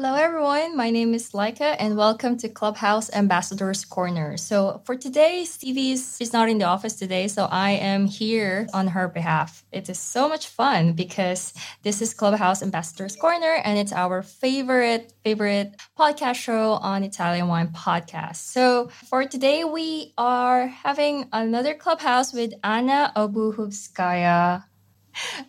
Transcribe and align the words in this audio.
Hello, 0.00 0.14
everyone. 0.14 0.76
My 0.76 0.90
name 0.90 1.12
is 1.12 1.32
Laika, 1.32 1.74
and 1.76 1.96
welcome 1.96 2.36
to 2.38 2.48
Clubhouse 2.48 3.12
Ambassadors 3.12 3.84
Corner. 3.84 4.36
So, 4.36 4.80
for 4.84 4.94
today, 4.94 5.44
Stevie 5.44 5.90
is 5.90 6.32
not 6.32 6.48
in 6.48 6.58
the 6.58 6.66
office 6.66 6.94
today, 6.94 7.26
so 7.26 7.46
I 7.50 7.72
am 7.72 8.06
here 8.06 8.68
on 8.72 8.86
her 8.86 9.08
behalf. 9.08 9.64
It 9.72 9.88
is 9.88 9.98
so 9.98 10.28
much 10.28 10.46
fun 10.46 10.92
because 10.92 11.52
this 11.82 12.00
is 12.00 12.14
Clubhouse 12.14 12.62
Ambassadors 12.62 13.16
Corner, 13.16 13.54
and 13.64 13.76
it's 13.76 13.92
our 13.92 14.22
favorite, 14.22 15.12
favorite 15.24 15.74
podcast 15.98 16.36
show 16.36 16.74
on 16.74 17.02
Italian 17.02 17.48
Wine 17.48 17.72
Podcast. 17.72 18.36
So, 18.36 18.90
for 19.10 19.24
today, 19.24 19.64
we 19.64 20.14
are 20.16 20.68
having 20.68 21.28
another 21.32 21.74
Clubhouse 21.74 22.32
with 22.32 22.52
Anna 22.62 23.12
Obukhovskaya. 23.16 24.62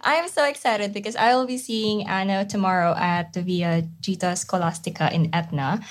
I'm 0.01 0.27
so 0.27 0.45
excited 0.45 0.93
because 0.93 1.15
I 1.15 1.35
will 1.35 1.45
be 1.45 1.57
seeing 1.57 2.07
Anna 2.07 2.45
tomorrow 2.45 2.95
at 2.97 3.33
the 3.33 3.41
Via 3.41 3.87
Gita 4.01 4.35
Scolastica 4.35 5.13
in 5.13 5.29
Etna. 5.33 5.81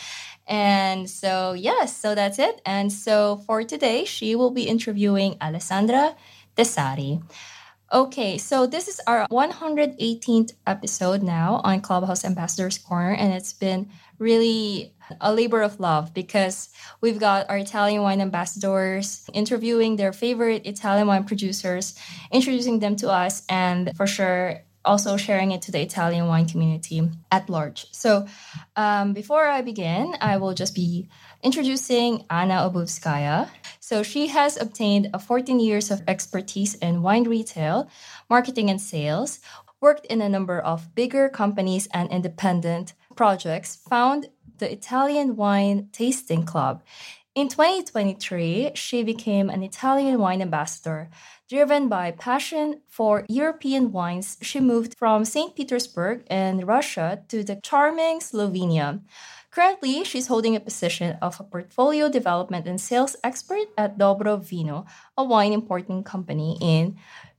And 0.46 1.10
so, 1.10 1.52
yes, 1.52 1.96
so 1.96 2.14
that's 2.14 2.38
it. 2.38 2.60
And 2.64 2.92
so 2.92 3.42
for 3.46 3.62
today, 3.64 4.04
she 4.04 4.34
will 4.34 4.50
be 4.50 4.62
interviewing 4.62 5.36
Alessandra 5.40 6.16
Tessari. 6.56 7.22
Okay, 7.90 8.36
so 8.36 8.66
this 8.66 8.86
is 8.86 9.00
our 9.06 9.26
118th 9.28 10.52
episode 10.66 11.22
now 11.22 11.62
on 11.64 11.80
Clubhouse 11.80 12.22
Ambassadors 12.22 12.76
Corner, 12.76 13.14
and 13.14 13.32
it's 13.32 13.54
been 13.54 13.88
really 14.18 14.92
a 15.20 15.32
labor 15.32 15.62
of 15.62 15.80
love 15.80 16.14
because 16.14 16.70
we've 17.00 17.18
got 17.18 17.48
our 17.48 17.58
Italian 17.58 18.02
wine 18.02 18.20
ambassadors 18.20 19.28
interviewing 19.32 19.96
their 19.96 20.12
favorite 20.12 20.66
Italian 20.66 21.06
wine 21.06 21.24
producers, 21.24 21.98
introducing 22.30 22.78
them 22.78 22.96
to 22.96 23.10
us, 23.10 23.42
and 23.48 23.96
for 23.96 24.06
sure 24.06 24.62
also 24.84 25.16
sharing 25.16 25.52
it 25.52 25.62
to 25.62 25.70
the 25.70 25.80
Italian 25.80 26.26
wine 26.26 26.48
community 26.48 27.08
at 27.30 27.48
large. 27.50 27.86
So, 27.92 28.26
um, 28.76 29.12
before 29.12 29.46
I 29.46 29.60
begin, 29.60 30.16
I 30.20 30.38
will 30.38 30.54
just 30.54 30.74
be 30.74 31.08
introducing 31.42 32.24
Anna 32.30 32.68
Obukhovskaya. 32.68 33.48
So, 33.80 34.02
she 34.02 34.28
has 34.28 34.56
obtained 34.56 35.10
a 35.12 35.18
14 35.18 35.60
years 35.60 35.90
of 35.90 36.02
expertise 36.08 36.74
in 36.76 37.02
wine 37.02 37.24
retail, 37.24 37.90
marketing, 38.30 38.70
and 38.70 38.80
sales, 38.80 39.40
worked 39.80 40.06
in 40.06 40.20
a 40.20 40.28
number 40.28 40.58
of 40.58 40.94
bigger 40.94 41.28
companies 41.28 41.86
and 41.92 42.10
independent 42.10 42.94
projects, 43.14 43.76
found 43.76 44.28
the 44.58 44.70
Italian 44.70 45.36
Wine 45.36 45.88
Tasting 45.92 46.44
Club. 46.44 46.82
In 47.34 47.48
2023, 47.48 48.72
she 48.74 49.04
became 49.04 49.48
an 49.48 49.62
Italian 49.62 50.18
wine 50.18 50.42
ambassador. 50.42 51.08
Driven 51.48 51.88
by 51.88 52.10
passion 52.10 52.80
for 52.88 53.24
European 53.28 53.92
wines, 53.92 54.38
she 54.42 54.58
moved 54.58 54.96
from 54.98 55.24
St. 55.24 55.54
Petersburg 55.54 56.26
in 56.28 56.66
Russia 56.66 57.22
to 57.28 57.44
the 57.44 57.60
charming 57.62 58.18
Slovenia. 58.18 59.00
Currently, 59.50 60.04
she's 60.04 60.26
holding 60.26 60.56
a 60.56 60.60
position 60.60 61.16
of 61.22 61.40
a 61.40 61.44
portfolio 61.44 62.08
development 62.08 62.66
and 62.66 62.80
sales 62.80 63.16
expert 63.22 63.68
at 63.78 63.98
Dobro 63.98 64.42
Vino, 64.44 64.84
a 65.16 65.24
wine 65.24 65.52
importing 65.52 66.02
company 66.02 66.58
in 66.60 66.96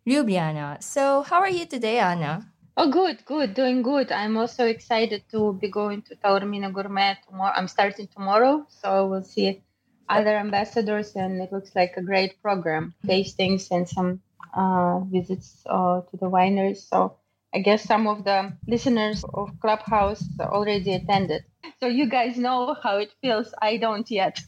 Ljubljana. 0.08 0.82
So, 0.82 1.24
how 1.24 1.40
are 1.40 1.50
you 1.50 1.66
today, 1.66 2.00
Anna? 2.00 2.52
Oh, 2.82 2.90
good, 2.90 3.26
good, 3.26 3.56
doing 3.56 3.82
good. 3.82 4.10
I'm 4.10 4.38
also 4.38 4.66
excited 4.66 5.24
to 5.32 5.52
be 5.52 5.68
going 5.68 6.02
to 6.04 6.16
Taormina 6.16 6.72
Gourmet 6.72 7.18
tomorrow. 7.28 7.52
I'm 7.54 7.68
starting 7.68 8.08
tomorrow, 8.08 8.66
so 8.70 9.06
we'll 9.06 9.22
see 9.22 9.62
other 10.08 10.38
ambassadors, 10.38 11.14
and 11.18 11.42
it 11.42 11.52
looks 11.52 11.76
like 11.76 11.98
a 11.98 12.02
great 12.02 12.42
program, 12.42 12.94
tastings 13.06 13.70
and 13.72 13.84
some 13.90 14.22
uh, 14.54 15.02
visits 15.12 15.62
uh, 15.66 16.04
to 16.10 16.16
the 16.16 16.30
wineries. 16.30 16.88
So 16.88 17.18
I 17.54 17.60
guess 17.60 17.84
some 17.84 18.08
of 18.08 18.24
the 18.24 18.54
listeners 18.66 19.26
of 19.26 19.50
Clubhouse 19.60 20.24
already 20.40 20.94
attended. 20.94 21.44
So 21.82 21.88
you 21.88 22.08
guys 22.08 22.38
know 22.38 22.78
how 22.82 23.00
it 23.00 23.14
feels. 23.22 23.54
I 23.62 23.76
don't 23.76 24.10
yet. 24.10 24.40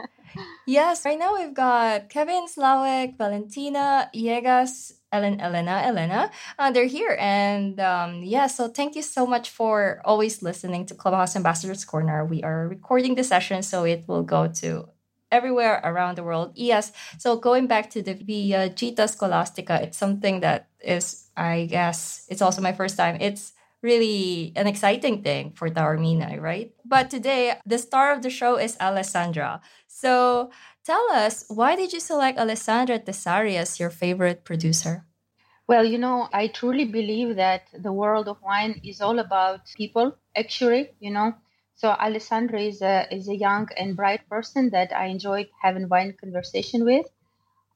yes, 0.66 1.04
right 1.04 1.18
now 1.18 1.34
we've 1.36 1.52
got 1.52 2.08
Kevin 2.08 2.46
Slawek, 2.48 3.18
Valentina 3.18 4.08
Yegas, 4.16 4.94
Ellen, 5.10 5.40
Elena, 5.40 5.82
Elena. 5.84 6.30
Uh, 6.58 6.70
they're 6.70 6.86
here. 6.86 7.16
And 7.18 7.80
um, 7.80 8.22
yeah, 8.22 8.46
so 8.46 8.68
thank 8.68 8.94
you 8.94 9.02
so 9.02 9.26
much 9.26 9.50
for 9.50 10.00
always 10.04 10.42
listening 10.42 10.86
to 10.86 10.94
Clubhouse 10.94 11.34
Ambassadors 11.34 11.84
Corner. 11.84 12.24
We 12.24 12.42
are 12.42 12.68
recording 12.68 13.14
the 13.14 13.24
session, 13.24 13.62
so 13.62 13.84
it 13.84 14.04
will 14.06 14.22
go 14.22 14.48
to 14.60 14.88
everywhere 15.30 15.80
around 15.84 16.16
the 16.16 16.22
world. 16.22 16.52
Yes. 16.54 16.92
So 17.18 17.36
going 17.36 17.66
back 17.66 17.90
to 17.90 18.02
the 18.02 18.14
Via 18.14 18.68
Gita 18.68 19.08
Scolastica, 19.08 19.82
it's 19.82 19.98
something 19.98 20.40
that 20.40 20.68
is, 20.80 21.28
I 21.36 21.66
guess, 21.66 22.26
it's 22.28 22.42
also 22.42 22.60
my 22.60 22.72
first 22.72 22.96
time. 22.96 23.16
It's 23.20 23.52
really 23.82 24.52
an 24.56 24.66
exciting 24.66 25.22
thing 25.22 25.52
for 25.52 25.68
Taormina, 25.70 26.40
right? 26.40 26.72
But 26.84 27.10
today, 27.10 27.54
the 27.64 27.78
star 27.78 28.12
of 28.12 28.22
the 28.22 28.30
show 28.30 28.56
is 28.56 28.76
Alessandra. 28.80 29.60
So 29.86 30.50
tell 30.88 31.06
us, 31.12 31.44
why 31.48 31.76
did 31.76 31.92
you 31.92 32.00
select 32.00 32.38
Alessandra 32.38 32.98
Tessari 32.98 33.56
as 33.56 33.78
your 33.78 33.90
favorite 33.90 34.42
producer? 34.42 35.04
Well, 35.66 35.84
you 35.84 35.98
know, 35.98 36.30
I 36.32 36.46
truly 36.46 36.86
believe 36.86 37.36
that 37.36 37.64
the 37.74 37.92
world 37.92 38.26
of 38.26 38.40
wine 38.42 38.80
is 38.82 39.02
all 39.02 39.18
about 39.18 39.60
people, 39.76 40.16
actually, 40.34 40.92
you 40.98 41.10
know. 41.10 41.34
So 41.76 41.90
Alessandra 41.90 42.62
is 42.62 42.80
a, 42.80 43.06
is 43.14 43.28
a 43.28 43.36
young 43.36 43.68
and 43.76 43.94
bright 43.94 44.26
person 44.30 44.70
that 44.70 44.90
I 44.96 45.04
enjoyed 45.06 45.48
having 45.60 45.90
wine 45.90 46.14
conversation 46.18 46.86
with. 46.86 47.06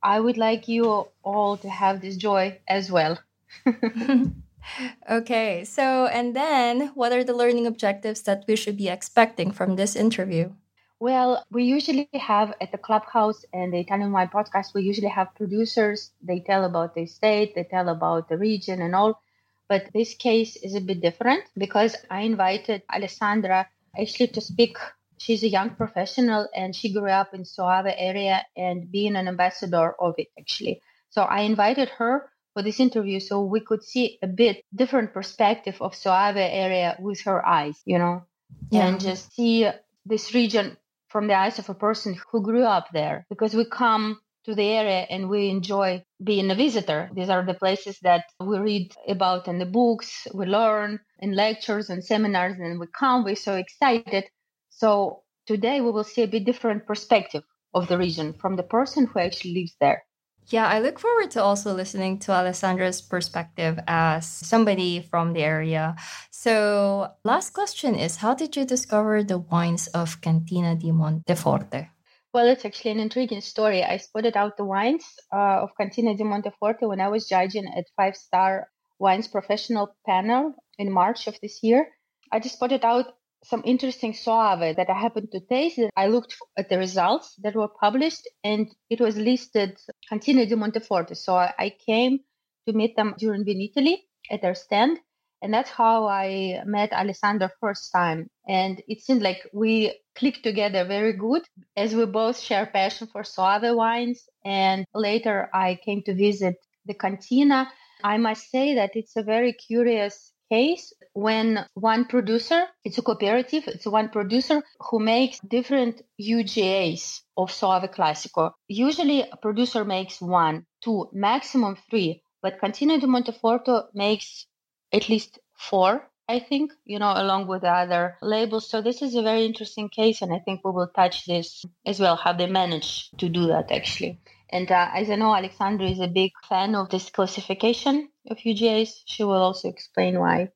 I 0.03 0.19
would 0.19 0.39
like 0.39 0.67
you 0.67 1.09
all 1.23 1.59
to 1.59 1.69
have 1.69 2.01
this 2.01 2.17
joy 2.17 2.59
as 2.67 2.91
well. 2.91 3.19
okay, 5.11 5.65
so 5.65 6.07
and 6.07 6.35
then 6.35 6.89
what 6.95 7.13
are 7.13 7.25
the 7.25 7.37
learning 7.37 7.67
objectives 7.67 8.23
that 8.23 8.45
we 8.49 8.57
should 8.57 8.79
be 8.79 8.89
expecting 8.89 9.51
from 9.53 9.77
this 9.77 9.95
interview? 9.95 10.55
Well, 11.03 11.45
we 11.51 11.65
usually 11.65 12.09
have 12.15 12.55
at 12.61 12.71
the 12.71 12.79
clubhouse 12.79 13.45
and 13.53 13.73
the 13.73 13.81
Italian 13.81 14.13
Wine 14.13 14.29
Podcast, 14.29 14.73
we 14.73 14.85
usually 14.85 15.09
have 15.09 15.35
producers. 15.35 16.13
They 16.23 16.39
tell 16.39 16.65
about 16.65 16.95
the 16.95 17.07
state, 17.07 17.57
they 17.57 17.65
tell 17.65 17.89
about 17.89 18.29
the 18.29 18.39
region 18.39 18.81
and 18.81 18.95
all. 18.95 19.21
But 19.69 19.91
this 19.93 20.15
case 20.15 20.55
is 20.55 20.77
a 20.77 20.81
bit 20.81 21.01
different 21.01 21.43
because 21.59 21.97
I 22.09 22.21
invited 22.21 22.83
Alessandra 22.89 23.67
actually 23.99 24.29
to 24.29 24.41
speak. 24.41 24.77
She's 25.19 25.43
a 25.43 25.49
young 25.49 25.71
professional 25.71 26.47
and 26.55 26.73
she 26.73 26.93
grew 26.93 27.11
up 27.11 27.35
in 27.35 27.45
Soave 27.45 27.93
area 27.99 28.47
and 28.57 28.89
being 28.89 29.17
an 29.17 29.27
ambassador 29.27 29.97
of 29.99 30.15
it 30.19 30.29
actually. 30.39 30.83
So 31.11 31.23
I 31.23 31.41
invited 31.41 31.89
her 31.99 32.31
for 32.53 32.63
this 32.63 32.79
interview 32.79 33.19
so 33.19 33.43
we 33.43 33.59
could 33.59 33.83
see 33.83 34.21
a 34.23 34.29
bit 34.29 34.65
different 34.73 35.13
perspective 35.13 35.83
of 35.83 35.97
Soave 35.97 36.37
area 36.37 36.97
with 37.01 37.23
her 37.23 37.45
eyes, 37.45 37.83
you 37.85 37.99
know, 37.99 38.23
yeah. 38.71 38.87
and 38.87 39.01
just 39.01 39.35
see 39.35 39.69
this 40.07 40.33
region 40.33 40.77
from 41.13 41.27
the 41.27 41.35
eyes 41.35 41.59
of 41.59 41.69
a 41.69 41.75
person 41.75 42.19
who 42.31 42.43
grew 42.43 42.65
up 42.65 42.89
there 42.93 43.27
because 43.29 43.55
we 43.55 43.67
come 43.67 44.19
to 44.45 44.55
the 44.55 44.65
area 44.65 45.07
and 45.11 45.29
we 45.29 45.51
enjoy 45.51 46.03
being 46.25 46.51
a 46.51 46.55
visitor. 46.55 47.11
These 47.15 47.29
are 47.29 47.45
the 47.45 47.55
places 47.55 47.99
that 48.01 48.25
we 48.41 48.59
read 48.59 48.93
about 49.07 49.47
in 49.47 49.59
the 49.59 49.67
books, 49.67 50.27
we 50.35 50.47
learn 50.47 50.99
in 51.21 51.33
lectures 51.33 51.91
and 51.91 52.03
seminars, 52.03 52.59
and 52.59 52.81
we 52.81 52.87
come, 52.99 53.25
we're 53.25 53.37
so 53.37 53.55
excited. 53.55 54.25
So 54.71 55.23
today 55.47 55.81
we 55.81 55.91
will 55.91 56.05
see 56.05 56.23
a 56.23 56.29
bit 56.29 56.45
different 56.45 56.87
perspective 56.87 57.45
of 57.75 57.89
the 57.89 57.99
region 57.99 58.33
from 58.33 58.57
the 58.57 58.63
person 58.65 59.07
who 59.07 59.21
actually 59.21 59.55
lives 59.55 59.77
there. 59.81 60.03
Yeah, 60.49 60.67
I 60.67 60.81
look 60.81 60.99
forward 60.99 61.31
to 61.33 61.43
also 61.43 61.73
listening 61.73 62.19
to 62.21 62.33
Alessandra's 62.33 63.01
perspective 63.01 63.79
as 63.87 64.27
somebody 64.27 65.01
from 65.01 65.33
the 65.33 65.43
area. 65.43 65.97
So, 66.31 67.09
last 67.25 67.55
question 67.55 67.95
is 67.95 68.17
How 68.17 68.35
did 68.35 68.57
you 68.57 68.65
discover 68.65 69.23
the 69.23 69.39
wines 69.39 69.87
of 69.89 70.21
Cantina 70.21 70.75
di 70.75 70.91
Monteforte? 70.91 71.89
Well, 72.35 72.49
it's 72.49 72.65
actually 72.65 72.93
an 72.93 73.01
intriguing 73.01 73.43
story. 73.43 73.85
I 73.85 73.99
spotted 73.99 74.37
out 74.37 74.57
the 74.57 74.65
wines 74.65 75.05
uh, 75.33 75.63
of 75.63 75.71
Cantina 75.77 76.15
di 76.15 76.25
Monteforte 76.25 76.89
when 76.89 77.01
I 77.01 77.09
was 77.09 77.29
judging 77.29 77.67
at 77.67 77.85
Five 77.97 78.17
Star 78.17 78.69
Wines 78.99 79.29
Professional 79.29 79.95
Panel 80.07 80.55
in 80.79 80.91
March 80.91 81.27
of 81.27 81.39
this 81.41 81.63
year. 81.63 81.89
I 82.33 82.41
just 82.41 82.57
spotted 82.57 82.85
out 82.85 83.13
some 83.45 83.63
interesting 83.65 84.15
Soave 84.15 84.77
that 84.77 84.89
I 84.89 84.95
happened 84.95 85.31
to 85.33 85.41
taste. 85.41 85.81
I 85.97 86.07
looked 86.07 86.37
at 86.57 86.69
the 86.69 86.79
results 86.79 87.35
that 87.43 87.57
were 87.57 87.69
published 87.69 88.29
and 88.45 88.69
it 88.89 89.01
was 89.01 89.17
listed 89.17 89.79
Cantina 90.09 90.47
di 90.47 90.55
Monteforte. 90.55 91.17
So 91.17 91.35
I 91.37 91.75
came 91.87 92.21
to 92.67 92.73
meet 92.73 92.97
them 92.97 93.15
during 93.19 93.45
Vinitaly 93.45 93.97
at 94.31 94.43
their 94.43 94.55
stand. 94.55 94.99
And 95.43 95.53
that's 95.53 95.71
how 95.71 96.07
I 96.07 96.63
met 96.65 96.93
Alessandra 96.93 97.51
first 97.61 97.91
time. 97.93 98.29
And 98.49 98.81
it 98.87 99.01
seemed 99.01 99.23
like 99.23 99.49
we 99.53 99.99
clicked 100.15 100.45
together 100.45 100.85
very 100.85 101.15
good 101.15 101.43
as 101.77 101.97
we 101.97 102.07
both 102.07 102.39
share 102.39 102.67
passion 102.67 103.09
for 103.09 103.25
Soave 103.25 103.75
wines. 103.75 104.29
And 104.45 104.87
later 104.95 105.51
I 105.53 105.81
came 105.85 106.03
to 106.05 106.15
visit 106.15 106.57
the 106.87 106.95
cantina. 106.95 107.69
I 108.05 108.19
must 108.19 108.51
say 108.51 108.77
that 108.77 108.95
it's 108.95 109.17
a 109.17 109.23
very 109.25 109.53
curious 109.53 110.33
case 110.49 110.93
when 111.15 111.65
one 111.75 112.07
producer, 112.07 112.67
it's 112.85 112.99
a 112.99 113.03
cooperative, 113.03 113.65
it's 113.69 113.87
one 113.87 114.09
producer 114.09 114.63
who 114.81 114.99
makes 114.99 115.39
different 115.41 116.03
UGAs 116.21 117.21
of 117.37 117.53
Soave 117.53 117.91
Classico. 117.91 118.53
Usually 118.69 119.23
a 119.23 119.37
producer 119.37 119.85
makes 119.85 120.21
one, 120.21 120.67
two, 120.83 121.09
maximum 121.13 121.77
three, 121.91 122.23
but 122.41 122.61
Cantina 122.61 122.99
di 122.99 123.07
Monteforte 123.07 123.85
makes 123.95 124.47
at 124.93 125.09
least 125.09 125.39
four, 125.55 126.09
I 126.29 126.39
think, 126.39 126.73
you 126.85 126.99
know, 126.99 127.13
along 127.15 127.47
with 127.47 127.63
the 127.63 127.69
other 127.71 128.17
labels. 128.23 128.69
So 128.69 128.81
this 128.81 129.03
is 129.03 129.15
a 129.15 129.23
very 129.23 129.45
interesting 129.45 129.89
case, 129.89 130.23
and 130.23 130.33
I 130.33 130.39
think 130.39 130.61
we 130.65 130.71
will 130.71 130.89
touch 130.89 131.27
this 131.27 131.65
as 131.85 132.01
well, 132.01 132.17
how 132.17 132.33
they 132.33 132.47
manage 132.47 133.11
to 133.19 133.29
do 133.29 133.49
that 133.49 133.71
actually. 133.71 134.21
And 134.51 134.71
uh, 134.71 134.89
as 134.95 135.11
I 135.11 135.17
know, 135.17 135.35
Alexandra 135.35 135.89
is 135.89 136.01
a 136.01 136.09
big 136.09 136.33
fan 136.49 136.75
of 136.75 136.91
this 136.91 137.11
classification 137.11 138.09
of 138.31 138.39
UGAs. 138.39 139.03
She 139.07 139.25
will 139.25 139.43
also 139.43 139.69
explain 139.69 140.19
why. 140.19 140.51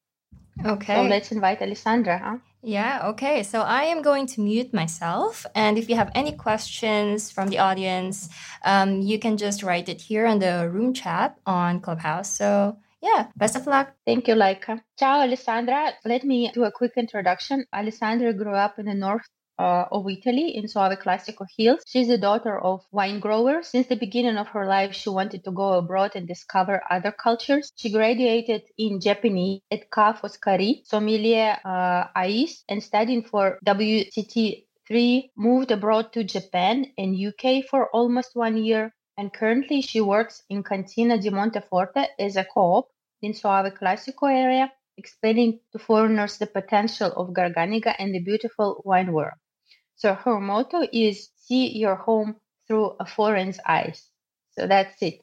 Okay. 0.65 0.95
So 0.95 1.03
let's 1.03 1.33
invite 1.33 1.61
Alessandra, 1.63 2.19
huh? 2.19 2.39
Yeah, 2.63 3.09
okay. 3.11 3.43
So 3.43 3.61
I 3.63 3.85
am 3.85 4.03
going 4.03 4.27
to 4.29 4.41
mute 4.41 4.75
myself. 4.75 5.47
And 5.55 5.79
if 5.79 5.89
you 5.89 5.97
have 5.97 6.11
any 6.15 6.33
questions 6.33 7.31
from 7.31 7.49
the 7.49 7.59
audience, 7.59 8.29
um, 8.65 9.03
you 9.03 9.19
can 9.19 9.37
just 9.37 9.63
write 9.63 9.89
it 9.89 10.01
here 10.01 10.27
on 10.27 10.41
the 10.41 10.69
room 10.69 10.93
chat 10.93 11.39
on 11.47 11.81
Clubhouse. 11.81 12.31
So 12.37 12.79
yeah, 13.03 13.29
best 13.37 13.55
of 13.57 13.67
luck. 13.67 13.95
Thank 14.05 14.27
you, 14.27 14.35
Laika. 14.35 14.81
Ciao, 14.99 15.21
Alessandra. 15.21 15.93
Let 16.05 16.25
me 16.25 16.51
do 16.53 16.65
a 16.65 16.73
quick 16.73 16.93
introduction. 16.97 17.67
Alessandra 17.73 18.33
grew 18.33 18.55
up 18.55 18.79
in 18.79 18.87
the 18.87 18.95
north 18.95 19.27
uh, 19.59 19.85
of 19.91 20.09
Italy 20.09 20.57
in 20.57 20.69
Soave 20.69 20.99
Classico 20.99 21.47
Hills. 21.57 21.83
She's 21.87 22.09
the 22.09 22.19
daughter 22.19 22.59
of 22.59 22.85
wine 22.93 23.21
growers. 23.21 23.69
Since 23.69 23.87
the 23.87 23.97
beginning 23.97 24.37
of 24.37 24.49
her 24.49 24.67
life, 24.67 24.95
she 24.95 25.09
wanted 25.09 25.45
to 25.45 25.51
go 25.51 25.75
abroad 25.75 26.13
and 26.15 26.27
discover 26.27 26.83
other 26.91 27.13
cultures. 27.13 27.73
She 27.77 27.91
graduated 27.91 28.63
in 28.79 29.01
Japanese 29.01 29.61
at 29.71 29.91
Ca' 29.91 30.15
Foscari, 30.15 30.87
Sommelier 30.87 31.59
uh, 31.65 32.07
AIS, 32.15 32.65
and 32.69 32.83
studying 32.83 33.23
for 33.23 33.59
WSET 33.65 34.67
3, 34.87 35.31
moved 35.37 35.71
abroad 35.71 36.13
to 36.13 36.25
Japan 36.25 36.93
and 36.97 37.17
UK 37.17 37.65
for 37.69 37.91
almost 37.91 38.31
one 38.35 38.57
year. 38.57 38.93
And 39.19 39.33
currently, 39.33 39.81
she 39.81 40.01
works 40.01 40.43
in 40.51 40.63
Cantina 40.63 41.19
di 41.19 41.31
Monteforte 41.31 42.07
as 42.19 42.37
a 42.37 42.45
co-op 42.45 42.89
in 43.23 43.33
Soave 43.33 43.73
Classico 43.75 44.31
area 44.31 44.71
explaining 44.99 45.61
to 45.73 45.79
foreigners 45.79 46.39
the 46.39 46.47
potential 46.47 47.13
of 47.13 47.29
Garganega 47.29 47.95
and 47.99 48.15
the 48.15 48.21
beautiful 48.21 48.83
wine 48.85 49.13
world. 49.13 49.35
So 49.97 50.15
her 50.15 50.41
motto 50.41 50.87
is 50.93 51.31
see 51.37 51.77
your 51.77 51.97
home 51.97 52.37
through 52.67 52.97
a 53.01 53.07
foreign's 53.07 53.59
eyes. 53.67 54.11
So 54.53 54.67
that's 54.67 55.01
it. 55.03 55.23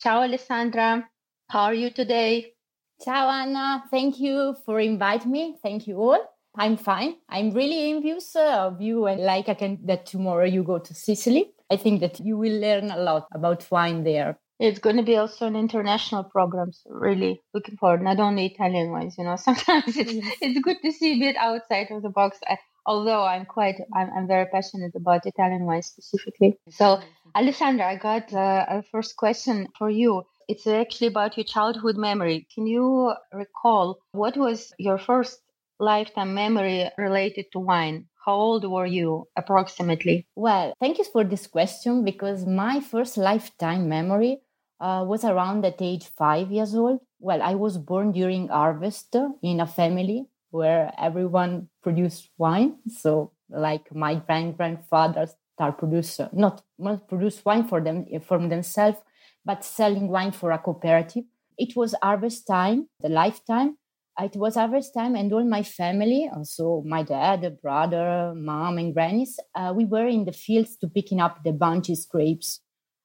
Ciao, 0.00 0.22
Alessandra. 0.22 1.08
How 1.48 1.64
are 1.64 1.74
you 1.74 1.90
today? 1.90 2.54
Ciao, 3.02 3.28
Anna. 3.28 3.84
Thank 3.90 4.20
you 4.20 4.54
for 4.64 4.80
inviting 4.80 5.32
me. 5.32 5.56
Thank 5.62 5.86
you 5.86 5.96
all. 5.96 6.24
I'm 6.54 6.76
fine. 6.76 7.16
I'm 7.28 7.50
really 7.52 7.90
envious 7.90 8.36
uh, 8.36 8.66
of 8.66 8.82
you 8.82 9.06
and 9.06 9.22
like 9.22 9.48
I 9.48 9.54
can 9.54 9.78
that 9.86 10.04
tomorrow 10.06 10.44
you 10.44 10.62
go 10.62 10.78
to 10.78 10.94
Sicily. 10.94 11.50
I 11.70 11.76
think 11.76 12.00
that 12.00 12.20
you 12.20 12.36
will 12.36 12.60
learn 12.60 12.90
a 12.90 12.98
lot 12.98 13.26
about 13.32 13.66
wine 13.70 14.04
there. 14.04 14.38
It's 14.60 14.78
going 14.78 14.96
to 14.96 15.02
be 15.02 15.16
also 15.16 15.46
an 15.46 15.56
international 15.56 16.24
program. 16.24 16.70
So 16.72 16.90
really 16.90 17.42
looking 17.54 17.78
forward, 17.78 18.02
not 18.02 18.20
only 18.20 18.46
Italian 18.46 18.90
wines, 18.90 19.16
you 19.16 19.24
know, 19.24 19.36
sometimes 19.48 19.96
it's, 19.96 20.12
it's 20.40 20.60
good 20.60 20.76
to 20.82 20.92
see 20.92 21.14
a 21.14 21.18
bit 21.18 21.36
outside 21.36 21.90
of 21.90 22.02
the 22.02 22.10
box. 22.10 22.38
I, 22.46 22.58
although 22.86 23.24
I'm 23.24 23.44
quite, 23.44 23.76
I'm, 23.94 24.10
I'm 24.16 24.26
very 24.26 24.46
passionate 24.46 24.94
about 24.94 25.26
Italian 25.26 25.64
wine 25.64 25.82
specifically. 25.82 26.58
So, 26.70 27.00
Alessandra, 27.34 27.86
I 27.86 27.96
got 27.96 28.32
uh, 28.32 28.66
a 28.68 28.82
first 28.90 29.16
question 29.16 29.68
for 29.78 29.90
you. 29.90 30.22
It's 30.48 30.66
actually 30.66 31.06
about 31.06 31.36
your 31.36 31.44
childhood 31.44 31.96
memory. 31.96 32.46
Can 32.54 32.66
you 32.66 33.14
recall 33.32 33.98
what 34.12 34.36
was 34.36 34.72
your 34.78 34.98
first 34.98 35.40
lifetime 35.78 36.34
memory 36.34 36.90
related 36.98 37.46
to 37.52 37.58
wine? 37.58 38.06
How 38.24 38.34
old 38.34 38.70
were 38.70 38.86
you 38.86 39.28
approximately? 39.36 40.26
Well, 40.36 40.74
thank 40.80 40.98
you 40.98 41.04
for 41.04 41.24
this 41.24 41.46
question 41.46 42.04
because 42.04 42.46
my 42.46 42.80
first 42.80 43.16
lifetime 43.16 43.88
memory 43.88 44.42
uh, 44.80 45.04
was 45.06 45.24
around 45.24 45.64
at 45.64 45.80
age 45.80 46.06
five 46.06 46.50
years 46.50 46.74
old. 46.74 47.00
Well, 47.18 47.42
I 47.42 47.54
was 47.54 47.78
born 47.78 48.12
during 48.12 48.48
harvest 48.48 49.16
in 49.42 49.60
a 49.60 49.66
family 49.66 50.26
where 50.52 50.92
everyone 50.98 51.68
produced 51.82 52.30
wine. 52.38 52.76
So, 52.88 53.32
like 53.50 53.94
my 53.94 54.14
grand 54.16 54.56
grandfather 54.56 55.26
start 55.54 55.78
producer, 55.78 56.28
not 56.32 56.62
produce 57.08 57.44
wine 57.44 57.64
for 57.64 57.80
them 57.80 58.06
for 58.24 58.38
themselves, 58.38 58.98
but 59.44 59.64
selling 59.64 60.08
wine 60.08 60.32
for 60.32 60.52
a 60.52 60.58
cooperative. 60.58 61.24
It 61.58 61.76
was 61.76 61.94
harvest 62.02 62.46
time, 62.46 62.88
the 63.00 63.08
lifetime. 63.08 63.76
It 64.20 64.36
was 64.36 64.56
harvest 64.56 64.92
time, 64.94 65.16
and 65.16 65.32
all 65.32 65.44
my 65.44 65.62
family, 65.62 66.30
also 66.34 66.82
my 66.86 67.02
dad, 67.02 67.58
brother, 67.62 68.34
mom, 68.36 68.76
and 68.76 68.92
grannies, 68.92 69.40
uh, 69.54 69.72
we 69.74 69.86
were 69.86 70.06
in 70.06 70.26
the 70.26 70.32
fields 70.32 70.76
to 70.78 70.88
picking 70.88 71.20
up 71.20 71.42
the 71.44 71.52
bunches 71.52 72.04
grapes. 72.04 72.60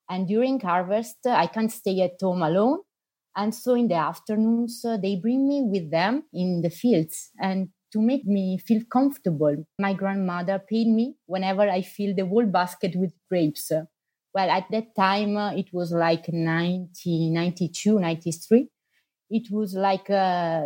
And 0.10 0.28
during 0.28 0.60
harvest, 0.60 1.18
I 1.26 1.48
can't 1.48 1.72
stay 1.72 2.02
at 2.02 2.20
home 2.22 2.42
alone. 2.42 2.80
And 3.38 3.54
so 3.54 3.76
in 3.76 3.88
the 3.88 3.96
afternoons, 3.96 4.84
uh, 4.84 4.98
they 4.98 5.16
bring 5.16 5.48
me 5.48 5.62
with 5.64 5.92
them 5.92 6.24
in 6.34 6.62
the 6.64 6.72
fields 6.72 7.30
and 7.40 7.70
to 7.94 8.02
make 8.02 8.26
me 8.26 8.58
feel 8.58 8.82
comfortable. 8.92 9.56
My 9.80 9.94
grandmother 9.94 10.60
paid 10.60 10.88
me 10.88 11.16
whenever 11.28 11.62
I 11.62 11.84
filled 11.84 12.18
the 12.18 12.26
whole 12.26 12.48
basket 12.48 12.96
with 12.96 13.14
grapes. 13.30 13.72
Well, 14.34 14.50
at 14.50 14.66
that 14.72 14.96
time, 14.96 15.38
uh, 15.38 15.54
it 15.54 15.68
was 15.72 15.92
like 15.92 16.28
1992, 16.28 18.00
93. 18.00 18.70
It 19.30 19.52
was 19.52 19.76
like 19.76 20.10
uh, 20.10 20.64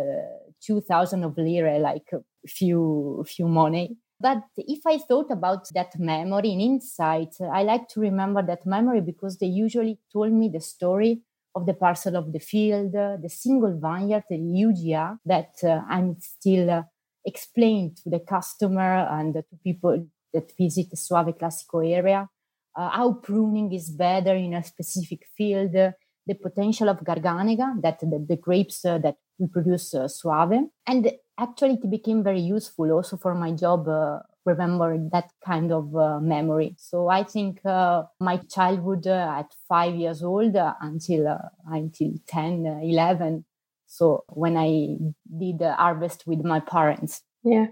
2000 0.64 1.24
of 1.24 1.36
lira, 1.36 1.78
like 1.78 2.08
a 2.12 2.20
few, 2.48 3.24
few 3.28 3.48
money. 3.48 3.98
But 4.18 4.44
if 4.56 4.86
I 4.86 4.98
thought 4.98 5.30
about 5.30 5.68
that 5.74 5.98
memory 5.98 6.52
and 6.52 6.62
insight, 6.62 7.34
I 7.52 7.64
like 7.64 7.88
to 7.88 8.00
remember 8.00 8.42
that 8.46 8.64
memory 8.64 9.00
because 9.00 9.38
they 9.38 9.46
usually 9.46 9.98
told 10.12 10.32
me 10.32 10.48
the 10.48 10.60
story 10.60 11.22
of 11.54 11.66
the 11.66 11.74
parcel 11.74 12.16
of 12.16 12.32
the 12.32 12.38
field, 12.38 12.92
the 12.92 13.28
single 13.28 13.78
vineyard, 13.78 14.24
the 14.28 14.38
UGA, 14.38 15.18
that 15.26 15.52
uh, 15.62 15.82
I'm 15.88 16.16
still 16.20 16.70
uh, 16.70 16.82
explained 17.24 17.98
to 17.98 18.10
the 18.10 18.20
customer 18.20 19.06
and 19.10 19.34
to 19.34 19.56
people 19.62 20.06
that 20.32 20.52
visit 20.58 20.90
the 20.90 20.96
Soave 20.96 21.36
Classico 21.38 21.86
area, 21.86 22.28
uh, 22.74 22.88
how 22.90 23.12
pruning 23.14 23.72
is 23.72 23.90
better 23.90 24.34
in 24.34 24.54
a 24.54 24.64
specific 24.64 25.26
field, 25.36 25.72
the 25.72 26.34
potential 26.34 26.88
of 26.88 26.98
Garganega, 27.00 27.82
that 27.82 28.00
the, 28.00 28.36
grapes 28.36 28.84
uh, 28.84 28.98
that 28.98 29.16
we 29.38 29.46
produce 29.48 29.94
uh, 29.94 30.08
Soave. 30.08 30.68
And 30.86 31.12
actually 31.38 31.74
it 31.74 31.90
became 31.90 32.22
very 32.22 32.40
useful 32.40 32.90
also 32.92 33.16
for 33.16 33.34
my 33.34 33.52
job 33.52 33.88
uh, 33.88 34.20
remember 34.44 34.98
that 35.12 35.30
kind 35.44 35.72
of 35.72 35.94
uh, 35.96 36.20
memory. 36.20 36.74
So 36.78 37.08
i 37.08 37.22
think 37.22 37.64
uh, 37.64 38.04
my 38.20 38.36
childhood 38.38 39.06
uh, 39.06 39.36
at 39.38 39.54
5 39.68 39.94
years 39.94 40.22
old 40.22 40.56
uh, 40.56 40.74
until 40.80 41.28
uh, 41.28 41.38
until 41.66 42.12
10 42.26 42.66
11 42.82 43.44
so 43.86 44.24
when 44.28 44.56
i 44.56 44.96
did 45.38 45.58
the 45.58 45.74
harvest 45.74 46.26
with 46.26 46.44
my 46.44 46.60
parents. 46.60 47.22
Yeah. 47.44 47.66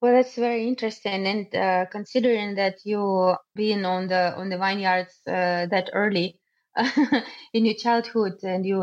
Well 0.00 0.14
that's 0.14 0.36
very 0.36 0.66
interesting. 0.66 1.26
And 1.26 1.90
considering 1.90 2.54
that 2.54 2.78
you 2.84 3.36
been 3.54 3.84
on 3.84 4.08
the 4.08 4.34
on 4.36 4.48
the 4.48 4.56
vineyards 4.58 5.20
that 5.26 5.90
early 5.92 6.38
in 7.52 7.64
your 7.66 7.74
childhood 7.74 8.42
and 8.42 8.64
you 8.64 8.78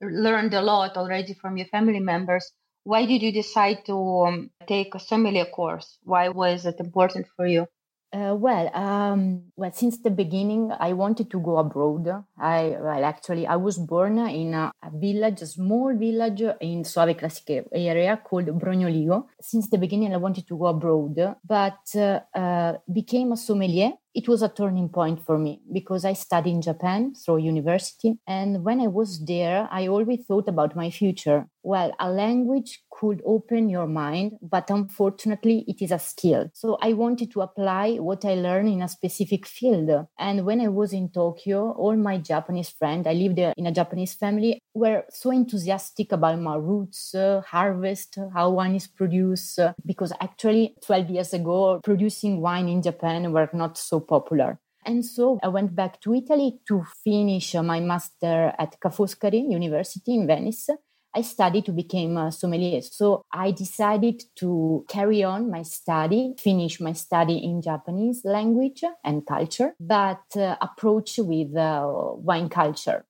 learned 0.00 0.54
a 0.54 0.62
lot 0.62 0.96
already 0.96 1.34
from 1.34 1.56
your 1.56 1.66
family 1.66 2.00
members 2.00 2.52
why 2.84 3.06
did 3.06 3.22
you 3.22 3.32
decide 3.32 3.84
to 3.86 3.96
um, 4.26 4.50
take 4.66 4.94
a 4.94 5.00
sommelier 5.00 5.46
course? 5.46 5.98
Why 6.04 6.28
was 6.28 6.66
it 6.66 6.76
important 6.78 7.26
for 7.36 7.46
you? 7.46 7.66
Uh, 8.12 8.32
well, 8.32 8.70
um, 8.76 9.42
well, 9.56 9.72
since 9.72 9.98
the 9.98 10.10
beginning, 10.10 10.70
I 10.78 10.92
wanted 10.92 11.28
to 11.32 11.40
go 11.40 11.58
abroad. 11.58 12.06
I 12.38 12.76
well, 12.80 13.04
actually, 13.04 13.44
I 13.44 13.56
was 13.56 13.76
born 13.76 14.18
in 14.18 14.54
a, 14.54 14.70
a 14.80 14.90
village, 14.92 15.42
a 15.42 15.46
small 15.46 15.92
village 15.98 16.42
in 16.60 16.84
Soave 16.84 17.16
Classico 17.16 17.66
area 17.72 18.20
called 18.22 18.46
Brognoligo. 18.46 19.26
Since 19.40 19.68
the 19.68 19.78
beginning, 19.78 20.14
I 20.14 20.18
wanted 20.18 20.46
to 20.46 20.56
go 20.56 20.66
abroad, 20.66 21.18
but 21.44 21.80
uh, 21.96 22.20
uh, 22.32 22.74
became 22.92 23.32
a 23.32 23.36
sommelier 23.36 23.94
it 24.14 24.28
was 24.28 24.42
a 24.42 24.48
turning 24.48 24.88
point 24.88 25.24
for 25.24 25.38
me 25.38 25.60
because 25.72 26.04
I 26.04 26.12
studied 26.12 26.52
in 26.52 26.62
Japan 26.62 27.14
through 27.14 27.38
university. 27.38 28.18
And 28.26 28.64
when 28.64 28.80
I 28.80 28.86
was 28.86 29.24
there, 29.24 29.68
I 29.70 29.88
always 29.88 30.24
thought 30.26 30.48
about 30.48 30.76
my 30.76 30.90
future. 30.90 31.46
Well, 31.62 31.92
a 31.98 32.10
language 32.10 32.82
could 32.90 33.22
open 33.24 33.70
your 33.70 33.86
mind, 33.86 34.32
but 34.42 34.68
unfortunately, 34.68 35.64
it 35.66 35.82
is 35.82 35.90
a 35.90 35.98
skill. 35.98 36.50
So 36.52 36.76
I 36.80 36.92
wanted 36.92 37.32
to 37.32 37.40
apply 37.40 37.96
what 37.96 38.24
I 38.24 38.34
learned 38.34 38.68
in 38.68 38.82
a 38.82 38.88
specific 38.88 39.46
field. 39.46 39.90
And 40.18 40.44
when 40.44 40.60
I 40.60 40.68
was 40.68 40.92
in 40.92 41.08
Tokyo, 41.08 41.72
all 41.72 41.96
my 41.96 42.18
Japanese 42.18 42.68
friends, 42.68 43.06
I 43.06 43.14
lived 43.14 43.36
there 43.36 43.54
in 43.56 43.66
a 43.66 43.72
Japanese 43.72 44.12
family, 44.12 44.60
were 44.74 45.04
so 45.08 45.30
enthusiastic 45.30 46.12
about 46.12 46.38
my 46.38 46.56
roots, 46.56 47.14
uh, 47.14 47.40
harvest, 47.46 48.18
how 48.34 48.50
wine 48.50 48.74
is 48.74 48.86
produced. 48.86 49.58
Uh, 49.58 49.72
because 49.86 50.12
actually, 50.20 50.74
12 50.84 51.10
years 51.10 51.32
ago, 51.32 51.80
producing 51.82 52.42
wine 52.42 52.68
in 52.68 52.82
Japan 52.82 53.32
were 53.32 53.48
not 53.54 53.78
so 53.78 54.00
popular. 54.04 54.58
And 54.86 55.04
so 55.04 55.38
I 55.42 55.48
went 55.48 55.74
back 55.74 56.00
to 56.02 56.14
Italy 56.14 56.60
to 56.68 56.84
finish 57.02 57.54
my 57.54 57.80
master 57.80 58.52
at 58.58 58.78
Ca' 58.80 58.90
Foscari 58.90 59.50
University 59.50 60.14
in 60.14 60.26
Venice. 60.26 60.68
I 61.16 61.22
studied 61.22 61.64
to 61.66 61.72
become 61.72 62.16
a 62.16 62.32
sommelier. 62.32 62.82
So 62.82 63.22
I 63.32 63.52
decided 63.52 64.24
to 64.36 64.84
carry 64.88 65.22
on 65.22 65.48
my 65.50 65.62
study, 65.62 66.34
finish 66.38 66.80
my 66.80 66.92
study 66.92 67.38
in 67.38 67.62
Japanese 67.62 68.22
language 68.24 68.82
and 69.04 69.24
culture, 69.24 69.74
but 69.78 70.24
uh, 70.36 70.56
approach 70.60 71.18
with 71.18 71.56
uh, 71.56 71.86
wine 72.16 72.48
culture. 72.48 73.06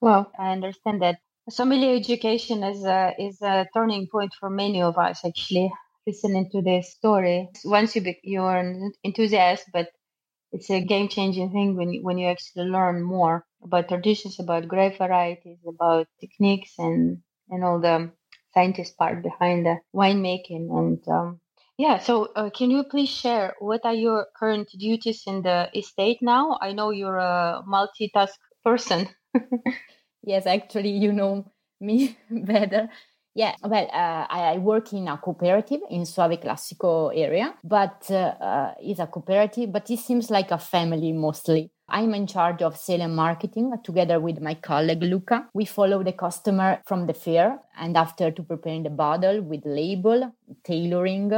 Well, 0.00 0.30
I 0.38 0.52
understand 0.52 1.02
that 1.02 1.18
sommelier 1.48 1.96
education 1.96 2.62
is 2.62 2.84
a, 2.84 3.14
is 3.18 3.40
a 3.40 3.66
turning 3.74 4.08
point 4.12 4.34
for 4.38 4.50
many 4.50 4.82
of 4.82 4.98
us, 4.98 5.24
actually, 5.24 5.72
listening 6.06 6.50
to 6.52 6.60
this 6.62 6.92
story. 6.92 7.48
Once 7.64 7.96
you 7.96 8.02
be, 8.02 8.20
you're 8.22 8.56
an 8.56 8.92
enthusiast, 9.04 9.64
but 9.72 9.88
it's 10.52 10.70
a 10.70 10.80
game 10.84 11.08
changing 11.08 11.50
thing 11.52 11.76
when 11.76 11.92
you, 11.92 12.02
when 12.02 12.18
you 12.18 12.26
actually 12.28 12.64
learn 12.64 13.02
more 13.02 13.44
about 13.62 13.88
traditions, 13.88 14.38
about 14.40 14.68
grape 14.68 14.98
varieties, 14.98 15.58
about 15.66 16.06
techniques, 16.20 16.72
and 16.78 17.18
and 17.50 17.64
all 17.64 17.80
the 17.80 18.10
scientist 18.54 18.96
part 18.98 19.22
behind 19.22 19.66
the 19.66 19.76
winemaking. 19.94 20.68
And 20.78 21.08
um, 21.08 21.40
yeah, 21.78 21.98
so 21.98 22.26
uh, 22.36 22.50
can 22.50 22.70
you 22.70 22.84
please 22.84 23.08
share 23.08 23.54
what 23.60 23.80
are 23.84 23.94
your 23.94 24.26
current 24.36 24.68
duties 24.78 25.22
in 25.26 25.42
the 25.42 25.70
estate 25.76 26.18
now? 26.22 26.58
I 26.60 26.72
know 26.72 26.90
you're 26.90 27.18
a 27.18 27.62
multitask 27.68 28.34
person. 28.64 29.08
yes, 30.22 30.46
actually, 30.46 30.90
you 30.90 31.12
know 31.12 31.52
me 31.80 32.16
better. 32.30 32.88
Yeah, 33.38 33.54
well, 33.62 33.88
uh, 33.92 34.26
I, 34.28 34.58
work 34.58 34.92
in 34.92 35.06
a 35.06 35.16
cooperative 35.16 35.82
in 35.90 36.04
Soave 36.04 36.40
Classico 36.40 37.12
area, 37.14 37.54
but 37.62 38.04
uh, 38.10 38.34
uh, 38.40 38.74
it's 38.82 38.98
a 38.98 39.06
cooperative, 39.06 39.70
but 39.70 39.88
it 39.88 40.00
seems 40.00 40.28
like 40.28 40.50
a 40.50 40.58
family 40.58 41.12
mostly. 41.12 41.70
I'm 41.88 42.14
in 42.14 42.26
charge 42.26 42.62
of 42.62 42.76
sales 42.76 43.02
and 43.02 43.14
marketing 43.14 43.72
together 43.84 44.18
with 44.18 44.40
my 44.40 44.54
colleague 44.54 45.04
Luca. 45.04 45.46
We 45.54 45.66
follow 45.66 46.02
the 46.02 46.14
customer 46.14 46.80
from 46.84 47.06
the 47.06 47.14
fair 47.14 47.60
and 47.78 47.96
after 47.96 48.32
to 48.32 48.42
preparing 48.42 48.82
the 48.82 48.90
bottle 48.90 49.40
with 49.40 49.64
label, 49.64 50.34
tailoring, 50.64 51.30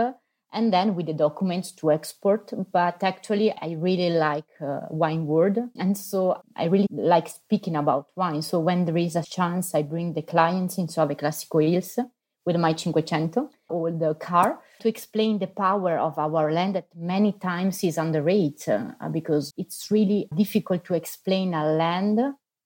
and 0.52 0.72
then 0.72 0.94
with 0.94 1.06
the 1.06 1.12
documents 1.12 1.72
to 1.72 1.92
export. 1.92 2.52
But 2.72 3.02
actually, 3.02 3.52
I 3.52 3.76
really 3.78 4.10
like 4.10 4.44
uh, 4.60 4.80
wine 4.90 5.26
world, 5.26 5.58
and 5.76 5.96
so 5.96 6.42
I 6.56 6.64
really 6.66 6.88
like 6.90 7.28
speaking 7.28 7.76
about 7.76 8.08
wine. 8.16 8.42
So 8.42 8.60
when 8.60 8.84
there 8.84 8.96
is 8.96 9.16
a 9.16 9.22
chance, 9.22 9.74
I 9.74 9.82
bring 9.82 10.14
the 10.14 10.22
clients 10.22 10.78
into 10.78 10.92
Soave 10.92 11.16
Classico 11.16 11.62
Hills 11.68 11.98
with 12.46 12.56
my 12.56 12.74
Cinquecento 12.74 13.48
or 13.68 13.90
the 13.90 14.14
car 14.14 14.60
to 14.80 14.88
explain 14.88 15.38
the 15.38 15.46
power 15.46 15.98
of 15.98 16.18
our 16.18 16.52
land 16.52 16.74
that 16.74 16.88
many 16.96 17.32
times 17.32 17.84
is 17.84 17.98
underrated 17.98 18.94
uh, 19.00 19.08
because 19.08 19.52
it's 19.56 19.90
really 19.90 20.28
difficult 20.34 20.84
to 20.84 20.94
explain 20.94 21.54
a 21.54 21.66
land. 21.66 22.18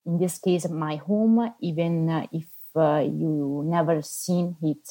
In 0.06 0.18
this 0.18 0.38
case, 0.38 0.68
my 0.68 0.96
home, 0.96 1.54
even 1.60 2.08
uh, 2.08 2.26
if 2.32 2.46
uh, 2.76 3.02
you 3.04 3.62
never 3.66 4.00
seen 4.02 4.56
it, 4.62 4.90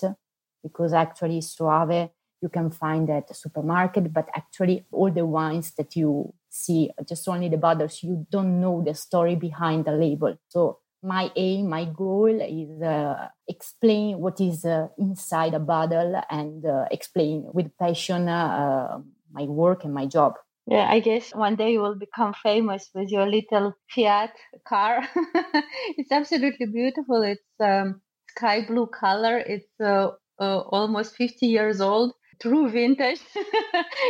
because 0.62 0.94
actually 0.94 1.42
Soave 1.42 2.10
you 2.44 2.50
can 2.50 2.70
find 2.70 3.10
at 3.10 3.28
the 3.30 3.34
supermarket, 3.34 4.14
but 4.14 4.28
actually 4.36 4.86
all 4.92 5.10
the 5.10 5.26
wines 5.26 5.72
that 5.78 5.96
you 5.96 6.34
see, 6.50 6.92
just 7.08 7.28
only 7.28 7.48
the 7.48 7.58
bottles, 7.58 8.04
you 8.04 8.28
don't 8.30 8.60
know 8.60 8.84
the 8.86 8.94
story 8.94 9.36
behind 9.36 9.86
the 9.86 9.94
label. 9.94 10.36
So 10.50 10.80
my 11.02 11.32
aim, 11.36 11.70
my 11.70 11.86
goal 11.86 12.40
is 12.42 12.82
uh, 12.82 13.30
explain 13.48 14.20
what 14.20 14.40
is 14.42 14.66
uh, 14.66 14.90
inside 14.98 15.54
a 15.54 15.60
bottle 15.60 16.22
and 16.30 16.66
uh, 16.66 16.86
explain 16.92 17.46
with 17.54 17.76
passion 17.78 18.28
uh, 18.28 19.00
my 19.32 19.44
work 19.44 19.86
and 19.86 19.94
my 19.94 20.06
job. 20.06 20.34
Yeah, 20.68 20.88
I 20.90 21.00
guess 21.00 21.34
one 21.34 21.56
day 21.56 21.74
you 21.74 21.82
will 21.82 21.96
become 21.96 22.34
famous 22.42 22.90
with 22.94 23.10
your 23.10 23.28
little 23.28 23.74
Fiat 23.94 24.32
car. 24.68 25.02
it's 25.98 26.12
absolutely 26.12 26.68
beautiful. 26.68 27.22
It's 27.22 27.42
um, 27.60 28.02
sky 28.30 28.66
blue 28.66 28.88
color. 28.88 29.38
It's 29.40 29.68
uh, 29.84 30.12
uh, 30.40 30.60
almost 30.60 31.16
50 31.18 31.48
years 31.48 31.82
old 31.82 32.14
true 32.44 32.70
vintage. 32.70 33.22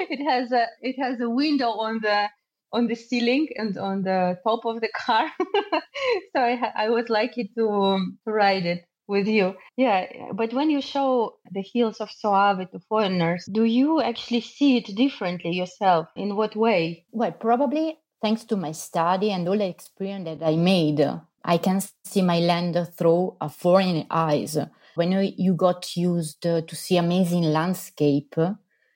it 0.10 0.22
has 0.30 0.52
a 0.52 0.66
it 0.82 0.96
has 1.00 1.22
a 1.22 1.30
window 1.30 1.70
on 1.70 2.00
the 2.02 2.28
on 2.74 2.88
the 2.88 2.96
ceiling 2.96 3.48
and 3.56 3.78
on 3.78 4.02
the 4.02 4.38
top 4.44 4.66
of 4.66 4.82
the 4.82 4.90
car. 5.06 5.32
so 6.36 6.42
I, 6.42 6.60
I 6.76 6.90
was 6.90 7.08
lucky 7.08 7.52
to, 7.56 7.70
um, 7.70 8.18
to 8.26 8.34
ride 8.34 8.66
it 8.66 8.84
with 9.08 9.28
you. 9.28 9.54
Yeah, 9.78 10.08
but 10.34 10.54
when 10.54 10.72
you 10.72 10.82
show 10.82 11.36
the 11.52 11.62
hills 11.62 12.02
of 12.02 12.10
Soave 12.10 12.72
to 12.72 12.80
foreigners, 12.90 13.46
do 13.52 13.64
you 13.64 14.02
actually 14.02 14.42
see 14.42 14.78
it 14.78 14.96
differently 14.96 15.52
yourself? 15.52 16.08
In 16.16 16.36
what 16.36 16.56
way? 16.56 17.06
Well, 17.12 17.32
probably 17.32 18.00
thanks 18.24 18.44
to 18.46 18.58
my 18.58 18.72
study 18.72 19.32
and 19.32 19.48
all 19.48 19.58
the 19.58 19.68
experience 19.68 20.26
that 20.26 20.44
I 20.44 20.56
made, 20.56 21.08
I 21.46 21.58
can 21.60 21.80
see 22.06 22.24
my 22.24 22.40
land 22.40 22.76
through 22.98 23.36
a 23.40 23.50
foreign 23.50 24.08
eyes 24.10 24.58
when 24.96 25.12
you 25.12 25.54
got 25.54 25.96
used 25.96 26.42
to 26.42 26.76
see 26.76 26.98
amazing 26.98 27.44
landscape 27.44 28.36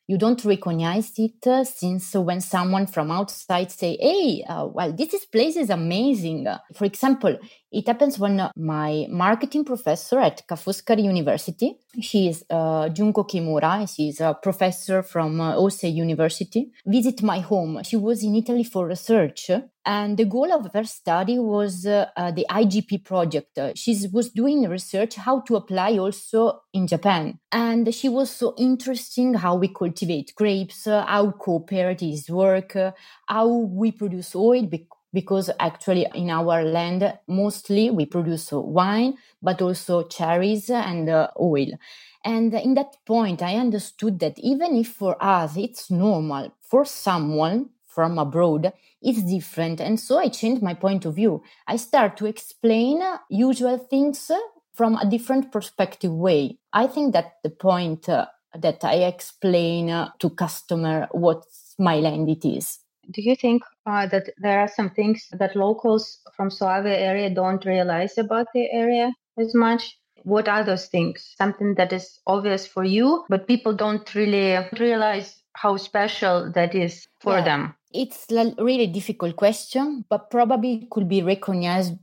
you 0.08 0.18
don't 0.18 0.44
recognize 0.46 1.12
it 1.20 1.46
uh, 1.46 1.66
since 1.66 2.14
when 2.16 2.40
someone 2.40 2.88
from 2.88 3.12
outside 3.12 3.70
say 3.70 3.98
hey 4.00 4.44
uh, 4.48 4.66
well 4.66 4.92
this 4.94 5.14
is 5.14 5.26
place 5.26 5.58
is 5.58 5.70
amazing. 5.70 6.48
For 6.74 6.86
example 6.86 7.38
it 7.78 7.88
happens 7.88 8.18
when 8.18 8.40
uh, 8.40 8.52
my 8.56 9.06
marketing 9.10 9.64
professor 9.64 10.20
at 10.20 10.38
Ca' 10.48 10.56
Foscari 10.56 11.04
University 11.04 11.70
she 12.02 12.28
is 12.30 12.44
uh, 12.50 12.90
junko 12.90 13.24
kimura 13.24 13.74
she's 13.94 14.20
a 14.20 14.34
professor 14.34 15.04
from 15.04 15.40
uh, 15.40 15.56
Hosei 15.56 15.94
University 15.94 16.72
visit 16.86 17.22
my 17.22 17.40
home 17.40 17.82
she 17.84 17.96
was 17.96 18.24
in 18.24 18.36
italy 18.36 18.64
for 18.64 18.88
research 18.88 19.52
and 19.88 20.18
the 20.18 20.26
goal 20.26 20.52
of 20.52 20.70
her 20.74 20.84
study 20.84 21.40
was 21.40 21.86
uh, 21.86 22.08
uh, 22.18 22.32
the 22.32 22.46
IGP 22.52 23.06
project. 23.06 23.58
She 23.76 23.98
was 24.12 24.30
doing 24.30 24.68
research 24.68 25.16
how 25.16 25.40
to 25.48 25.56
apply 25.56 25.98
also 25.98 26.60
in 26.74 26.88
Japan. 26.88 27.40
And 27.54 27.96
she 27.96 28.10
was 28.10 28.30
so 28.30 28.54
interesting 28.58 29.36
how 29.36 29.56
we 29.56 29.70
cultivate 29.70 30.34
grapes, 30.36 30.88
uh, 30.88 31.06
how 31.06 31.32
cooperatives 31.32 32.30
work, 32.30 32.76
uh, 32.76 32.92
how 33.28 33.48
we 33.48 33.94
produce 33.94 34.36
oil, 34.36 34.64
because 35.14 35.50
actually 35.60 36.08
in 36.14 36.30
our 36.30 36.64
land, 36.64 37.18
mostly 37.28 37.90
we 37.90 38.06
produce 38.06 38.52
wine, 38.52 39.18
but 39.42 39.62
also 39.62 40.04
cherries 40.04 40.70
and 40.70 41.10
uh, 41.10 41.30
oil. 41.40 41.68
And 42.24 42.54
in 42.54 42.74
that 42.74 42.98
point, 43.06 43.42
I 43.42 43.56
understood 43.56 44.20
that 44.20 44.38
even 44.40 44.76
if 44.76 44.90
for 44.90 45.16
us 45.24 45.56
it's 45.58 45.90
normal, 45.90 46.54
for 46.62 46.86
someone 46.86 47.70
from 47.86 48.20
abroad 48.20 48.74
it's 49.02 49.24
different. 49.24 49.80
And 49.80 50.00
so 50.00 50.18
I 50.18 50.30
changed 50.30 50.62
my 50.62 50.74
point 50.74 51.06
of 51.06 51.16
view. 51.16 51.44
I 51.68 51.78
start 51.78 52.18
to 52.18 52.26
explain 52.26 53.02
usual 53.30 53.78
things 53.78 54.32
from 54.74 54.96
a 54.96 55.10
different 55.10 55.52
perspective 55.52 56.12
way. 56.12 56.60
I 56.74 56.88
think 56.88 57.14
that 57.14 57.38
the 57.44 57.50
point 57.50 58.10
uh, 58.10 58.28
that 58.56 58.84
I 58.84 59.06
explain 59.06 59.90
uh, 59.90 60.12
to 60.20 60.30
customer 60.30 61.08
what 61.12 61.44
my 61.80 61.98
land 61.98 62.30
it 62.30 62.46
is. 62.46 62.80
Do 63.12 63.22
you 63.22 63.36
think 63.36 63.64
uh, 63.86 64.08
that 64.08 64.30
there 64.38 64.60
are 64.60 64.68
some 64.68 64.90
things 64.90 65.28
that 65.32 65.56
locals 65.56 66.20
from 66.36 66.50
Soave 66.50 66.86
area 66.86 67.30
don't 67.30 67.66
realize 67.66 68.18
about 68.18 68.48
the 68.54 68.70
area 68.72 69.12
as 69.38 69.54
much? 69.56 69.98
What 70.24 70.48
are 70.48 70.64
those 70.64 70.88
things? 70.88 71.34
Something 71.38 71.76
that 71.76 71.94
is 71.94 72.20
obvious 72.28 72.68
for 72.68 72.84
you, 72.84 73.24
but 73.30 73.48
people 73.48 73.74
don't 73.74 74.14
really 74.14 74.58
realize 74.80 75.42
how 75.54 75.78
special 75.78 76.52
that 76.54 76.76
is 76.76 77.08
for 77.22 77.38
yeah. 77.38 77.46
them. 77.46 77.76
It's 77.94 78.30
a 78.32 78.54
really 78.60 78.88
difficult 78.88 79.38
question, 79.38 80.04
but 80.10 80.30
probably 80.30 80.88
could 80.92 81.08
be 81.08 81.24
recognized 81.24 81.94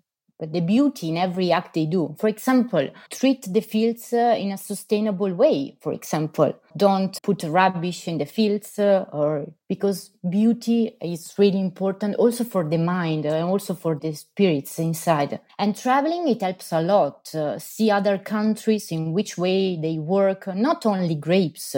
the 0.41 0.61
beauty 0.61 1.09
in 1.09 1.17
every 1.17 1.53
act 1.53 1.75
they 1.75 1.87
do. 1.87 2.15
For 2.19 2.29
example, 2.29 2.89
treat 3.11 3.53
the 3.53 3.61
fields 3.61 4.13
uh, 4.13 4.35
in 4.39 4.53
a 4.53 4.59
sustainable 4.59 5.33
way. 5.33 5.77
For 5.81 5.93
example, 5.93 6.55
don't 6.77 7.17
put 7.23 7.45
rubbish 7.45 8.09
in 8.09 8.19
the 8.19 8.27
fields 8.27 8.79
uh, 8.79 9.07
or 9.13 9.47
because 9.69 10.11
beauty 10.29 10.97
is 11.01 11.35
really 11.39 11.61
important 11.61 12.17
also 12.17 12.45
for 12.45 12.69
the 12.69 12.79
mind 12.79 13.27
and 13.27 13.45
also 13.45 13.75
for 13.75 13.95
the 13.95 14.13
spirits 14.13 14.79
inside. 14.79 15.41
And 15.59 15.77
traveling, 15.77 16.29
it 16.29 16.43
helps 16.43 16.73
a 16.73 16.83
lot. 16.83 17.35
Uh, 17.35 17.59
see 17.59 17.91
other 17.91 18.19
countries 18.19 18.91
in 18.91 19.13
which 19.13 19.39
way 19.39 19.77
they 19.81 19.99
work, 19.99 20.49
not 20.55 20.85
only 20.85 21.15
grapes, 21.15 21.77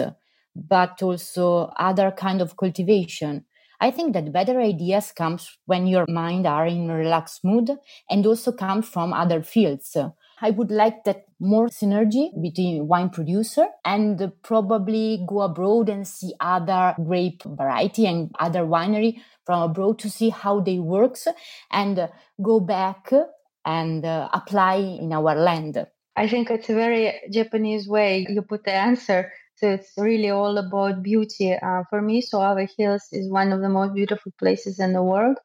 but 0.55 1.01
also 1.03 1.71
other 1.77 2.11
kind 2.11 2.41
of 2.41 2.57
cultivation 2.57 3.45
I 3.79 3.91
think 3.91 4.13
that 4.13 4.33
better 4.33 4.59
ideas 4.59 5.11
comes 5.11 5.57
when 5.65 5.85
your 5.85 6.05
mind 6.07 6.47
are 6.47 6.65
in 6.65 6.87
relaxed 6.87 7.43
mood 7.43 7.69
and 8.09 8.25
also 8.25 8.51
come 8.51 8.81
from 8.81 9.13
other 9.13 9.43
fields. 9.43 9.95
I 10.41 10.51
would 10.51 10.71
like 10.71 11.03
that 11.05 11.25
more 11.39 11.67
synergy 11.67 12.29
between 12.41 12.87
wine 12.87 13.09
producer 13.09 13.67
and 13.85 14.31
probably 14.43 15.23
go 15.27 15.41
abroad 15.41 15.89
and 15.89 16.07
see 16.07 16.33
other 16.39 16.95
grape 17.03 17.43
variety 17.43 18.05
and 18.05 18.31
other 18.39 18.61
winery 18.61 19.21
from 19.45 19.61
abroad 19.61 19.99
to 19.99 20.09
see 20.09 20.29
how 20.29 20.59
they 20.59 20.79
works 20.79 21.27
and 21.71 22.09
go 22.41 22.59
back 22.59 23.11
and 23.65 24.05
uh, 24.05 24.29
apply 24.33 24.75
in 24.75 25.11
our 25.13 25.35
land. 25.35 25.85
I 26.15 26.27
think 26.27 26.49
it's 26.49 26.69
a 26.69 26.73
very 26.73 27.13
Japanese 27.31 27.87
way 27.87 28.25
you 28.27 28.41
put 28.41 28.63
the 28.63 28.73
answer 28.73 29.31
so 29.57 29.69
it's 29.71 29.93
really 29.97 30.29
all 30.29 30.57
about 30.57 31.03
beauty. 31.03 31.53
Uh, 31.53 31.83
for 31.89 32.01
me, 32.01 32.21
Soave 32.21 32.69
Hills 32.77 33.07
is 33.11 33.29
one 33.31 33.51
of 33.53 33.61
the 33.61 33.69
most 33.69 33.93
beautiful 33.93 34.33
places 34.39 34.79
in 34.79 34.93
the 34.93 35.03
world. 35.03 35.37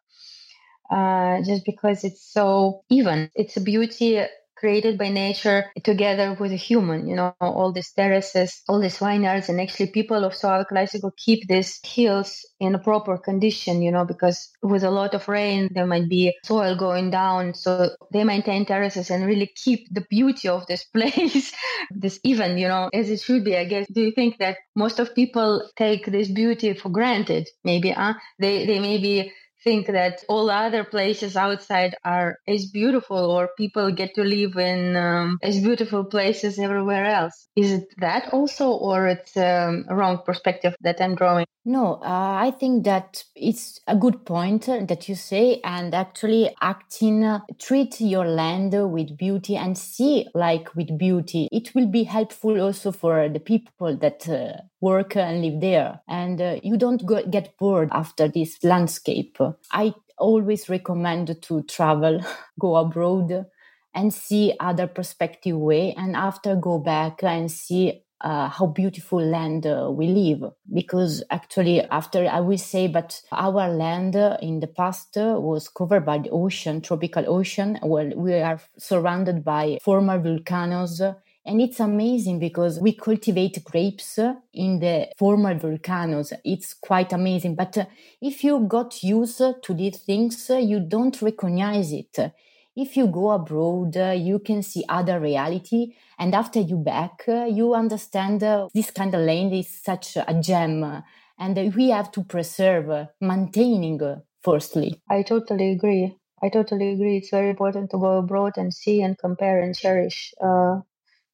Uh, 0.90 1.42
just 1.42 1.64
because 1.64 2.04
it's 2.04 2.22
so 2.22 2.82
even. 2.90 3.30
It's 3.34 3.56
a 3.56 3.60
beauty 3.60 4.20
created 4.62 4.98
by 4.98 5.10
nature 5.10 5.64
together 5.84 6.36
with 6.40 6.52
a 6.52 6.56
human. 6.70 7.08
You 7.08 7.16
know, 7.16 7.34
all 7.40 7.72
these 7.72 7.92
terraces, 7.92 8.62
all 8.68 8.80
these 8.80 8.98
vineyards, 8.98 9.48
and 9.50 9.60
actually 9.60 9.88
people 9.88 10.24
of 10.24 10.34
Soave 10.34 10.66
Classico 10.72 11.10
keep 11.16 11.48
these 11.48 11.80
hills 11.84 12.46
in 12.60 12.74
a 12.76 12.78
proper 12.78 13.18
condition, 13.18 13.82
you 13.82 13.90
know, 13.90 14.04
because 14.06 14.50
with 14.62 14.84
a 14.84 14.90
lot 14.90 15.14
of 15.14 15.28
rain, 15.28 15.68
there 15.74 15.86
might 15.86 16.08
be 16.08 16.32
soil 16.44 16.76
going 16.76 17.10
down. 17.10 17.54
So 17.54 17.90
they 18.12 18.24
maintain 18.24 18.64
terraces 18.64 19.10
and 19.10 19.26
really 19.26 19.50
keep 19.56 19.88
the 19.92 20.04
beauty 20.08 20.48
of 20.48 20.66
this 20.68 20.84
place, 20.96 21.52
this 21.90 22.20
even, 22.22 22.56
you 22.58 22.68
know, 22.68 22.88
as 22.94 23.10
it 23.10 23.20
should 23.20 23.44
be, 23.44 23.56
I 23.56 23.64
guess. 23.64 23.86
Do 23.92 24.02
you 24.02 24.12
think 24.12 24.38
that 24.38 24.58
most 24.76 25.00
of 25.00 25.14
people 25.14 25.68
take 25.76 26.06
this 26.06 26.28
beauty 26.30 26.74
for 26.74 26.90
granted? 26.90 27.48
Maybe, 27.64 27.90
huh? 27.90 28.14
They, 28.38 28.66
they 28.66 28.78
maybe 28.78 29.32
think 29.64 29.86
that 29.86 30.24
all 30.28 30.50
other 30.50 30.84
places 30.84 31.36
outside 31.36 31.94
are 32.04 32.38
as 32.46 32.66
beautiful 32.66 33.30
or 33.30 33.50
people 33.56 33.92
get 33.92 34.14
to 34.14 34.22
live 34.22 34.56
in 34.56 34.96
um, 34.96 35.38
as 35.42 35.60
beautiful 35.60 36.04
places 36.04 36.58
everywhere 36.58 37.06
else. 37.06 37.48
Is 37.56 37.72
it 37.72 37.84
that 37.98 38.32
also, 38.32 38.70
or 38.70 39.08
it's 39.08 39.36
um, 39.36 39.84
a 39.88 39.94
wrong 39.94 40.22
perspective 40.24 40.74
that 40.80 41.00
I'm 41.00 41.14
drawing? 41.14 41.46
No, 41.64 42.00
uh, 42.02 42.36
I 42.40 42.52
think 42.58 42.84
that 42.84 43.22
it's 43.36 43.78
a 43.86 43.94
good 43.94 44.26
point 44.26 44.66
that 44.66 45.08
you 45.08 45.14
say, 45.14 45.60
and 45.62 45.94
actually 45.94 46.50
acting, 46.60 47.22
uh, 47.22 47.40
treat 47.60 48.00
your 48.00 48.26
land 48.26 48.74
with 48.90 49.16
beauty 49.16 49.56
and 49.56 49.78
see 49.78 50.26
like 50.34 50.74
with 50.74 50.98
beauty. 50.98 51.48
It 51.52 51.72
will 51.74 51.86
be 51.86 52.02
helpful 52.02 52.60
also 52.60 52.90
for 52.90 53.28
the 53.28 53.38
people 53.38 53.96
that 53.98 54.28
uh, 54.28 54.62
work 54.82 55.16
and 55.16 55.42
live 55.42 55.60
there, 55.62 56.00
and 56.08 56.40
uh, 56.42 56.60
you 56.62 56.76
don't 56.76 57.06
go, 57.06 57.24
get 57.24 57.56
bored 57.58 57.88
after 57.92 58.28
this 58.28 58.62
landscape. 58.64 59.38
I 59.72 59.94
always 60.18 60.68
recommend 60.68 61.40
to 61.42 61.62
travel, 61.62 62.20
go 62.60 62.76
abroad, 62.76 63.46
and 63.94 64.12
see 64.12 64.54
other 64.60 64.86
perspective 64.86 65.56
way, 65.56 65.94
and 65.94 66.16
after 66.16 66.56
go 66.56 66.78
back 66.78 67.22
and 67.22 67.50
see 67.50 68.02
uh, 68.22 68.48
how 68.48 68.66
beautiful 68.66 69.20
land 69.20 69.66
uh, 69.66 69.90
we 69.92 70.06
live. 70.08 70.52
Because 70.72 71.22
actually 71.30 71.80
after 71.82 72.26
i 72.28 72.40
will 72.40 72.58
say 72.58 72.86
but 72.86 73.20
our 73.32 73.68
land 73.68 74.16
uh, 74.16 74.36
in 74.40 74.60
the 74.60 74.66
past 74.66 75.16
uh, 75.18 75.36
was 75.38 75.68
covered 75.68 76.06
by 76.06 76.18
the 76.18 76.30
ocean 76.30 76.80
tropical 76.80 77.24
ocean 77.26 77.78
well 77.82 78.08
we 78.16 78.34
are 78.34 78.60
surrounded 78.78 79.44
by 79.44 79.78
former 79.82 80.18
volcanoes 80.18 81.02
and 81.44 81.60
it's 81.60 81.80
amazing 81.80 82.38
because 82.38 82.78
we 82.80 82.92
cultivate 82.92 83.64
grapes 83.64 84.18
in 84.52 84.78
the 84.78 85.08
former 85.18 85.54
volcanoes. 85.58 86.32
It's 86.44 86.74
quite 86.74 87.12
amazing. 87.12 87.56
But 87.56 87.78
uh, 87.78 87.84
if 88.20 88.44
you 88.44 88.60
got 88.60 89.02
used 89.02 89.38
to 89.38 89.74
these 89.74 89.98
things, 89.98 90.50
you 90.50 90.80
don't 90.80 91.20
recognize 91.20 91.92
it 91.92 92.32
if 92.76 92.96
you 92.96 93.06
go 93.06 93.30
abroad, 93.30 93.96
uh, 93.96 94.10
you 94.10 94.38
can 94.38 94.62
see 94.62 94.84
other 94.88 95.20
reality. 95.20 95.94
And 96.18 96.34
after 96.34 96.60
you 96.60 96.76
back, 96.76 97.24
uh, 97.28 97.44
you 97.44 97.74
understand 97.74 98.42
uh, 98.42 98.68
this 98.74 98.90
kind 98.90 99.14
of 99.14 99.20
land 99.20 99.52
is 99.52 99.68
such 99.68 100.16
a 100.16 100.40
gem. 100.40 101.02
and 101.38 101.74
we 101.74 101.88
have 101.88 102.12
to 102.12 102.22
preserve, 102.22 102.90
uh, 102.90 103.06
maintaining 103.20 104.02
uh, 104.02 104.20
firstly. 104.42 105.00
I 105.10 105.22
totally 105.22 105.72
agree. 105.72 106.16
I 106.42 106.48
totally 106.48 106.92
agree. 106.92 107.18
It's 107.18 107.30
very 107.30 107.50
important 107.50 107.90
to 107.90 107.98
go 107.98 108.18
abroad 108.18 108.54
and 108.56 108.72
see 108.72 109.02
and 109.02 109.18
compare 109.18 109.60
and 109.60 109.76
cherish 109.76 110.32
uh, 110.40 110.80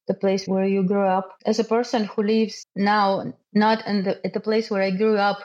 the 0.09 0.15
place 0.15 0.47
where 0.47 0.65
you 0.65 0.83
grew 0.83 1.07
up. 1.07 1.37
As 1.45 1.59
a 1.59 1.65
person 1.65 2.05
who 2.05 2.23
lives 2.23 2.65
now, 2.75 3.33
not 3.53 3.87
in 3.87 4.03
the, 4.03 4.25
at 4.25 4.33
the 4.33 4.41
place 4.41 4.69
where 4.71 4.83
I 4.83 4.91
grew 4.91 5.17
up, 5.17 5.39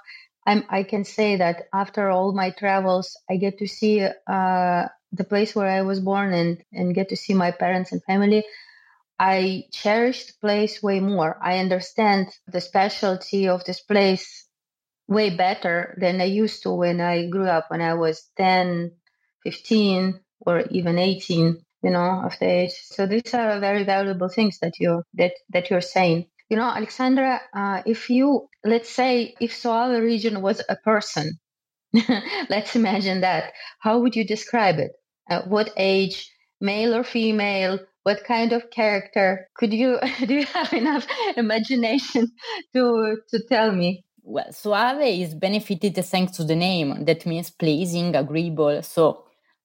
I'm, 0.47 0.65
I 0.71 0.85
can 0.85 1.05
say 1.05 1.37
that 1.37 1.69
after 1.75 2.11
all 2.11 2.33
my 2.33 2.51
travels, 2.51 3.17
I 3.31 3.37
get 3.37 3.59
to 3.61 3.69
see 3.69 4.03
uh, 4.03 4.89
the 5.13 5.25
place 5.29 5.55
where 5.55 5.71
I 5.71 5.83
was 5.83 6.01
born 6.01 6.33
and, 6.35 6.65
and 6.73 6.97
get 6.97 7.11
to 7.11 7.17
see 7.17 7.35
my 7.35 7.53
parents 7.53 7.93
and 7.93 8.03
family, 8.05 8.45
I 9.21 9.65
cherish 9.73 10.27
the 10.27 10.35
place 10.41 10.83
way 10.83 11.01
more. 11.01 11.39
I 11.43 11.59
understand 11.59 12.29
the 12.49 12.61
specialty 12.61 13.49
of 13.49 13.65
this 13.65 13.81
place 13.81 14.47
way 15.09 15.37
better 15.37 15.97
than 16.01 16.21
I 16.21 16.25
used 16.25 16.63
to 16.65 16.71
when 16.73 17.01
I 17.01 17.29
grew 17.29 17.47
up, 17.47 17.67
when 17.71 17.83
I 17.83 17.95
was 17.95 18.31
10, 18.39 18.93
15, 19.45 20.21
or 20.47 20.61
even 20.71 20.99
18, 20.99 21.63
you 21.85 21.91
know, 21.91 22.23
of 22.27 22.39
the 22.41 22.47
age. 22.47 22.75
So 22.87 23.07
these 23.07 23.35
are 23.35 23.61
very 23.61 23.85
valuable 23.85 24.31
things 24.31 24.61
that 24.63 24.75
you 24.81 25.05
that 25.17 25.35
that 25.51 25.71
you're 25.71 25.83
saying. 25.83 26.27
You 26.51 26.59
know, 26.59 26.71
Alexandra, 26.71 27.43
uh, 27.55 27.83
if 27.87 28.11
you 28.11 28.49
let's 28.65 28.91
say 28.91 29.35
if 29.41 29.55
Soave 29.57 30.03
region 30.03 30.43
was 30.43 30.63
a 30.69 30.77
person, 30.77 31.41
let's 32.51 32.77
imagine 32.77 33.23
that. 33.23 33.55
How 33.81 34.01
would 34.01 34.17
you 34.17 34.27
describe 34.27 34.79
it? 34.81 34.93
uh, 35.31 35.43
what 35.45 35.73
age, 35.77 36.31
male 36.61 36.95
or 36.95 37.05
female, 37.05 37.81
what 38.05 38.25
kind 38.25 38.53
of 38.53 38.71
character? 38.71 39.49
Could 39.57 39.73
you 39.73 39.99
do 40.27 40.35
you 40.35 40.47
have 40.47 40.73
enough 40.73 41.07
imagination 41.37 42.29
to 42.75 43.19
to 43.31 43.41
tell 43.49 43.73
me? 43.73 44.05
Well, 44.23 44.53
Soave 44.53 45.03
is 45.03 45.35
benefited 45.35 45.97
thanks 46.05 46.33
to 46.39 46.45
the 46.45 46.57
name. 46.57 47.05
That 47.05 47.27
means 47.27 47.51
pleasing, 47.51 48.17
agreeable. 48.17 48.83
So 48.83 49.24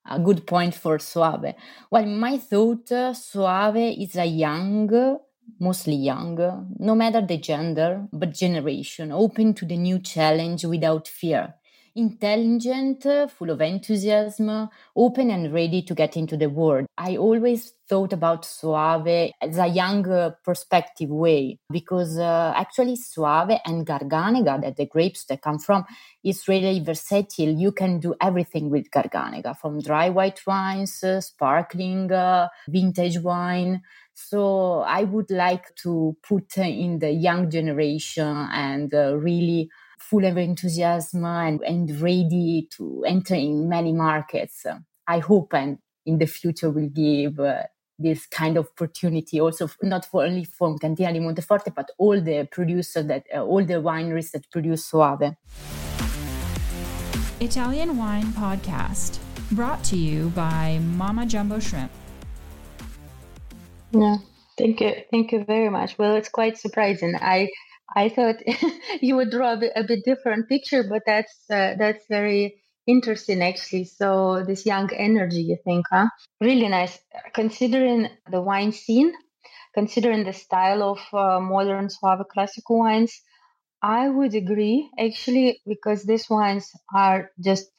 a 0.09 0.19
good 0.19 0.45
point 0.47 0.75
for 0.75 0.99
Soave. 0.99 1.53
Well, 1.91 2.05
my 2.05 2.37
thought, 2.37 2.91
uh, 2.91 3.13
Soave 3.13 3.77
is 3.77 4.15
a 4.15 4.25
young, 4.25 5.19
mostly 5.59 5.95
young, 5.95 6.35
no 6.79 6.95
matter 6.95 7.21
the 7.21 7.37
gender, 7.37 8.07
but 8.11 8.33
generation, 8.33 9.11
open 9.11 9.53
to 9.55 9.65
the 9.65 9.77
new 9.77 9.99
challenge 9.99 10.65
without 10.65 11.07
fear 11.07 11.55
intelligent, 11.95 13.03
full 13.31 13.49
of 13.49 13.61
enthusiasm, 13.61 14.69
open 14.95 15.31
and 15.31 15.53
ready 15.53 15.81
to 15.83 15.93
get 15.93 16.17
into 16.17 16.37
the 16.37 16.49
world. 16.49 16.85
I 16.97 17.17
always 17.17 17.73
thought 17.87 18.13
about 18.13 18.45
Soave 18.45 19.31
as 19.41 19.57
a 19.57 19.67
young 19.67 20.33
perspective 20.43 21.09
way 21.09 21.57
because 21.71 22.17
uh, 22.17 22.53
actually 22.55 22.95
Soave 22.95 23.59
and 23.65 23.85
Garganega, 23.85 24.61
that 24.61 24.75
the 24.75 24.85
grapes 24.85 25.25
that 25.25 25.41
come 25.41 25.59
from, 25.59 25.85
is 26.23 26.47
really 26.47 26.79
versatile. 26.79 27.49
You 27.49 27.71
can 27.71 27.99
do 27.99 28.15
everything 28.21 28.69
with 28.69 28.91
Garganega, 28.91 29.57
from 29.57 29.81
dry 29.81 30.09
white 30.09 30.41
wines, 30.45 31.03
uh, 31.03 31.21
sparkling, 31.21 32.11
uh, 32.11 32.49
vintage 32.67 33.19
wine. 33.19 33.81
So 34.13 34.79
I 34.79 35.05
would 35.05 35.31
like 35.31 35.73
to 35.83 36.17
put 36.21 36.57
in 36.57 36.99
the 36.99 37.11
young 37.11 37.49
generation 37.49 38.49
and 38.51 38.93
uh, 38.93 39.15
really 39.15 39.69
full 39.99 40.25
of 40.25 40.37
enthusiasm 40.37 41.25
and, 41.25 41.61
and 41.61 42.01
ready 42.01 42.67
to 42.77 43.03
enter 43.05 43.35
in 43.35 43.69
many 43.69 43.93
markets. 43.93 44.65
I 45.07 45.19
hope 45.19 45.53
and 45.53 45.79
in 46.05 46.17
the 46.17 46.25
future 46.25 46.69
will 46.69 46.89
give 46.89 47.39
uh, 47.39 47.63
this 47.99 48.25
kind 48.25 48.57
of 48.57 48.67
opportunity 48.67 49.41
also 49.41 49.69
not 49.83 50.05
for 50.05 50.23
only 50.23 50.45
from 50.45 50.77
Cantina 50.79 51.11
di 51.11 51.19
Monteforte 51.19 51.73
but 51.75 51.91
all 51.97 52.19
the 52.21 52.47
producers 52.49 53.05
that 53.07 53.25
uh, 53.35 53.43
all 53.43 53.63
the 53.63 53.75
wineries 53.75 54.31
that 54.31 54.49
produce 54.49 54.85
Soave. 54.85 55.35
Italian 57.41 57.97
Wine 57.97 58.27
Podcast 58.33 59.19
brought 59.51 59.83
to 59.85 59.97
you 59.97 60.29
by 60.29 60.79
Mama 60.81 61.25
Jumbo 61.25 61.59
Shrimp. 61.59 61.91
Yeah, 63.91 64.17
thank 64.57 64.79
you, 64.81 64.93
thank 65.11 65.31
you 65.31 65.43
very 65.43 65.69
much. 65.69 65.97
Well, 65.97 66.15
it's 66.15 66.29
quite 66.29 66.57
surprising. 66.57 67.15
I 67.19 67.49
I 67.95 68.09
thought 68.09 68.37
you 69.01 69.15
would 69.15 69.31
draw 69.31 69.53
a 69.53 69.57
bit, 69.57 69.71
a 69.75 69.83
bit, 69.83 70.03
different 70.05 70.49
picture, 70.49 70.83
but 70.83 71.03
that's 71.05 71.33
uh, 71.49 71.75
that's 71.77 72.05
very 72.09 72.61
interesting 72.87 73.41
actually. 73.41 73.85
So 73.85 74.43
this 74.45 74.65
young 74.65 74.89
energy, 74.93 75.43
you 75.43 75.57
think, 75.63 75.85
huh? 75.91 76.07
Really 76.41 76.67
nice. 76.67 76.97
Considering 77.33 78.09
the 78.31 78.41
wine 78.41 78.71
scene, 78.71 79.13
considering 79.73 80.23
the 80.25 80.33
style 80.33 80.83
of 80.83 80.99
uh, 81.13 81.39
modern 81.39 81.89
Soave 81.89 82.27
classical 82.31 82.79
wines, 82.79 83.21
I 83.81 84.09
would 84.09 84.35
agree 84.35 84.89
actually 84.99 85.61
because 85.67 86.03
these 86.05 86.29
wines 86.29 86.71
are 86.95 87.31
just 87.39 87.69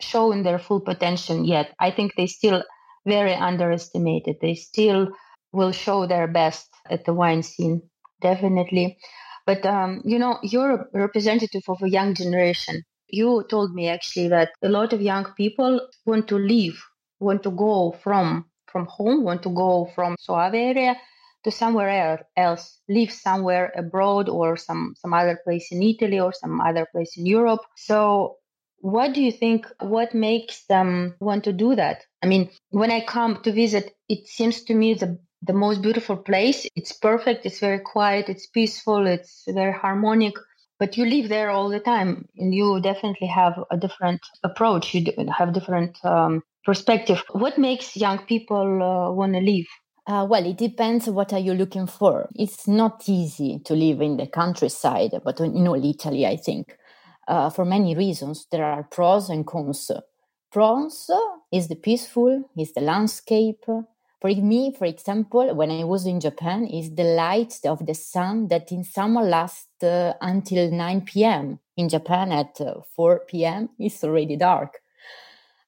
showing 0.00 0.42
their 0.42 0.58
full 0.58 0.80
potential 0.80 1.44
yet. 1.44 1.74
I 1.78 1.90
think 1.90 2.14
they 2.16 2.26
still 2.26 2.64
very 3.06 3.34
underestimated. 3.34 4.36
They 4.40 4.54
still 4.54 5.08
will 5.52 5.72
show 5.72 6.06
their 6.06 6.26
best 6.26 6.68
at 6.88 7.04
the 7.04 7.14
wine 7.14 7.42
scene, 7.42 7.82
definitely. 8.20 8.98
But 9.50 9.66
um, 9.66 10.02
you 10.04 10.20
know, 10.20 10.38
you're 10.44 10.74
a 10.94 11.00
representative 11.06 11.62
of 11.68 11.82
a 11.82 11.90
young 11.90 12.14
generation. 12.14 12.82
You 13.08 13.44
told 13.50 13.74
me 13.74 13.88
actually 13.88 14.28
that 14.28 14.50
a 14.62 14.68
lot 14.68 14.92
of 14.92 15.02
young 15.02 15.24
people 15.36 15.88
want 16.06 16.28
to 16.28 16.36
leave, 16.36 16.80
want 17.18 17.42
to 17.42 17.50
go 17.50 17.90
from 18.04 18.44
from 18.70 18.86
home, 18.86 19.24
want 19.24 19.42
to 19.42 19.52
go 19.64 19.90
from 19.92 20.14
Soave 20.20 20.54
area 20.54 20.96
to 21.42 21.50
somewhere 21.50 22.24
else, 22.36 22.78
live 22.88 23.10
somewhere 23.10 23.72
abroad 23.76 24.28
or 24.28 24.56
some 24.56 24.94
some 25.02 25.12
other 25.12 25.40
place 25.42 25.66
in 25.72 25.82
Italy 25.82 26.20
or 26.20 26.32
some 26.32 26.60
other 26.60 26.86
place 26.92 27.18
in 27.18 27.26
Europe. 27.26 27.62
So 27.74 28.36
what 28.80 29.12
do 29.14 29.20
you 29.20 29.32
think 29.32 29.66
what 29.80 30.14
makes 30.14 30.64
them 30.66 31.14
want 31.20 31.44
to 31.44 31.52
do 31.52 31.74
that 31.74 32.02
i 32.22 32.26
mean 32.26 32.50
when 32.70 32.90
i 32.90 33.00
come 33.04 33.42
to 33.42 33.52
visit 33.52 33.94
it 34.08 34.26
seems 34.26 34.64
to 34.64 34.74
me 34.74 34.94
the 34.94 35.18
the 35.42 35.52
most 35.52 35.82
beautiful 35.82 36.16
place 36.16 36.66
it's 36.76 36.92
perfect 36.92 37.46
it's 37.46 37.60
very 37.60 37.80
quiet 37.80 38.28
it's 38.28 38.46
peaceful 38.46 39.06
it's 39.06 39.44
very 39.48 39.72
harmonic 39.72 40.34
but 40.78 40.96
you 40.96 41.04
live 41.04 41.28
there 41.28 41.50
all 41.50 41.68
the 41.68 41.80
time 41.80 42.26
and 42.36 42.54
you 42.54 42.80
definitely 42.80 43.26
have 43.26 43.58
a 43.70 43.76
different 43.76 44.20
approach 44.44 44.94
you 44.94 45.04
have 45.36 45.52
different 45.52 46.02
um, 46.04 46.42
perspective 46.64 47.22
what 47.32 47.58
makes 47.58 47.96
young 47.96 48.18
people 48.26 48.82
uh, 48.82 49.10
want 49.12 49.32
to 49.32 49.40
live 49.40 49.66
uh, 50.06 50.26
well, 50.28 50.44
it 50.44 50.56
depends 50.56 51.08
what 51.08 51.32
are 51.32 51.38
you 51.38 51.54
looking 51.54 51.86
for. 51.86 52.28
It's 52.34 52.66
not 52.66 53.02
easy 53.06 53.60
to 53.64 53.74
live 53.74 54.00
in 54.00 54.16
the 54.16 54.26
countryside, 54.26 55.12
but 55.24 55.38
in 55.38 55.68
all 55.68 55.84
Italy, 55.84 56.26
I 56.26 56.36
think 56.36 56.76
uh, 57.28 57.48
for 57.50 57.64
many 57.64 57.94
reasons. 57.94 58.46
There 58.50 58.64
are 58.64 58.82
pros 58.82 59.30
and 59.30 59.46
cons. 59.46 59.90
Pros 60.50 61.10
is 61.52 61.68
the 61.68 61.76
peaceful, 61.76 62.50
is 62.58 62.72
the 62.72 62.80
landscape. 62.80 63.64
For 64.20 64.28
me, 64.28 64.74
for 64.78 64.84
example, 64.84 65.54
when 65.54 65.70
I 65.70 65.84
was 65.84 66.04
in 66.04 66.20
Japan, 66.20 66.66
is 66.66 66.94
the 66.94 67.04
light 67.04 67.58
of 67.64 67.86
the 67.86 67.94
sun 67.94 68.48
that 68.48 68.70
in 68.70 68.84
summer 68.84 69.22
lasts 69.22 69.82
uh, 69.82 70.12
until 70.20 70.70
9 70.70 71.00
p.m. 71.02 71.58
In 71.78 71.88
Japan, 71.88 72.30
at 72.30 72.60
uh, 72.60 72.82
4 72.94 73.20
p.m., 73.20 73.70
it's 73.78 74.04
already 74.04 74.36
dark. 74.36 74.82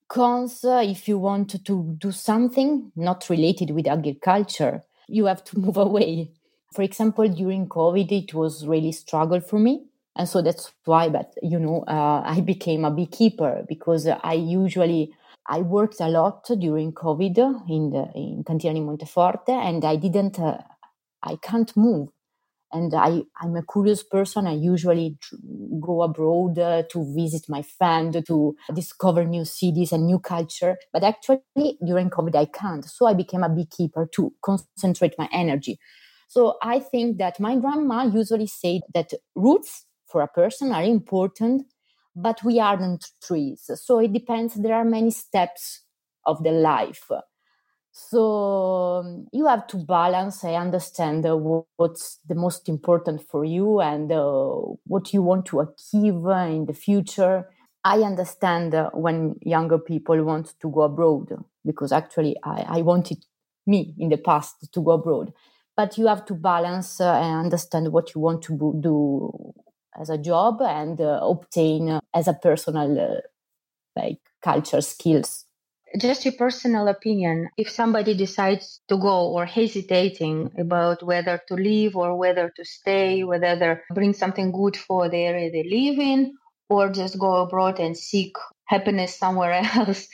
Cons, 0.09 0.65
uh, 0.65 0.83
if 0.85 1.09
you 1.09 1.19
want 1.19 1.49
to 1.65 1.97
do 1.99 2.13
something 2.13 2.93
not 2.95 3.31
related 3.31 3.71
with 3.71 3.87
agriculture, 3.87 4.83
you 5.09 5.25
have 5.25 5.43
to 5.45 5.59
move 5.65 5.79
away. 5.79 6.31
For 6.75 6.83
example, 6.83 7.27
during 7.29 7.69
COVID, 7.69 8.13
it 8.13 8.35
was 8.35 8.67
really 8.67 8.93
struggle 8.93 9.41
for 9.41 9.59
me 9.59 9.85
and 10.17 10.29
so 10.29 10.43
that's 10.43 10.73
why 10.85 11.09
but 11.09 11.35
you 11.43 11.59
know 11.59 11.85
uh, 11.89 12.23
i 12.25 12.41
became 12.41 12.85
a 12.85 12.91
beekeeper 12.91 13.65
because 13.69 14.07
i 14.07 14.35
usually 14.35 15.11
i 15.49 15.61
worked 15.61 16.01
a 16.01 16.09
lot 16.09 16.45
during 16.59 16.93
covid 16.93 17.39
in 17.69 17.91
the 17.91 18.05
in 18.15 18.43
cantina 18.45 18.75
di 18.75 18.81
monteforte 18.81 19.53
and 19.53 19.85
i 19.85 19.97
didn't 19.97 20.39
uh, 20.39 20.59
i 21.23 21.37
can't 21.37 21.77
move 21.77 22.09
and 22.73 22.95
I, 22.95 23.23
I'm 23.41 23.55
a 23.57 23.63
curious 23.71 24.03
person. 24.03 24.47
I 24.47 24.55
usually 24.55 25.19
go 25.81 26.03
abroad 26.03 26.59
uh, 26.59 26.83
to 26.91 27.15
visit 27.15 27.43
my 27.49 27.63
friend, 27.63 28.25
to 28.27 28.57
discover 28.75 29.25
new 29.25 29.45
cities 29.45 29.93
and 29.93 30.07
new 30.07 30.19
culture. 30.19 30.77
But 30.93 31.05
actually, 31.05 31.79
during 31.85 32.11
COVID, 32.11 32.35
I 32.35 32.47
can't. 32.47 32.85
So 32.85 33.07
I 33.07 33.15
became 33.15 33.43
a 33.43 33.49
beekeeper 33.51 34.09
to 34.15 34.33
concentrate 34.43 35.15
my 35.19 35.29
energy. 35.33 35.79
So 36.29 36.57
I 36.63 36.79
think 36.79 37.19
that 37.19 37.39
my 37.39 37.57
grandma 37.57 38.05
usually 38.05 38.47
said 38.47 38.81
that 38.95 39.13
roots 39.35 39.85
for 40.07 40.23
a 40.23 40.29
person 40.29 40.73
are 40.73 40.83
important, 40.83 41.65
but 42.15 42.43
we 42.45 42.61
aren't 42.61 43.07
trees. 43.23 43.71
So 43.75 43.99
it 43.99 44.13
depends. 44.13 44.55
There 44.55 44.75
are 44.75 44.85
many 44.85 45.11
steps 45.11 45.83
of 46.25 46.43
the 46.43 46.51
life. 46.51 47.11
So 47.93 49.03
um, 49.05 49.27
you 49.33 49.47
have 49.47 49.67
to 49.69 49.77
balance. 49.77 50.45
I 50.45 50.55
understand 50.55 51.27
uh, 51.27 51.37
what's 51.77 52.19
the 52.27 52.35
most 52.35 52.69
important 52.69 53.29
for 53.29 53.45
you 53.45 53.81
and 53.81 54.11
uh, 54.11 54.51
what 54.87 55.13
you 55.13 55.23
want 55.23 55.47
to 55.47 55.61
achieve 55.61 56.25
in 56.25 56.65
the 56.67 56.75
future. 56.75 57.49
I 57.85 57.99
understand 58.01 58.75
uh, 58.75 58.91
when 58.95 59.37
younger 59.43 59.79
people 59.79 60.23
want 60.25 60.55
to 60.61 60.71
go 60.71 60.83
abroad 60.83 61.33
because 61.67 61.93
actually 61.93 62.37
I, 62.45 62.79
I 62.79 62.83
wanted 62.83 63.25
me 63.67 63.95
in 63.99 64.09
the 64.09 64.17
past 64.17 64.73
to 64.73 64.81
go 64.81 64.93
abroad. 64.93 65.33
But 65.77 65.99
you 65.99 66.07
have 66.07 66.25
to 66.27 66.35
balance 66.35 67.01
uh, 67.01 67.13
and 67.15 67.45
understand 67.45 67.93
what 67.93 68.15
you 68.15 68.21
want 68.21 68.43
to 68.45 68.79
do 68.81 69.55
as 69.99 70.11
a 70.11 70.19
job 70.19 70.61
and 70.63 71.01
uh, 71.01 71.21
obtain 71.23 71.89
uh, 71.91 72.01
as 72.15 72.29
a 72.29 72.35
personal 72.35 72.99
uh, 72.99 73.21
like 73.97 74.19
culture 74.43 74.81
skills. 74.81 75.45
Just 75.99 76.25
your 76.25 76.33
personal 76.35 76.89
opinion. 76.89 77.51
If 77.59 77.71
somebody 77.71 78.15
decides 78.15 78.81
to 78.89 78.97
go 78.97 79.29
or 79.33 79.45
hesitating 79.45 80.53
about 80.59 81.03
whether 81.03 81.41
to 81.49 81.55
leave 81.55 81.97
or 81.97 82.17
whether 82.17 82.51
to 82.57 82.65
stay 82.65 83.25
whether 83.25 83.57
they 83.57 83.77
bring 83.95 84.15
something 84.15 84.53
good 84.53 84.77
for 84.77 85.11
the 85.11 85.19
area 85.19 85.51
they 85.51 85.65
live 85.65 85.99
in 85.99 86.35
or 86.71 86.89
just 86.89 87.19
go 87.19 87.37
abroad 87.43 87.79
and 87.79 87.97
seek 87.97 88.35
happiness 88.65 89.19
somewhere 89.19 89.53
else 89.75 90.09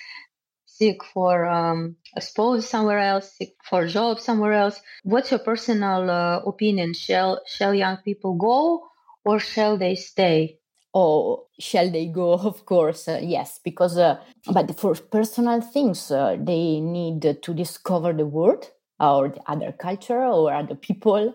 seek 0.66 1.04
for 1.04 1.46
um, 1.46 1.94
a 2.16 2.20
spouse 2.20 2.68
somewhere 2.68 2.98
else 2.98 3.32
seek 3.38 3.54
for 3.62 3.82
a 3.82 3.88
job 3.88 4.18
somewhere 4.18 4.54
else 4.54 4.80
what's 5.04 5.30
your 5.30 5.40
personal 5.40 6.10
uh, 6.10 6.40
opinion? 6.40 6.92
Shall 6.92 7.40
shall 7.46 7.74
young 7.74 7.98
people 7.98 8.34
go 8.34 8.88
or 9.28 9.38
shall 9.38 9.76
they 9.76 9.94
stay? 9.94 10.58
Oh, 10.94 11.46
shall 11.58 11.90
they 11.90 12.06
go? 12.06 12.32
Of 12.52 12.64
course, 12.64 13.08
uh, 13.08 13.20
yes, 13.22 13.60
because 13.62 13.98
uh, 13.98 14.16
but 14.50 14.78
for 14.80 14.94
personal 14.94 15.60
things, 15.60 16.10
uh, 16.10 16.36
they 16.40 16.80
need 16.80 17.22
to 17.42 17.54
discover 17.54 18.12
the 18.14 18.26
world 18.26 18.70
or 18.98 19.28
the 19.28 19.42
other 19.46 19.72
culture 19.72 20.22
or 20.24 20.52
other 20.52 20.74
people, 20.74 21.34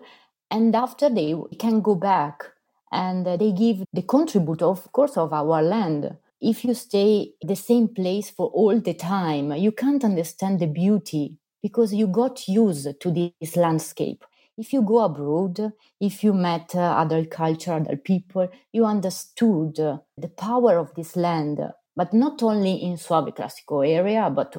and 0.50 0.74
after 0.74 1.08
they 1.08 1.34
can 1.58 1.80
go 1.82 1.94
back 1.94 2.44
and 2.92 3.26
they 3.26 3.52
give 3.52 3.84
the 3.92 4.02
contribute, 4.02 4.62
of 4.62 4.90
course, 4.92 5.16
of 5.16 5.32
our 5.32 5.62
land. 5.62 6.16
If 6.40 6.64
you 6.64 6.74
stay 6.74 7.32
the 7.42 7.56
same 7.56 7.88
place 7.88 8.28
for 8.30 8.48
all 8.48 8.78
the 8.80 8.94
time, 8.94 9.52
you 9.52 9.72
can't 9.72 10.04
understand 10.04 10.60
the 10.60 10.66
beauty 10.66 11.38
because 11.62 11.94
you 11.94 12.06
got 12.08 12.46
used 12.48 12.88
to 13.00 13.10
this 13.10 13.56
landscape 13.56 14.24
if 14.56 14.72
you 14.72 14.82
go 14.82 15.00
abroad, 15.00 15.72
if 16.00 16.22
you 16.22 16.32
met 16.32 16.74
uh, 16.74 16.80
other 16.80 17.24
culture, 17.24 17.72
other 17.72 17.96
people, 17.96 18.48
you 18.72 18.84
understood 18.84 19.80
uh, 19.80 19.98
the 20.16 20.28
power 20.28 20.78
of 20.78 20.94
this 20.94 21.16
land, 21.16 21.60
but 21.96 22.12
not 22.12 22.42
only 22.42 22.74
in 22.74 22.96
Soave 22.96 23.34
Classico 23.34 23.86
area, 23.86 24.30
but 24.30 24.56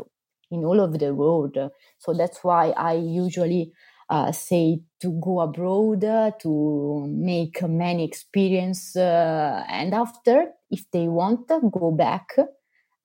in 0.52 0.64
all 0.64 0.80
of 0.80 1.00
the 1.00 1.14
world. 1.14 1.58
So 1.98 2.14
that's 2.14 2.44
why 2.44 2.72
I 2.72 2.94
usually 2.94 3.72
uh, 4.10 4.32
say 4.32 4.82
to 5.02 5.20
go 5.24 5.40
abroad 5.40 6.04
uh, 6.04 6.32
to 6.42 7.08
make 7.08 7.62
many 7.64 8.04
experience, 8.04 8.96
uh, 8.96 9.64
and 9.70 9.94
after, 9.94 10.52
if 10.70 10.90
they 10.92 11.08
want, 11.08 11.48
go 11.72 11.92
back 11.92 12.36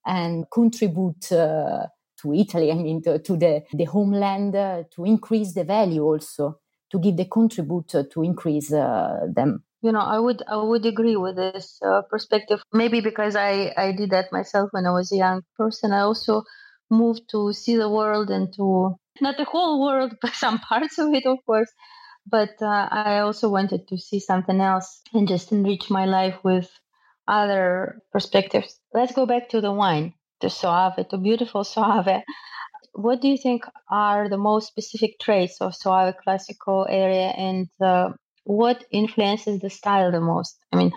and 0.05 0.45
contribute 0.53 1.33
uh, 1.33 1.87
to 2.21 2.35
Italy. 2.35 2.71
I 2.71 2.75
mean, 2.75 3.03
to, 3.03 3.19
to 3.19 3.37
the 3.37 3.63
the 3.73 3.85
homeland 3.85 4.53
to 4.53 5.05
increase 5.05 5.55
the 5.55 5.65
value 5.65 6.03
also 6.03 6.60
to 6.91 6.99
give 6.99 7.17
the 7.17 7.25
contribute 7.25 7.89
to 7.89 8.23
increase 8.23 8.73
uh, 8.73 9.21
them. 9.33 9.65
You 9.83 9.93
know 9.93 10.01
i 10.01 10.19
would 10.19 10.43
i 10.47 10.57
would 10.57 10.85
agree 10.85 11.17
with 11.17 11.37
this 11.37 11.81
uh, 11.83 12.03
perspective. 12.03 12.63
Maybe 12.73 13.01
because 13.01 13.35
i 13.37 13.73
i 13.77 13.93
did 13.93 14.11
that 14.11 14.33
myself 14.33 14.69
when 14.73 14.87
i 14.87 14.91
was 14.91 15.11
a 15.13 15.17
young 15.17 15.43
person 15.57 15.93
i 15.93 16.01
also 16.01 16.43
moved 16.91 17.23
to 17.31 17.53
see 17.53 17.77
the 17.77 17.89
world 17.89 18.31
and 18.31 18.53
to 18.57 18.97
not 19.21 19.37
the 19.39 19.45
whole 19.45 19.83
world 19.83 20.17
but 20.23 20.35
some 20.35 20.59
parts 20.59 20.99
of 20.99 21.15
it 21.15 21.27
of 21.27 21.39
course. 21.47 21.73
But 22.27 22.61
uh, 22.61 22.89
i 22.91 23.21
also 23.21 23.49
wanted 23.49 23.89
to 23.89 23.99
see 23.99 24.21
something 24.21 24.61
else 24.61 25.01
and 25.15 25.27
just 25.27 25.53
enrich 25.53 25.89
my 25.91 26.05
life 26.05 26.39
with 26.45 26.69
other 27.27 28.03
perspectives. 28.13 28.79
Let's 28.93 29.13
go 29.13 29.25
back 29.25 29.49
to 29.51 29.61
the 29.61 29.73
wine 29.73 30.15
to 30.41 30.51
Soave, 30.51 31.09
to 31.09 31.19
beautiful 31.19 31.65
Soave 31.65 32.23
what 33.03 33.21
do 33.21 33.29
you 33.29 33.39
think 33.39 33.65
are 33.91 34.29
the 34.29 34.39
most 34.39 34.69
specific 34.69 35.19
traits 35.19 35.61
of 35.61 35.75
Soave 35.75 36.15
classical 36.23 36.87
area 36.89 37.29
and 37.37 37.69
uh, 37.81 38.11
what 38.45 38.85
influences 38.91 39.61
the 39.61 39.71
style 39.71 40.11
the 40.13 40.21
most? 40.21 40.59
I 40.73 40.77
mean, 40.77 40.93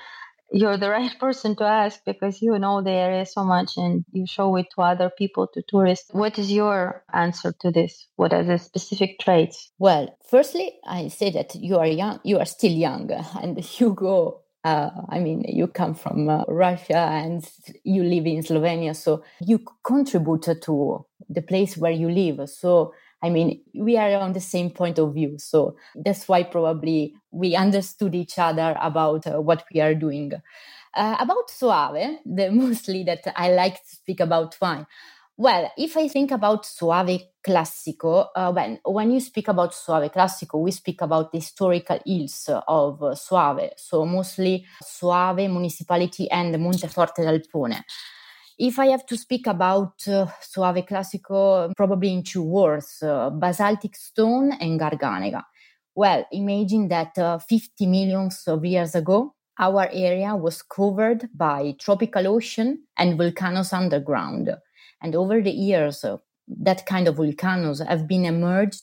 you're 0.51 0.77
the 0.77 0.89
right 0.97 1.17
person 1.19 1.55
to 1.57 1.63
ask 1.63 1.99
because 2.05 2.41
you 2.41 2.57
know 2.59 2.81
the 2.81 2.91
area 2.91 3.25
so 3.25 3.43
much 3.43 3.71
and 3.77 4.05
you 4.11 4.25
show 4.27 4.55
it 4.55 4.67
to 4.75 4.81
other 4.81 5.09
people, 5.09 5.47
to 5.47 5.63
tourists. 5.67 6.09
What 6.11 6.37
is 6.37 6.51
your 6.51 7.03
answer 7.13 7.53
to 7.61 7.71
this? 7.71 8.07
What 8.15 8.33
are 8.33 8.43
the 8.43 8.59
specific 8.59 9.19
traits? 9.19 9.71
Well, 9.79 10.15
firstly, 10.29 10.79
I 10.85 11.07
say 11.07 11.31
that 11.31 11.55
you 11.55 11.77
are 11.77 11.87
young, 11.87 12.19
you 12.23 12.39
are 12.39 12.45
still 12.45 12.71
young, 12.71 13.11
and 13.41 13.79
you 13.79 13.93
go 13.93 14.42
Uh, 14.63 14.89
I 15.09 15.19
mean, 15.19 15.43
you 15.47 15.67
come 15.67 15.93
from 15.93 16.29
uh, 16.29 16.43
Russia 16.47 16.97
and 16.97 17.45
you 17.83 18.01
live 18.03 18.25
in 18.25 18.41
Slovenia, 18.43 18.95
so 18.95 19.21
you 19.41 19.59
contribute 19.83 20.43
to 20.61 21.05
the 21.29 21.41
place 21.41 21.75
where 21.75 21.91
you 21.91 22.09
live. 22.09 22.49
So, 22.49 22.93
I 23.21 23.29
mean, 23.29 23.61
we 23.75 23.97
are 23.97 24.13
on 24.21 24.31
the 24.31 24.39
same 24.39 24.69
point 24.69 24.99
of 24.99 25.13
view. 25.13 25.37
So 25.37 25.75
that's 25.95 26.29
why 26.29 26.43
probably 26.43 27.13
we 27.31 27.55
understood 27.55 28.15
each 28.15 28.39
other 28.39 28.77
about 28.81 29.27
uh, 29.27 29.41
what 29.41 29.65
we 29.73 29.81
are 29.81 29.95
doing. 29.95 30.31
Uh, 30.95 31.17
about 31.19 31.49
Soave, 31.49 32.19
the 32.25 32.51
mostly 32.53 33.03
that 33.03 33.23
I 33.35 33.51
like 33.51 33.75
to 33.83 33.89
speak 33.95 34.19
about 34.19 34.55
wine. 34.61 34.85
Well, 35.35 35.71
if 35.77 35.97
I 35.97 36.07
think 36.09 36.29
about 36.29 36.63
Soave 36.63 37.19
Classico, 37.43 38.27
uh, 38.35 38.51
when, 38.51 38.79
when 38.85 39.09
you 39.11 39.19
speak 39.19 39.47
about 39.47 39.73
Soave 39.73 40.11
Classico, 40.11 40.61
we 40.61 40.69
speak 40.69 41.01
about 41.01 41.31
the 41.31 41.39
historical 41.39 41.97
hills 42.05 42.49
of 42.67 43.01
uh, 43.01 43.15
Soave, 43.15 43.71
so 43.75 44.05
mostly 44.05 44.63
Soave 44.83 45.49
municipality 45.49 46.29
and 46.29 46.53
Monteforte 46.55 47.23
d'Alpone. 47.23 47.81
If 48.59 48.77
I 48.77 48.87
have 48.87 49.07
to 49.07 49.17
speak 49.17 49.47
about 49.47 50.07
uh, 50.07 50.27
Soave 50.39 50.85
Classico, 50.85 51.71
probably 51.75 52.13
in 52.13 52.21
two 52.21 52.43
words, 52.43 53.01
uh, 53.01 53.31
basaltic 53.31 53.95
stone 53.95 54.51
and 54.51 54.79
Garganega. 54.79 55.41
Well, 55.95 56.27
imagine 56.31 56.87
that 56.89 57.17
uh, 57.17 57.39
50 57.39 57.87
millions 57.87 58.43
of 58.47 58.63
years 58.63 58.93
ago, 58.93 59.33
our 59.59 59.89
area 59.91 60.35
was 60.35 60.61
covered 60.61 61.27
by 61.33 61.73
tropical 61.79 62.27
ocean 62.27 62.83
and 62.95 63.17
volcanoes 63.17 63.73
underground. 63.73 64.51
And 65.03 65.15
over 65.15 65.41
the 65.41 65.51
years, 65.51 66.03
uh, 66.03 66.17
that 66.47 66.85
kind 66.85 67.07
of 67.07 67.17
volcanoes 67.17 67.79
have 67.79 68.07
been 68.07 68.25
emerged, 68.25 68.81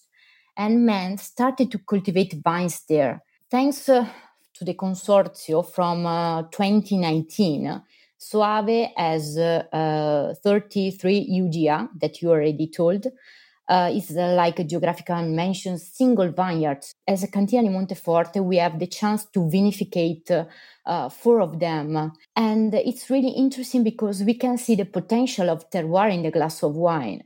and 0.56 0.84
men 0.84 1.18
started 1.18 1.72
to 1.72 1.78
cultivate 1.78 2.34
vines 2.44 2.82
there. 2.88 3.22
Thanks 3.50 3.88
uh, 3.88 4.06
to 4.54 4.64
the 4.64 4.74
consorzio 4.74 5.66
from 5.66 6.06
uh, 6.06 6.42
2019, 6.42 7.82
Soave 8.18 8.90
has 8.96 9.38
uh, 9.38 10.34
33 10.44 11.26
UGA 11.40 11.88
that 12.00 12.20
you 12.20 12.30
already 12.30 12.66
told. 12.68 13.06
Uh, 13.70 13.88
is 13.94 14.16
uh, 14.16 14.34
like 14.34 14.58
a 14.58 14.64
geographical 14.64 15.22
mention, 15.22 15.78
single 15.78 16.28
vineyards. 16.32 16.92
As 17.06 17.22
a 17.22 17.28
Cantina 17.28 17.68
Monteforte, 17.68 18.42
we 18.42 18.56
have 18.56 18.80
the 18.80 18.88
chance 18.88 19.26
to 19.26 19.40
vinificate 19.40 20.28
uh, 20.28 20.44
uh, 20.86 21.08
four 21.08 21.40
of 21.40 21.60
them. 21.60 22.12
And 22.34 22.74
it's 22.74 23.08
really 23.10 23.30
interesting 23.30 23.84
because 23.84 24.24
we 24.24 24.34
can 24.34 24.58
see 24.58 24.74
the 24.74 24.86
potential 24.86 25.48
of 25.48 25.70
terroir 25.70 26.12
in 26.12 26.22
the 26.22 26.32
glass 26.32 26.64
of 26.64 26.74
wine. 26.74 27.22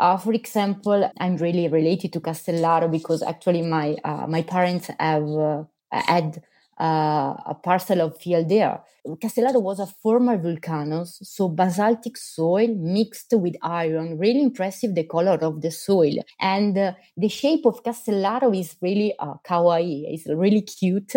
Uh, 0.00 0.16
for 0.16 0.32
example, 0.32 1.08
I'm 1.20 1.36
really 1.36 1.68
related 1.68 2.12
to 2.14 2.20
Castellaro 2.20 2.90
because 2.90 3.22
actually 3.22 3.62
my 3.62 3.96
uh, 4.02 4.26
my 4.26 4.42
parents 4.42 4.90
have 4.98 5.28
uh, 5.28 5.62
had 5.92 6.42
uh, 6.80 7.34
a 7.46 7.56
parcel 7.62 8.00
of 8.00 8.20
field 8.20 8.48
there. 8.48 8.80
Castellaro 9.20 9.60
was 9.60 9.80
a 9.80 9.86
former 9.86 10.38
volcano, 10.38 11.04
so 11.04 11.48
basaltic 11.48 12.16
soil 12.16 12.74
mixed 12.74 13.32
with 13.32 13.54
iron. 13.62 14.18
Really 14.18 14.40
impressive 14.40 14.94
the 14.94 15.04
color 15.04 15.38
of 15.42 15.60
the 15.60 15.70
soil. 15.70 16.14
And 16.40 16.76
uh, 16.78 16.92
the 17.16 17.28
shape 17.28 17.66
of 17.66 17.82
Castellaro 17.82 18.58
is 18.58 18.76
really 18.80 19.14
uh, 19.18 19.34
kawaii, 19.46 20.04
it's 20.08 20.26
really 20.26 20.62
cute 20.62 21.14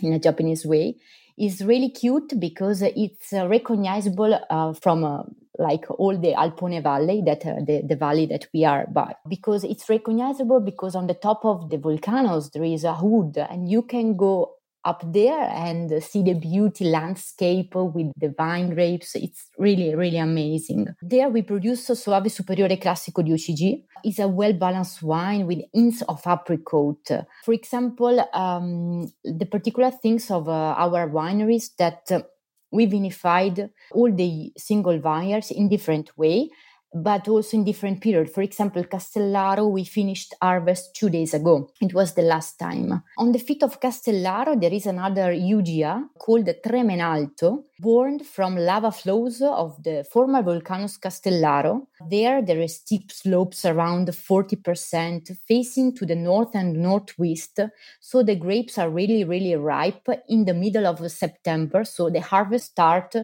in 0.00 0.12
a 0.12 0.18
Japanese 0.18 0.64
way 0.64 0.96
is 1.38 1.64
really 1.64 1.90
cute 1.90 2.38
because 2.38 2.82
it's 2.82 3.32
uh, 3.32 3.46
recognizable 3.48 4.38
uh, 4.50 4.72
from 4.72 5.04
uh, 5.04 5.22
like 5.58 5.88
all 5.90 6.16
the 6.18 6.34
Alpone 6.34 6.82
Valley, 6.82 7.22
that 7.24 7.46
uh, 7.46 7.56
the, 7.64 7.82
the 7.86 7.96
valley 7.96 8.26
that 8.26 8.46
we 8.52 8.64
are 8.64 8.86
by, 8.92 9.14
because 9.28 9.64
it's 9.64 9.88
recognizable 9.88 10.60
because 10.60 10.94
on 10.94 11.06
the 11.06 11.14
top 11.14 11.44
of 11.44 11.70
the 11.70 11.78
volcanoes 11.78 12.50
there 12.50 12.64
is 12.64 12.84
a 12.84 12.94
hood 12.94 13.36
and 13.36 13.70
you 13.70 13.82
can 13.82 14.16
go 14.16 14.54
up 14.84 15.02
there 15.12 15.48
and 15.50 16.02
see 16.02 16.22
the 16.22 16.34
beauty 16.34 16.84
landscape 16.84 17.74
with 17.74 18.12
the 18.16 18.34
vine 18.36 18.74
grapes. 18.74 19.14
It's 19.14 19.50
really, 19.58 19.94
really 19.94 20.18
amazing. 20.18 20.88
There 21.00 21.28
we 21.28 21.42
produce 21.42 21.86
Soave 21.86 22.30
Superiore 22.30 22.76
Classico 22.76 23.26
DOCG. 23.26 23.84
It's 24.04 24.18
a 24.18 24.28
well-balanced 24.28 25.02
wine 25.02 25.46
with 25.46 25.60
hints 25.72 26.02
of 26.02 26.22
apricot. 26.26 27.26
For 27.44 27.54
example, 27.54 28.28
um, 28.32 29.10
the 29.24 29.46
particular 29.46 29.90
things 29.90 30.30
of 30.30 30.48
uh, 30.48 30.74
our 30.76 31.08
wineries 31.08 31.74
that 31.78 32.02
uh, 32.10 32.22
we 32.70 32.86
vinified 32.86 33.70
all 33.92 34.12
the 34.12 34.52
single 34.58 34.98
vineyards 34.98 35.50
in 35.50 35.68
different 35.68 36.16
way 36.18 36.50
but 36.94 37.26
also 37.28 37.56
in 37.56 37.64
different 37.64 38.00
periods. 38.00 38.32
For 38.32 38.42
example, 38.42 38.84
Castellaro, 38.84 39.68
we 39.70 39.84
finished 39.84 40.32
harvest 40.40 40.94
two 40.94 41.10
days 41.10 41.34
ago. 41.34 41.68
It 41.80 41.92
was 41.92 42.14
the 42.14 42.22
last 42.22 42.58
time. 42.58 43.02
On 43.18 43.32
the 43.32 43.40
feet 43.40 43.64
of 43.64 43.80
Castellaro, 43.80 44.60
there 44.60 44.72
is 44.72 44.86
another 44.86 45.32
UGA 45.32 46.10
called 46.16 46.48
Tremenalto, 46.64 47.64
born 47.78 48.18
from 48.20 48.56
lava 48.56 48.90
flows 48.90 49.42
of 49.42 49.82
the 49.82 50.04
former 50.10 50.42
volcanoes 50.42 50.98
Castellaro. 50.98 51.86
There, 52.08 52.42
there 52.42 52.60
are 52.60 52.68
steep 52.68 53.10
slopes 53.10 53.64
around 53.64 54.08
40% 54.08 55.36
facing 55.46 55.94
to 55.96 56.06
the 56.06 56.14
north 56.14 56.54
and 56.54 56.74
northwest. 56.74 57.60
So 58.00 58.22
the 58.22 58.36
grapes 58.36 58.78
are 58.78 58.90
really, 58.90 59.24
really 59.24 59.56
ripe 59.56 60.06
in 60.28 60.44
the 60.44 60.54
middle 60.54 60.86
of 60.86 61.10
September. 61.10 61.84
So 61.84 62.10
the 62.10 62.20
harvest 62.20 62.72
start 62.72 63.14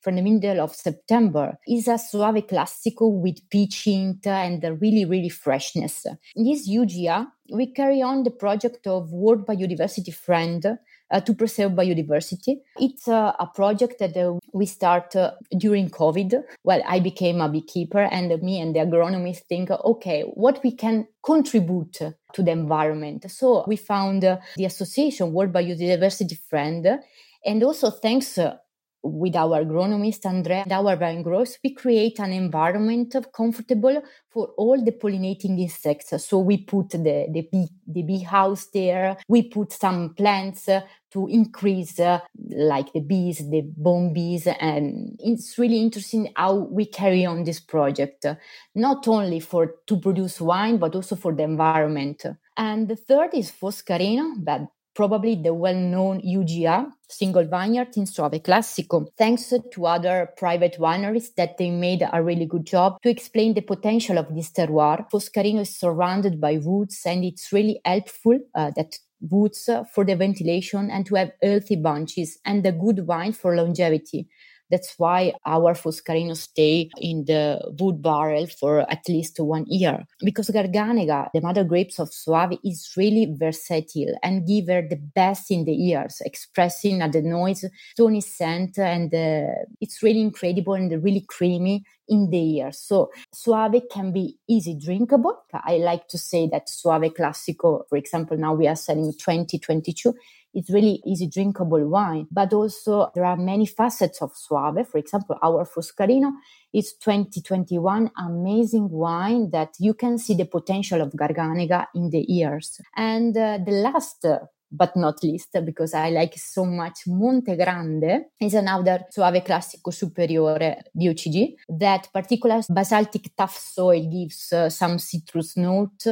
from 0.00 0.16
the 0.16 0.22
middle 0.22 0.60
of 0.60 0.74
September. 0.74 1.58
Is 1.66 1.88
a 1.88 1.98
Soave 1.98 2.46
Classico 2.46 3.10
with 3.10 3.48
peach 3.50 3.84
hint 3.84 4.26
and 4.26 4.62
really, 4.80 5.04
really 5.04 5.28
freshness. 5.28 6.06
In 6.34 6.44
this 6.44 6.68
UGA, 6.68 7.26
we 7.52 7.72
carry 7.72 8.00
on 8.02 8.22
the 8.22 8.30
project 8.30 8.86
of 8.86 9.12
World 9.12 9.46
Biodiversity 9.46 10.14
Friend 10.14 10.78
to 11.20 11.34
preserve 11.34 11.72
biodiversity. 11.72 12.58
It's 12.78 13.08
uh, 13.08 13.32
a 13.38 13.46
project 13.46 13.98
that 13.98 14.16
uh, 14.16 14.38
we 14.52 14.66
start 14.66 15.16
uh, 15.16 15.32
during 15.58 15.90
COVID. 15.90 16.42
Well, 16.62 16.82
I 16.86 17.00
became 17.00 17.40
a 17.40 17.48
beekeeper, 17.48 18.02
and 18.02 18.40
me 18.42 18.60
and 18.60 18.74
the 18.74 18.80
agronomists 18.80 19.44
think, 19.48 19.70
okay, 19.70 20.22
what 20.34 20.62
we 20.62 20.72
can 20.72 21.08
contribute 21.24 21.94
to 22.34 22.42
the 22.42 22.50
environment. 22.50 23.30
So 23.30 23.64
we 23.66 23.76
found 23.76 24.24
uh, 24.24 24.38
the 24.56 24.66
association 24.66 25.32
World 25.32 25.52
Biodiversity 25.52 26.38
Friend, 26.48 27.00
and 27.44 27.62
also 27.64 27.90
thanks 27.90 28.38
uh, 28.38 28.56
with 29.02 29.34
our 29.34 29.64
agronomist 29.64 30.26
Andrea 30.26 30.62
and 30.62 30.72
our 30.72 30.96
vine 30.96 31.22
growers, 31.22 31.58
we 31.64 31.72
create 31.72 32.18
an 32.18 32.32
environment 32.32 33.14
of 33.14 33.32
comfortable 33.32 34.02
for 34.28 34.48
all 34.56 34.82
the 34.82 34.92
pollinating 34.92 35.58
insects. 35.58 36.22
So 36.24 36.38
we 36.38 36.58
put 36.58 36.90
the, 36.90 37.26
the 37.30 37.48
bee 37.50 37.68
the 37.86 38.02
bee 38.02 38.22
house 38.22 38.66
there. 38.66 39.16
We 39.28 39.42
put 39.42 39.72
some 39.72 40.14
plants 40.14 40.68
to 41.12 41.26
increase 41.28 41.98
uh, 41.98 42.20
like 42.50 42.92
the 42.92 43.00
bees, 43.00 43.38
the 43.50 43.62
bomb 43.76 44.12
bees, 44.12 44.46
and 44.46 45.18
it's 45.18 45.58
really 45.58 45.80
interesting 45.80 46.32
how 46.36 46.54
we 46.54 46.86
carry 46.86 47.26
on 47.26 47.42
this 47.42 47.58
project, 47.58 48.26
not 48.74 49.08
only 49.08 49.40
for 49.40 49.74
to 49.86 49.98
produce 49.98 50.40
wine 50.40 50.76
but 50.78 50.94
also 50.94 51.16
for 51.16 51.34
the 51.34 51.42
environment. 51.42 52.24
And 52.56 52.86
the 52.86 52.96
third 52.96 53.30
is 53.34 53.50
Foscarino, 53.50 54.44
that 54.44 54.68
probably 55.00 55.34
the 55.34 55.54
well-known 55.54 56.20
UGA 56.20 56.86
single 57.08 57.44
vineyard 57.44 57.96
in 57.96 58.04
Soave 58.04 58.42
Classico, 58.42 59.06
thanks 59.16 59.50
to 59.72 59.86
other 59.86 60.28
private 60.36 60.76
wineries 60.78 61.34
that 61.36 61.56
they 61.56 61.70
made 61.70 62.06
a 62.12 62.22
really 62.22 62.44
good 62.44 62.66
job 62.66 63.00
to 63.00 63.08
explain 63.08 63.54
the 63.54 63.62
potential 63.62 64.18
of 64.18 64.34
this 64.34 64.50
terroir. 64.52 65.10
Foscarino 65.10 65.60
is 65.60 65.74
surrounded 65.74 66.38
by 66.38 66.58
woods 66.58 67.00
and 67.06 67.24
it's 67.24 67.50
really 67.50 67.80
helpful 67.82 68.38
uh, 68.54 68.72
that 68.76 68.98
woods 69.22 69.70
for 69.94 70.04
the 70.04 70.16
ventilation 70.16 70.90
and 70.90 71.06
to 71.06 71.14
have 71.14 71.32
healthy 71.42 71.76
bunches 71.76 72.38
and 72.44 72.66
a 72.66 72.72
good 72.72 73.06
wine 73.06 73.32
for 73.32 73.56
longevity. 73.56 74.28
That's 74.70 74.94
why 74.98 75.32
our 75.44 75.74
Foscarino 75.74 76.36
stay 76.36 76.90
in 76.98 77.24
the 77.24 77.60
wood 77.78 78.02
barrel 78.02 78.46
for 78.46 78.90
at 78.90 79.08
least 79.08 79.40
one 79.40 79.66
year. 79.66 80.04
Because 80.24 80.48
Garganega, 80.50 81.28
the 81.34 81.40
mother 81.40 81.64
grapes 81.64 81.98
of 81.98 82.12
Soave, 82.12 82.58
is 82.64 82.92
really 82.96 83.34
versatile 83.38 84.14
and 84.22 84.46
give 84.46 84.68
her 84.68 84.82
the 84.86 84.96
best 84.96 85.50
in 85.50 85.64
the 85.64 85.88
ears, 85.88 86.22
expressing 86.24 87.02
at 87.02 87.12
the 87.12 87.22
noise, 87.22 87.64
tony 87.96 88.20
scent, 88.20 88.78
and 88.78 89.14
uh, 89.14 89.52
it's 89.80 90.02
really 90.02 90.20
incredible 90.20 90.74
and 90.74 91.02
really 91.02 91.24
creamy 91.28 91.84
in 92.10 92.28
the 92.28 92.58
ear. 92.58 92.72
So 92.72 93.10
Soave 93.32 93.82
can 93.90 94.12
be 94.12 94.36
easy 94.48 94.74
drinkable. 94.74 95.42
I 95.52 95.76
like 95.76 96.08
to 96.08 96.18
say 96.18 96.48
that 96.48 96.68
Soave 96.68 97.14
Classico, 97.14 97.84
for 97.88 97.96
example, 97.96 98.36
now 98.36 98.54
we 98.54 98.66
are 98.66 98.76
selling 98.76 99.12
2022 99.12 100.14
it's 100.54 100.70
really 100.70 101.00
easy 101.06 101.28
drinkable 101.28 101.86
wine, 101.88 102.26
but 102.30 102.52
also 102.52 103.10
there 103.14 103.24
are 103.24 103.36
many 103.36 103.66
facets 103.66 104.20
of 104.22 104.32
Soave. 104.34 104.86
For 104.88 104.98
example, 104.98 105.36
our 105.42 105.64
Foscarino 105.64 106.32
is 106.72 106.94
2021 106.94 108.10
amazing 108.18 108.88
wine 108.90 109.50
that 109.50 109.74
you 109.78 109.94
can 109.94 110.18
see 110.18 110.34
the 110.34 110.46
potential 110.46 111.00
of 111.00 111.12
Garganega 111.12 111.86
in 111.94 112.10
the 112.10 112.24
ears. 112.32 112.80
And 112.96 113.36
uh, 113.36 113.58
the 113.64 113.72
last 113.72 114.26
but 114.70 114.96
not 114.96 115.22
least 115.22 115.56
because 115.64 115.94
I 115.94 116.10
like 116.10 116.34
so 116.36 116.64
much 116.64 117.06
Monte 117.06 117.56
Grande 117.56 118.26
is 118.40 118.54
another 118.54 119.04
Soave 119.10 119.42
Classico 119.44 119.92
Superiore 119.92 120.82
DOCG 120.96 121.54
that 121.68 122.08
particular 122.12 122.60
basaltic 122.68 123.34
tough 123.36 123.56
soil 123.56 124.08
gives 124.10 124.52
uh, 124.52 124.70
some 124.70 124.98
citrus 124.98 125.56
note 125.56 126.06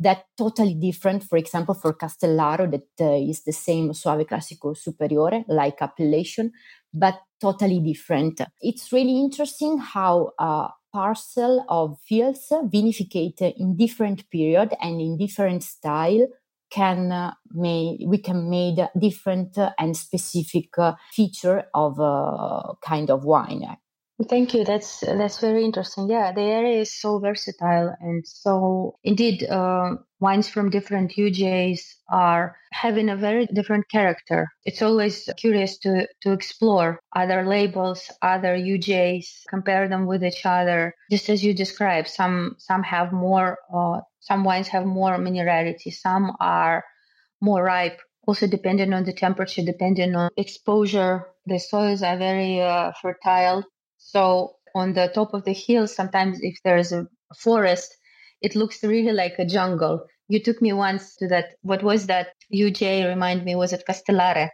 that 0.00 0.24
totally 0.36 0.74
different, 0.74 1.22
for 1.22 1.36
example, 1.36 1.74
for 1.74 1.92
Castellaro, 1.92 2.70
that 2.70 3.04
uh, 3.04 3.12
is 3.14 3.42
the 3.44 3.52
same 3.52 3.92
Soave 3.92 4.26
Classico 4.26 4.76
Superiore, 4.76 5.44
like 5.46 5.82
appellation, 5.82 6.52
but 6.92 7.20
totally 7.40 7.80
different. 7.80 8.40
It's 8.60 8.92
really 8.92 9.20
interesting 9.20 9.78
how 9.78 10.32
a 10.38 10.70
parcel 10.92 11.64
of 11.68 11.98
fields 12.00 12.48
vinificated 12.50 13.54
in 13.58 13.76
different 13.76 14.28
period 14.30 14.74
and 14.80 15.00
in 15.00 15.16
different 15.18 15.62
style 15.62 16.26
can 16.70 17.12
uh, 17.12 17.34
may 17.52 17.98
we 18.06 18.18
can 18.18 18.48
made 18.48 18.88
different 18.98 19.58
uh, 19.58 19.70
and 19.78 19.96
specific 19.96 20.78
uh, 20.78 20.94
feature 21.12 21.64
of 21.74 21.98
a 21.98 22.02
uh, 22.02 22.74
kind 22.80 23.10
of 23.10 23.24
wine 23.24 23.76
Thank 24.28 24.52
you. 24.54 24.64
That's 24.64 25.00
that's 25.00 25.38
very 25.38 25.64
interesting. 25.64 26.10
Yeah, 26.10 26.32
the 26.32 26.42
area 26.42 26.80
is 26.80 26.94
so 27.00 27.18
versatile, 27.18 27.94
and 28.00 28.26
so 28.26 28.96
indeed, 29.02 29.44
uh, 29.44 29.96
wines 30.18 30.46
from 30.46 30.68
different 30.68 31.12
UGAs 31.12 31.80
are 32.10 32.54
having 32.72 33.08
a 33.08 33.16
very 33.16 33.46
different 33.46 33.88
character. 33.88 34.48
It's 34.64 34.82
always 34.82 35.28
curious 35.38 35.78
to 35.78 36.06
to 36.22 36.32
explore 36.32 37.00
other 37.16 37.46
labels, 37.46 38.10
other 38.20 38.54
UGAs, 38.56 39.26
compare 39.48 39.88
them 39.88 40.04
with 40.06 40.22
each 40.22 40.44
other. 40.44 40.94
Just 41.10 41.30
as 41.30 41.42
you 41.42 41.54
described, 41.54 42.08
some 42.08 42.56
some 42.58 42.82
have 42.82 43.12
more, 43.12 43.56
uh, 43.74 44.00
some 44.20 44.44
wines 44.44 44.68
have 44.68 44.84
more 44.84 45.16
minerality, 45.16 45.92
some 45.94 46.36
are 46.40 46.84
more 47.40 47.62
ripe. 47.62 47.98
Also, 48.26 48.46
depending 48.46 48.92
on 48.92 49.04
the 49.04 49.14
temperature, 49.14 49.62
depending 49.64 50.14
on 50.14 50.28
exposure, 50.36 51.24
the 51.46 51.58
soils 51.58 52.02
are 52.02 52.18
very 52.18 52.60
uh, 52.60 52.92
fertile 53.00 53.64
so 54.00 54.56
on 54.74 54.94
the 54.94 55.08
top 55.14 55.34
of 55.34 55.44
the 55.44 55.52
hill, 55.52 55.86
sometimes 55.86 56.38
if 56.40 56.58
there's 56.64 56.90
a 56.92 57.06
forest, 57.36 57.96
it 58.40 58.56
looks 58.56 58.82
really 58.82 59.12
like 59.12 59.38
a 59.38 59.44
jungle. 59.44 60.06
You 60.28 60.42
took 60.42 60.60
me 60.62 60.72
once 60.72 61.16
to 61.16 61.28
that. 61.28 61.54
What 61.62 61.82
was 61.82 62.06
that? 62.06 62.28
UGA 62.52 63.08
remind 63.08 63.44
me. 63.44 63.54
Was 63.54 63.72
it 63.72 63.84
Castellare? 63.86 64.50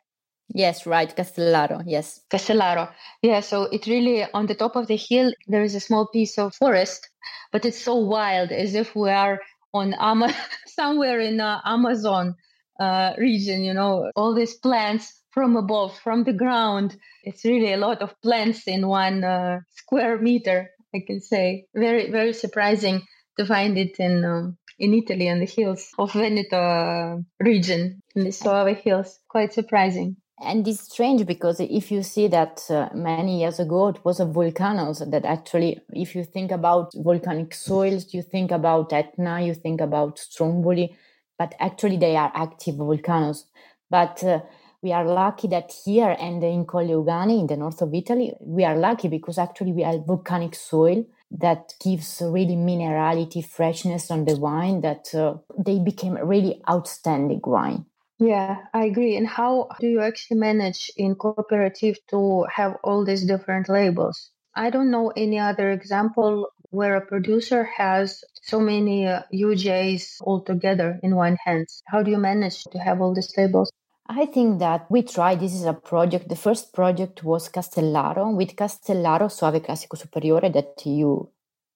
Yes, 0.48 0.86
right, 0.86 1.14
Castellaro. 1.14 1.82
Yes, 1.86 2.20
Castellaro. 2.30 2.92
Yeah. 3.22 3.40
So 3.40 3.64
it 3.64 3.86
really 3.86 4.24
on 4.32 4.46
the 4.46 4.54
top 4.54 4.76
of 4.76 4.86
the 4.86 4.96
hill 4.96 5.32
there 5.46 5.62
is 5.62 5.74
a 5.74 5.80
small 5.80 6.06
piece 6.08 6.38
of 6.38 6.54
forest, 6.54 7.08
but 7.52 7.64
it's 7.64 7.82
so 7.82 7.96
wild, 7.96 8.52
as 8.52 8.74
if 8.74 8.94
we 8.94 9.10
are 9.10 9.40
on 9.74 9.94
Ama- 9.94 10.34
somewhere 10.66 11.20
in 11.20 11.36
the 11.36 11.60
Amazon 11.64 12.34
uh, 12.80 13.12
region. 13.18 13.64
You 13.64 13.74
know, 13.74 14.10
all 14.16 14.34
these 14.34 14.54
plants 14.54 15.22
from 15.36 15.54
above, 15.54 15.94
from 15.98 16.24
the 16.24 16.32
ground. 16.32 16.96
It's 17.22 17.44
really 17.44 17.74
a 17.74 17.76
lot 17.76 18.00
of 18.00 18.18
plants 18.22 18.66
in 18.66 18.88
one 18.88 19.22
uh, 19.22 19.60
square 19.68 20.18
meter, 20.18 20.70
I 20.94 21.02
can 21.06 21.20
say. 21.20 21.66
Very, 21.74 22.10
very 22.10 22.32
surprising 22.32 23.02
to 23.38 23.44
find 23.44 23.76
it 23.76 23.96
in 23.98 24.24
um, 24.24 24.56
in 24.78 24.94
Italy 24.94 25.28
on 25.28 25.40
the 25.40 25.46
hills 25.46 25.90
of 25.98 26.12
Veneto 26.14 26.56
uh, 26.56 27.16
region, 27.38 28.02
in 28.14 28.24
the 28.24 28.32
Soave 28.32 28.78
hills. 28.78 29.18
Quite 29.28 29.52
surprising. 29.52 30.16
And 30.40 30.66
it's 30.66 30.84
strange 30.92 31.26
because 31.26 31.60
if 31.60 31.90
you 31.90 32.02
see 32.02 32.28
that 32.28 32.62
uh, 32.70 32.88
many 32.94 33.40
years 33.40 33.58
ago 33.58 33.88
it 33.88 34.04
was 34.04 34.20
a 34.20 34.26
volcanoes 34.26 34.98
that 34.98 35.24
actually, 35.26 35.80
if 35.90 36.14
you 36.14 36.24
think 36.24 36.50
about 36.50 36.92
volcanic 36.94 37.54
soils, 37.54 38.12
you 38.14 38.22
think 38.22 38.50
about 38.50 38.92
Etna, 38.92 39.40
you 39.42 39.54
think 39.54 39.80
about 39.80 40.18
Stromboli, 40.18 40.96
but 41.38 41.54
actually 41.58 41.96
they 41.98 42.16
are 42.16 42.32
active 42.34 42.76
volcanoes. 42.76 43.46
But 43.90 44.22
uh, 44.24 44.40
we 44.82 44.92
are 44.92 45.04
lucky 45.04 45.48
that 45.48 45.72
here 45.84 46.16
and 46.18 46.42
in 46.42 46.64
Colli 46.64 46.92
Euganei, 46.92 47.40
in 47.40 47.46
the 47.46 47.56
north 47.56 47.82
of 47.82 47.94
Italy, 47.94 48.32
we 48.40 48.64
are 48.64 48.76
lucky 48.76 49.08
because 49.08 49.38
actually 49.38 49.72
we 49.72 49.82
have 49.82 50.06
volcanic 50.06 50.54
soil 50.54 51.04
that 51.30 51.74
gives 51.82 52.22
really 52.24 52.56
minerality, 52.56 53.44
freshness 53.44 54.10
on 54.10 54.24
the 54.24 54.36
wine 54.36 54.80
that 54.82 55.14
uh, 55.14 55.34
they 55.58 55.78
became 55.78 56.14
really 56.14 56.62
outstanding 56.70 57.40
wine. 57.44 57.84
Yeah, 58.18 58.58
I 58.72 58.84
agree. 58.84 59.16
And 59.16 59.26
how 59.26 59.68
do 59.80 59.86
you 59.86 60.00
actually 60.00 60.38
manage 60.38 60.90
in 60.96 61.16
cooperative 61.16 61.96
to 62.10 62.46
have 62.50 62.76
all 62.82 63.04
these 63.04 63.26
different 63.26 63.68
labels? 63.68 64.30
I 64.54 64.70
don't 64.70 64.90
know 64.90 65.12
any 65.16 65.38
other 65.38 65.70
example 65.70 66.48
where 66.70 66.96
a 66.96 67.06
producer 67.06 67.64
has 67.64 68.24
so 68.42 68.58
many 68.58 69.06
uh, 69.06 69.22
UGAs 69.32 70.16
all 70.22 70.40
together 70.40 70.98
in 71.02 71.14
one 71.14 71.36
hands. 71.44 71.82
How 71.86 72.02
do 72.02 72.10
you 72.10 72.18
manage 72.18 72.64
to 72.64 72.78
have 72.78 73.00
all 73.00 73.14
these 73.14 73.32
labels? 73.36 73.70
I 74.08 74.26
think 74.26 74.60
that 74.60 74.86
we 74.90 75.02
tried. 75.02 75.40
This 75.40 75.54
is 75.54 75.64
a 75.64 75.72
project. 75.72 76.28
The 76.28 76.36
first 76.36 76.72
project 76.72 77.24
was 77.24 77.48
Castellaro 77.48 78.34
with 78.36 78.54
Castellaro 78.56 79.30
Soave 79.30 79.62
Classico 79.62 79.98
Superiore 79.98 80.50
that 80.50 80.82
you 80.84 81.30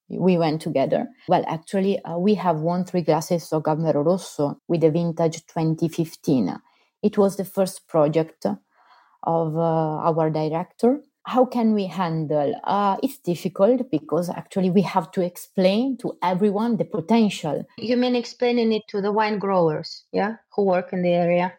we 0.09 0.37
went 0.37 0.61
together. 0.61 1.07
Well, 1.27 1.43
actually, 1.47 2.03
uh, 2.03 2.17
we 2.17 2.35
have 2.35 2.59
won 2.59 2.85
three 2.85 3.01
glasses 3.01 3.51
of 3.53 3.63
Gambero 3.63 4.05
Rosso 4.05 4.59
with 4.67 4.81
the 4.81 4.91
vintage 4.91 5.45
2015. 5.47 6.57
It 7.01 7.17
was 7.17 7.37
the 7.37 7.45
first 7.45 7.87
project 7.87 8.45
of 9.23 9.55
uh, 9.55 9.59
our 9.59 10.29
director. 10.29 11.01
How 11.23 11.45
can 11.45 11.73
we 11.73 11.85
handle? 11.85 12.53
Uh, 12.63 12.97
it's 13.03 13.19
difficult 13.19 13.89
because 13.91 14.29
actually 14.29 14.69
we 14.69 14.81
have 14.81 15.11
to 15.11 15.21
explain 15.21 15.97
to 15.97 16.17
everyone 16.23 16.77
the 16.77 16.85
potential. 16.85 17.63
You 17.77 17.95
mean 17.95 18.15
explaining 18.15 18.73
it 18.73 18.83
to 18.89 19.01
the 19.01 19.11
wine 19.11 19.37
growers, 19.37 20.03
yeah, 20.11 20.37
who 20.55 20.65
work 20.65 20.93
in 20.93 21.03
the 21.03 21.13
area? 21.13 21.53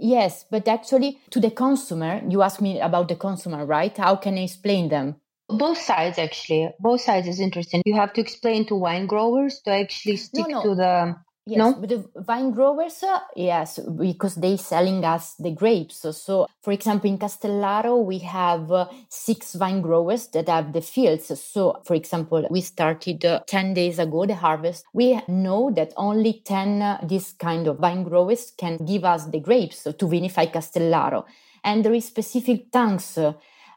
Yes, 0.00 0.44
but 0.50 0.66
actually, 0.68 1.20
to 1.30 1.40
the 1.40 1.50
consumer, 1.50 2.22
you 2.28 2.42
asked 2.42 2.60
me 2.60 2.80
about 2.80 3.08
the 3.08 3.16
consumer, 3.16 3.66
right? 3.66 3.96
How 3.96 4.16
can 4.16 4.38
I 4.38 4.42
explain 4.42 4.88
them? 4.88 5.16
Both 5.48 5.78
sides, 5.78 6.18
actually. 6.18 6.70
Both 6.80 7.02
sides 7.02 7.28
is 7.28 7.40
interesting. 7.40 7.82
You 7.84 7.94
have 7.94 8.12
to 8.14 8.20
explain 8.20 8.66
to 8.66 8.74
wine 8.74 9.06
growers 9.06 9.60
to 9.64 9.72
actually 9.72 10.16
stick 10.16 10.48
no, 10.48 10.60
no. 10.60 10.62
to 10.62 10.74
the 10.74 11.16
Yes, 11.44 11.58
no? 11.58 11.74
but 11.74 11.88
the 11.88 12.08
vine 12.22 12.52
growers, 12.52 13.02
uh, 13.02 13.18
yes, 13.34 13.80
because 13.80 14.36
they 14.36 14.56
selling 14.56 15.04
us 15.04 15.34
the 15.34 15.50
grapes. 15.50 16.06
So, 16.16 16.46
for 16.62 16.72
example, 16.72 17.10
in 17.10 17.18
Castellaro, 17.18 18.04
we 18.04 18.18
have 18.18 18.70
uh, 18.70 18.86
six 19.08 19.54
vine 19.54 19.80
growers 19.80 20.28
that 20.28 20.48
have 20.48 20.72
the 20.72 20.80
fields. 20.80 21.36
So, 21.40 21.80
for 21.84 21.94
example, 21.94 22.46
we 22.48 22.60
started 22.60 23.24
uh, 23.24 23.40
10 23.48 23.74
days 23.74 23.98
ago 23.98 24.24
the 24.24 24.36
harvest. 24.36 24.84
We 24.92 25.20
know 25.26 25.72
that 25.74 25.92
only 25.96 26.42
10 26.44 26.80
uh, 26.80 27.00
this 27.02 27.32
kind 27.32 27.66
of 27.66 27.78
vine 27.78 28.04
growers 28.04 28.52
can 28.56 28.76
give 28.76 29.04
us 29.04 29.24
the 29.26 29.40
grapes 29.40 29.82
to 29.82 30.06
vinify 30.06 30.52
Castellaro. 30.52 31.24
And 31.64 31.84
there 31.84 31.94
is 31.94 32.04
specific 32.04 32.70
tanks 32.70 33.18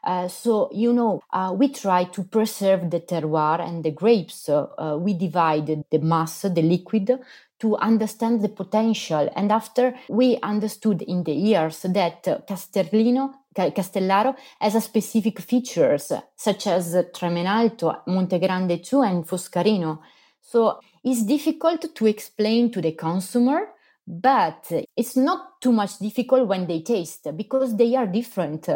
uh, 0.06 0.16
uh, 0.16 0.28
so, 0.28 0.70
you 0.72 0.92
know, 0.92 1.20
uh, 1.32 1.54
we 1.56 1.68
try 1.68 2.04
to 2.04 2.24
preserve 2.24 2.90
the 2.90 3.00
terroir 3.00 3.60
and 3.60 3.84
the 3.84 3.90
grapes. 3.90 4.48
Uh, 4.48 4.96
we 4.98 5.14
divide 5.14 5.84
the 5.90 5.98
mass, 5.98 6.42
the 6.42 6.62
liquid, 6.62 7.18
to 7.58 7.76
understand 7.76 8.42
the 8.42 8.48
potential. 8.48 9.30
And 9.34 9.50
after 9.50 9.94
we 10.08 10.38
understood 10.42 11.02
in 11.02 11.24
the 11.24 11.32
years 11.32 11.82
that 11.82 12.22
Castellino 12.46 13.34
Castellaro 13.54 14.36
has 14.60 14.74
a 14.74 14.80
specific 14.82 15.40
features 15.40 16.12
such 16.36 16.66
as 16.66 16.94
Tremenalto, 17.14 18.02
Montegrande 18.06 18.82
2 18.82 19.02
and 19.02 19.26
Foscarino. 19.26 20.00
So 20.42 20.78
it's 21.02 21.22
difficult 21.24 21.94
to 21.94 22.06
explain 22.06 22.70
to 22.72 22.82
the 22.82 22.92
consumer, 22.92 23.68
but 24.06 24.70
it's 24.94 25.16
not 25.16 25.60
too 25.62 25.72
much 25.72 25.98
difficult 25.98 26.46
when 26.46 26.66
they 26.66 26.82
taste 26.82 27.34
because 27.34 27.74
they 27.76 27.96
are 27.96 28.06
different. 28.06 28.68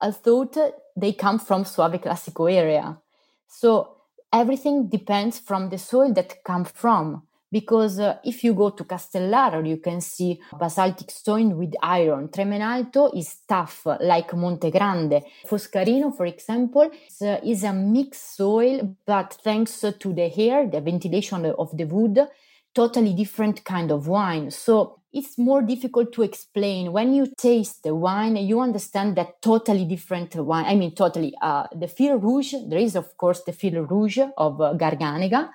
I 0.00 0.10
thought 0.12 0.56
they 0.96 1.12
come 1.12 1.38
from 1.38 1.64
Soave 1.64 2.00
Classico 2.00 2.50
area. 2.50 2.98
So 3.46 3.96
everything 4.32 4.88
depends 4.88 5.38
from 5.38 5.68
the 5.68 5.78
soil 5.78 6.12
that 6.14 6.42
come 6.44 6.64
from 6.64 7.22
because 7.52 7.98
uh, 7.98 8.18
if 8.24 8.44
you 8.44 8.54
go 8.54 8.70
to 8.70 8.84
Castellaro, 8.84 9.66
you 9.66 9.78
can 9.78 10.00
see 10.00 10.40
basaltic 10.58 11.10
stone 11.10 11.56
with 11.56 11.74
iron. 11.82 12.28
Tremenalto 12.28 13.16
is 13.16 13.38
tough, 13.48 13.86
like 14.00 14.32
Monte 14.34 14.70
Grande. 14.70 15.22
Foscarino, 15.46 16.16
for 16.16 16.26
example, 16.26 16.90
is, 17.08 17.22
uh, 17.22 17.40
is 17.44 17.64
a 17.64 17.72
mixed 17.72 18.36
soil, 18.36 18.96
but 19.04 19.36
thanks 19.42 19.80
to 19.80 20.12
the 20.12 20.32
air, 20.38 20.68
the 20.68 20.80
ventilation 20.80 21.44
of 21.46 21.76
the 21.76 21.84
wood, 21.84 22.20
totally 22.74 23.14
different 23.14 23.64
kind 23.64 23.90
of 23.90 24.08
wine. 24.08 24.50
So 24.50 25.00
it's 25.12 25.36
more 25.38 25.62
difficult 25.62 26.12
to 26.12 26.22
explain. 26.22 26.92
When 26.92 27.12
you 27.12 27.32
taste 27.36 27.82
the 27.82 27.94
wine, 27.94 28.36
you 28.36 28.60
understand 28.60 29.16
that 29.16 29.42
totally 29.42 29.84
different 29.84 30.34
wine. 30.36 30.66
I 30.66 30.76
mean, 30.76 30.94
totally. 30.94 31.34
Uh, 31.42 31.66
the 31.74 31.88
fil 31.88 32.18
rouge, 32.18 32.54
there 32.68 32.78
is, 32.78 32.94
of 32.94 33.16
course, 33.16 33.42
the 33.42 33.52
fil 33.52 33.82
rouge 33.82 34.18
of 34.36 34.60
uh, 34.60 34.74
Garganega 34.74 35.50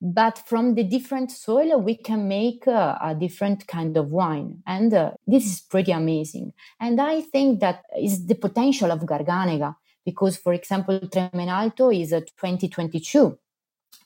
but 0.00 0.38
from 0.46 0.74
the 0.74 0.84
different 0.84 1.30
soil 1.30 1.80
we 1.80 1.96
can 1.96 2.28
make 2.28 2.66
uh, 2.68 2.96
a 3.02 3.14
different 3.14 3.66
kind 3.66 3.96
of 3.96 4.10
wine 4.10 4.62
and 4.66 4.94
uh, 4.94 5.10
this 5.26 5.44
is 5.44 5.60
pretty 5.60 5.90
amazing 5.90 6.52
and 6.80 7.00
i 7.00 7.20
think 7.20 7.60
that 7.60 7.82
is 8.00 8.26
the 8.26 8.34
potential 8.34 8.92
of 8.92 9.00
garganega 9.00 9.74
because 10.04 10.36
for 10.36 10.52
example 10.52 11.00
tremenalto 11.00 11.90
is 11.90 12.12
a 12.12 12.20
2022 12.20 13.36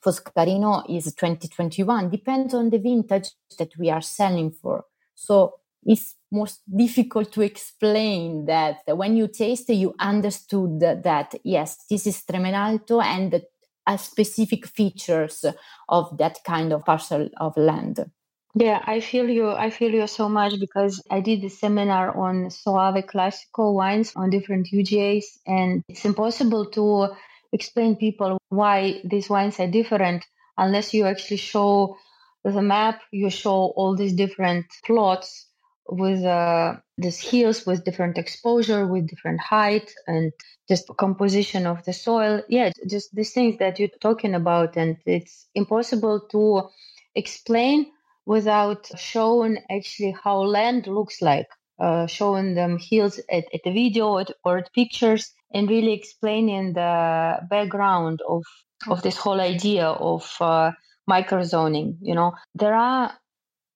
foscarino 0.05 0.85
is 0.89 1.05
2021 1.15 2.11
depends 2.11 2.55
on 2.55 2.71
the 2.71 2.79
vintage 2.79 3.31
that 3.59 3.71
we 3.79 3.91
are 3.91 4.03
selling 4.03 4.51
for 4.51 4.85
so 5.15 5.55
it's 5.85 6.17
most 6.31 6.63
difficult 6.75 7.33
to 7.33 7.43
explain 7.43 8.45
that 8.47 8.77
when 8.87 9.17
you 9.17 9.29
taste 9.29 9.69
you 9.69 9.95
understood 9.99 10.81
that 10.81 11.35
yes 11.45 11.85
this 11.91 12.07
is 12.07 12.23
tremenalto 12.23 13.03
and 13.03 13.43
a 13.87 13.99
specific 13.99 14.67
features 14.67 15.45
of 15.89 16.17
that 16.19 16.39
kind 16.45 16.73
of 16.73 16.85
parcel 16.85 17.29
of 17.39 17.57
land. 17.57 18.11
Yeah, 18.55 18.83
I 18.85 19.01
feel 19.01 19.31
you. 19.31 19.51
I 19.51 19.71
feel 19.71 19.91
you 19.93 20.07
so 20.07 20.29
much 20.29 20.61
because 20.61 21.03
I 21.11 21.21
did 21.21 21.43
a 21.43 21.49
seminar 21.49 22.15
on 22.17 22.51
Soave 22.51 23.07
Classico 23.07 23.73
wines 23.73 24.13
on 24.15 24.29
different 24.29 24.69
UGAs, 24.73 25.25
and 25.47 25.83
it's 25.89 26.05
impossible 26.05 26.67
to 26.73 27.09
explain 27.53 27.97
people 27.97 28.39
why 28.49 29.01
these 29.05 29.29
wines 29.29 29.61
are 29.61 29.67
different 29.67 30.25
unless 30.57 30.95
you 30.95 31.07
actually 31.07 31.37
show 31.39 31.97
the 32.45 32.63
map. 32.63 33.01
You 33.13 33.31
show 33.31 33.73
all 33.77 33.97
these 33.97 34.15
different 34.15 34.67
plots 34.85 35.47
with 35.89 36.25
uh, 36.25 36.77
these 36.97 37.19
hills 37.19 37.67
with 37.67 37.85
different 37.85 38.17
exposure, 38.19 38.87
with 38.87 39.09
different 39.09 39.41
height, 39.41 39.93
and 40.07 40.33
just 40.69 40.91
composition 40.97 41.67
of 41.67 41.85
the 41.85 41.93
soil. 41.93 42.43
Yeah, 42.49 42.71
just 42.89 43.15
these 43.15 43.33
things 43.33 43.59
that 43.59 43.79
you're 43.79 43.89
talking 44.01 44.35
about, 44.35 44.77
and 44.77 44.97
it's 45.07 45.49
impossible 45.55 46.21
to 46.31 46.69
explain 47.15 47.91
without 48.27 48.89
showing 48.97 49.59
actually 49.71 50.15
how 50.23 50.39
land 50.39 50.87
looks 50.87 51.21
like, 51.21 51.49
uh, 51.81 52.07
showing 52.07 52.55
them 52.55 52.79
hills 52.79 53.19
at, 53.31 53.45
at 53.53 53.61
a 53.67 53.73
video 53.73 54.19
at, 54.19 54.31
or 54.45 54.59
at 54.59 54.73
pictures, 54.73 55.33
and 55.55 55.69
really 55.69 55.93
explaining 55.93 56.73
the 56.75 57.39
background 57.49 58.21
of 58.29 58.43
of 58.89 59.03
this 59.03 59.17
whole 59.17 59.41
idea 59.41 59.87
of 59.87 60.29
uh, 60.41 60.73
microzoning. 61.09 61.97
You 62.01 62.15
know, 62.15 62.33
there 62.55 62.75
are 62.75 63.13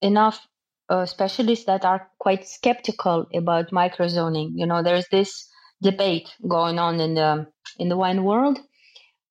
enough 0.03 0.47
uh, 0.89 1.07
specialists 1.07 1.66
that 1.66 1.85
are 1.85 2.09
quite 2.18 2.47
skeptical 2.49 3.27
about 3.35 3.70
microzoning. 3.70 4.51
You 4.55 4.66
know, 4.66 4.83
there's 4.83 5.07
this 5.11 5.49
debate 5.83 6.29
going 6.49 6.79
on 6.79 7.01
in 7.01 7.14
the 7.14 7.47
in 7.79 7.89
the 7.89 7.97
wine 7.97 8.24
world 8.24 8.59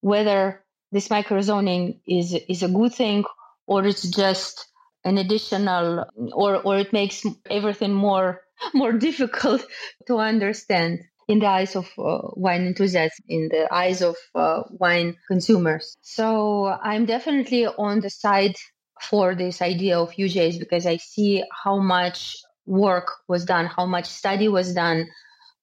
whether 0.05 0.63
this 0.91 1.09
microzoning 1.09 1.99
is 2.07 2.35
is 2.47 2.61
a 2.63 2.69
good 2.69 2.93
thing 2.93 3.23
or 3.65 3.85
it's 3.85 4.03
just 4.03 4.67
an 5.03 5.17
additional 5.17 6.05
or 6.33 6.61
or 6.61 6.77
it 6.77 6.93
makes 6.93 7.25
everything 7.49 7.93
more 7.93 8.41
more 8.75 8.93
difficult 8.93 9.65
to 10.07 10.17
understand 10.17 10.99
in 11.28 11.39
the 11.39 11.47
eyes 11.47 11.76
of 11.76 11.89
uh, 11.97 12.19
wine 12.36 12.67
enthusiasts 12.67 13.19
in 13.28 13.49
the 13.49 13.67
eyes 13.73 14.01
of 14.01 14.15
uh, 14.36 14.63
wine 14.69 15.15
consumers 15.28 15.97
so 16.01 16.65
i'm 16.84 17.05
definitely 17.05 17.65
on 17.65 17.99
the 17.99 18.09
side 18.09 18.55
for 19.01 19.36
this 19.36 19.61
idea 19.61 19.99
of 19.99 20.11
UGAs 20.11 20.57
because 20.57 20.86
i 20.86 20.97
see 20.97 21.43
how 21.63 21.80
much 21.80 22.38
work 22.65 23.11
was 23.28 23.45
done 23.45 23.65
how 23.65 23.86
much 23.86 24.05
study 24.05 24.47
was 24.47 24.73
done 24.73 25.05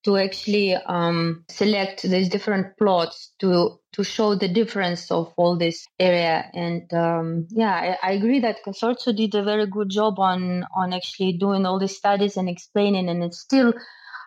to 0.04 0.16
actually 0.16 0.74
um, 0.74 1.44
select 1.48 2.02
these 2.02 2.28
different 2.28 2.76
plots 2.76 3.32
to 3.38 3.78
to 3.92 4.02
show 4.02 4.34
the 4.34 4.48
difference 4.48 5.10
of 5.10 5.32
all 5.36 5.56
this 5.56 5.86
area. 6.00 6.50
And 6.54 6.92
um, 6.94 7.46
yeah, 7.50 7.96
I, 8.02 8.08
I, 8.08 8.12
agree 8.12 8.40
that 8.40 8.64
Consorzio 8.66 9.14
did 9.14 9.34
a 9.34 9.44
very 9.44 9.66
good 9.66 9.90
job 9.90 10.18
on 10.18 10.64
on 10.74 10.92
actually 10.92 11.34
doing 11.34 11.66
all 11.66 11.78
these 11.78 11.96
studies 11.96 12.36
and 12.36 12.48
explaining. 12.48 13.08
And 13.08 13.22
it's 13.22 13.40
still 13.40 13.72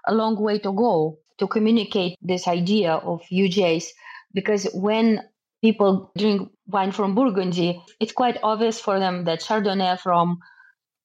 a 0.08 0.14
long 0.14 0.40
way 0.40 0.60
to 0.60 0.72
go 0.72 1.18
to 1.38 1.48
communicate 1.48 2.18
this 2.22 2.48
idea 2.48 2.94
of 2.94 3.22
UGAs 3.32 3.86
because 4.34 4.68
when 4.74 5.22
people 5.62 6.12
drink 6.18 6.52
wine 6.68 6.92
from 6.92 7.16
Burgundy, 7.16 7.82
it's 8.00 8.12
quite 8.12 8.38
obvious 8.44 8.80
for 8.80 9.00
them 9.00 9.24
that 9.26 9.42
Chardonnay 9.42 10.00
from 10.00 10.40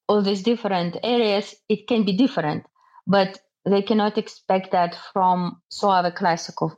all 0.09 0.23
these 0.23 0.43
different 0.43 0.97
areas 1.03 1.55
it 1.69 1.87
can 1.87 2.05
be 2.05 2.13
different, 2.17 2.65
but 3.07 3.39
they 3.65 3.83
cannot 3.83 4.19
expect 4.19 4.73
that 4.73 4.97
from 5.13 5.61
Soave 5.71 6.15
Classico 6.15 6.73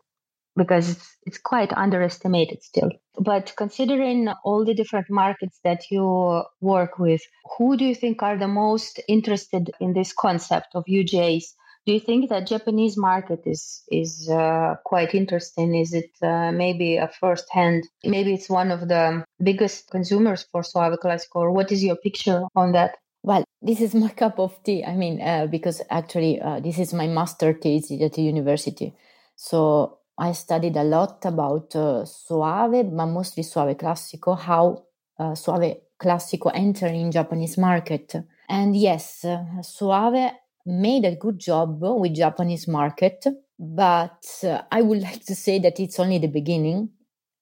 because 0.57 0.91
it's, 0.91 1.17
it's 1.25 1.39
quite 1.39 1.73
underestimated 1.73 2.63
still. 2.63 2.91
But 3.19 3.55
considering 3.57 4.29
all 4.45 4.65
the 4.65 4.75
different 4.75 5.07
markets 5.09 5.59
that 5.65 5.91
you 5.91 6.43
work 6.61 6.99
with, 6.99 7.23
who 7.57 7.77
do 7.77 7.85
you 7.85 7.95
think 7.95 8.23
are 8.23 8.39
the 8.39 8.49
most 8.49 9.01
interested 9.09 9.71
in 9.81 9.93
this 9.93 10.13
concept 10.13 10.69
of 10.75 10.85
UGAs? 10.85 11.45
Do 11.85 11.93
you 11.93 12.01
think 12.01 12.29
that 12.29 12.47
Japanese 12.47 12.97
market 12.97 13.41
is 13.45 13.83
is 13.91 14.29
uh, 14.29 14.77
quite 14.85 15.15
interesting? 15.15 15.75
Is 15.75 15.93
it 15.93 16.11
uh, 16.23 16.53
maybe 16.53 16.97
a 16.97 17.09
first 17.09 17.51
hand? 17.51 17.89
Maybe 18.05 18.35
it's 18.35 18.49
one 18.49 18.71
of 18.71 18.87
the 18.87 19.25
biggest 19.43 19.91
consumers 19.91 20.47
for 20.53 20.63
Soave 20.63 21.01
Classico, 21.01 21.37
or 21.37 21.51
what 21.51 21.73
is 21.73 21.83
your 21.83 21.97
picture 21.97 22.43
on 22.55 22.73
that? 22.73 22.97
Well, 23.25 23.45
this 23.61 23.81
is 23.81 23.95
my 24.05 24.11
cup 24.11 24.39
of 24.39 24.63
tea. 24.63 24.85
I 24.85 24.95
mean, 24.95 25.21
uh, 25.21 25.47
because 25.47 25.83
actually, 25.91 26.41
uh, 26.41 26.61
this 26.61 26.79
is 26.79 26.95
my 26.95 27.09
master 27.09 27.53
thesis 27.53 28.01
at 28.01 28.13
the 28.13 28.23
university. 28.23 28.95
So 29.35 29.99
I 30.17 30.33
studied 30.33 30.77
a 30.77 30.85
lot 30.85 31.25
about 31.25 31.75
uh, 31.75 32.05
Soave, 32.05 32.95
but 32.97 33.07
mostly 33.07 33.43
Soave 33.43 33.77
Classico, 33.77 34.39
how 34.39 34.85
uh, 35.19 35.35
Soave 35.35 35.79
Classico 36.01 36.53
entered 36.55 36.93
in 36.93 37.11
Japanese 37.11 37.59
market. 37.59 38.15
And 38.49 38.77
yes, 38.77 39.25
Soave 39.63 40.33
made 40.67 41.05
a 41.05 41.17
good 41.17 41.39
job 41.39 41.81
with 41.81 42.15
Japanese 42.15 42.69
market, 42.69 43.25
but 43.59 44.25
uh, 44.45 44.63
I 44.71 44.83
would 44.83 45.03
like 45.09 45.25
to 45.27 45.35
say 45.35 45.59
that 45.61 45.81
it's 45.81 45.99
only 45.99 46.19
the 46.19 46.29
beginning. 46.29 46.91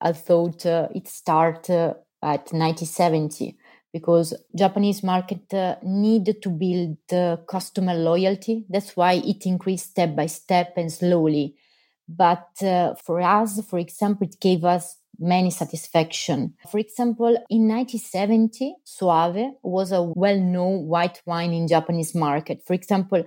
I 0.00 0.12
thought 0.12 0.64
it 0.64 1.08
started 1.08 1.96
at 2.22 2.52
1970 2.52 3.56
because 3.92 4.34
Japanese 4.56 5.02
market 5.02 5.52
uh, 5.52 5.76
to 5.82 6.50
build 6.50 6.96
uh, 7.12 7.36
customer 7.48 7.94
loyalty. 7.94 8.64
That's 8.68 8.96
why 8.96 9.14
it 9.14 9.44
increased 9.46 9.90
step 9.90 10.14
by 10.16 10.26
step 10.26 10.74
and 10.76 10.92
slowly. 10.92 11.56
But 12.08 12.48
uh, 12.62 12.94
for 13.04 13.20
us, 13.20 13.60
for 13.68 13.78
example, 13.78 14.26
it 14.26 14.40
gave 14.40 14.64
us 14.64 14.96
many 15.20 15.50
satisfaction. 15.50 16.54
For 16.70 16.78
example, 16.78 17.36
in 17.50 17.68
1970, 17.68 18.74
Soave 18.84 19.52
was 19.62 19.92
a 19.92 20.02
well-known 20.02 20.86
white 20.86 21.20
wine 21.26 21.52
in 21.52 21.68
Japanese 21.68 22.14
market. 22.14 22.62
For 22.66 22.72
example, 22.72 23.22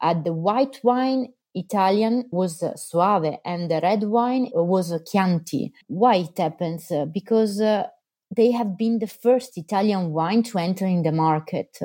uh, 0.00 0.14
the 0.14 0.32
white 0.32 0.78
wine 0.84 1.32
Italian 1.54 2.28
was 2.30 2.62
uh, 2.62 2.76
Soave 2.76 3.38
and 3.44 3.70
the 3.70 3.80
red 3.82 4.04
wine 4.04 4.50
was 4.54 4.92
Chianti. 5.10 5.72
Why 5.88 6.16
it 6.16 6.38
happens? 6.38 6.90
Uh, 6.90 7.06
because 7.06 7.60
uh, 7.60 7.86
they 8.34 8.52
have 8.52 8.76
been 8.76 8.98
the 8.98 9.06
first 9.06 9.56
Italian 9.56 10.12
wine 10.12 10.42
to 10.44 10.58
enter 10.58 10.86
in 10.86 11.02
the 11.02 11.12
market. 11.12 11.78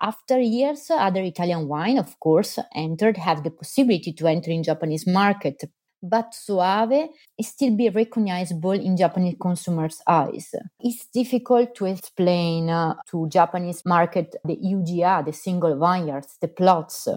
After 0.00 0.40
years, 0.40 0.90
other 0.90 1.22
Italian 1.22 1.68
wine, 1.68 1.98
of 1.98 2.18
course, 2.18 2.58
entered, 2.74 3.16
have 3.16 3.44
the 3.44 3.50
possibility 3.50 4.12
to 4.14 4.26
enter 4.26 4.50
in 4.50 4.62
Japanese 4.62 5.06
market, 5.06 5.62
but 6.04 6.34
Soave 6.34 7.08
still 7.40 7.76
be 7.76 7.88
recognizable 7.88 8.72
in 8.72 8.96
Japanese 8.96 9.36
consumers' 9.40 10.02
eyes. 10.06 10.54
It's 10.80 11.06
difficult 11.06 11.74
to 11.76 11.86
explain 11.86 12.68
uh, 12.70 12.94
to 13.10 13.28
Japanese 13.28 13.82
market 13.84 14.36
the 14.44 14.56
UGA, 14.56 15.24
the 15.24 15.32
single 15.32 15.78
vineyards, 15.78 16.36
the 16.40 16.48
plots, 16.48 17.08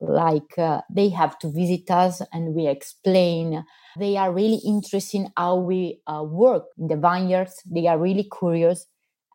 like 0.00 0.58
uh, 0.58 0.82
they 0.90 1.08
have 1.10 1.38
to 1.38 1.48
visit 1.50 1.90
us 1.90 2.20
and 2.32 2.54
we 2.54 2.66
explain. 2.66 3.64
They 3.98 4.16
are 4.16 4.32
really 4.32 4.60
interested 4.66 5.18
in 5.18 5.32
how 5.36 5.56
we 5.56 6.00
uh, 6.06 6.22
work 6.22 6.64
in 6.78 6.88
the 6.88 6.96
vineyards. 6.96 7.62
They 7.64 7.86
are 7.86 7.98
really 7.98 8.28
curious 8.38 8.86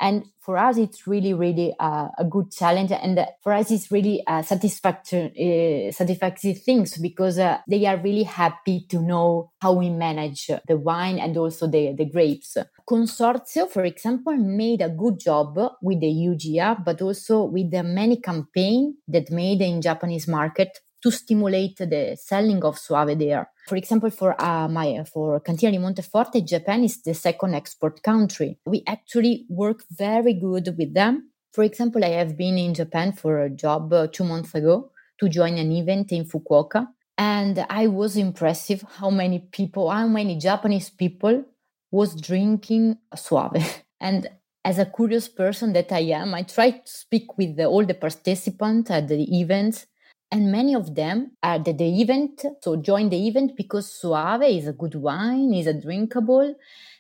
and 0.02 0.26
for 0.40 0.58
us 0.58 0.78
it's 0.78 1.06
really 1.06 1.34
really 1.34 1.74
uh, 1.80 2.10
a 2.18 2.26
good 2.26 2.52
challenge. 2.52 2.92
And 2.92 3.26
for 3.42 3.54
us 3.54 3.72
it's 3.72 3.92
really 3.92 4.24
uh, 4.28 4.42
satisfactory 4.42 5.88
uh, 5.88 5.92
satisfactory 5.92 6.54
things 6.56 6.98
because 6.98 7.38
uh, 7.40 7.60
they 7.70 7.86
are 7.86 7.98
really 7.98 8.24
happy 8.24 8.86
to 8.90 9.00
know 9.00 9.52
how 9.62 9.74
we 9.74 9.90
manage 9.90 10.50
the 10.68 10.78
wine 10.78 11.20
and 11.20 11.38
also 11.38 11.68
the, 11.68 11.94
the 11.96 12.06
grapes. 12.06 12.58
Consorzio 12.90 13.70
for 13.70 13.84
example 13.86 14.36
made 14.36 14.82
a 14.82 14.90
good 14.90 15.20
job 15.20 15.58
with 15.82 16.02
the 16.02 16.08
uga 16.08 16.84
but 16.84 17.02
also 17.02 17.44
with 17.44 17.70
the 17.72 17.84
many 17.84 18.18
campaign 18.18 18.96
that 19.08 19.30
made 19.32 19.62
in 19.62 19.82
japanese 19.82 20.28
market 20.28 20.80
to 21.02 21.12
stimulate 21.12 21.78
the 21.78 22.18
selling 22.20 22.64
of 22.64 22.78
Soave 22.78 23.18
there. 23.18 23.50
For 23.68 23.76
example, 23.76 24.10
for 24.10 24.40
uh, 24.42 24.68
my 24.68 25.04
for 25.12 25.40
Cantina 25.40 25.72
di 25.72 25.78
Monteforte, 25.78 26.46
Japan 26.46 26.84
is 26.84 27.02
the 27.02 27.14
second 27.14 27.56
export 27.56 28.02
country. 28.04 28.60
We 28.66 28.84
actually 28.88 29.46
work 29.50 29.84
very 29.92 30.34
good 30.34 30.76
with 30.78 30.94
them. 30.94 31.32
For 31.52 31.64
example, 31.64 32.04
I 32.06 32.10
have 32.10 32.38
been 32.38 32.58
in 32.58 32.74
Japan 32.74 33.14
for 33.14 33.42
a 33.42 33.50
job 33.50 33.92
uh, 33.92 34.08
two 34.08 34.24
months 34.24 34.56
ago 34.56 34.92
to 35.20 35.30
join 35.30 35.58
an 35.58 35.72
event 35.72 36.12
in 36.12 36.26
Fukuoka, 36.26 36.88
and 37.18 37.66
I 37.70 37.88
was 37.88 38.16
impressive 38.16 38.84
how 38.98 39.10
many 39.10 39.40
people, 39.40 39.90
how 39.90 40.08
many 40.08 40.38
Japanese 40.38 40.90
people 40.90 41.44
was 41.92 42.20
drinking 42.20 42.98
Soave. 43.16 43.84
and 44.00 44.30
as 44.64 44.78
a 44.78 44.86
curious 44.86 45.28
person 45.28 45.74
that 45.74 45.92
I 45.92 46.00
am, 46.22 46.34
I 46.34 46.44
tried 46.44 46.86
to 46.86 46.92
speak 46.92 47.38
with 47.38 47.58
the, 47.58 47.66
all 47.66 47.86
the 47.86 47.96
participants 47.96 48.92
at 48.92 49.08
the 49.08 49.40
events 49.40 49.88
and 50.32 50.52
many 50.52 50.74
of 50.74 50.96
them 50.96 51.32
are 51.44 51.56
at 51.56 51.66
the 51.66 52.02
event 52.02 52.46
so 52.62 52.76
join 52.78 53.10
the 53.10 53.28
event 53.28 53.56
because 53.56 53.92
Soave 53.92 54.44
is 54.44 54.68
a 54.68 54.74
good 54.74 54.96
wine 54.96 55.54
is 55.54 55.68
a 55.68 55.74
drinkable 55.74 56.56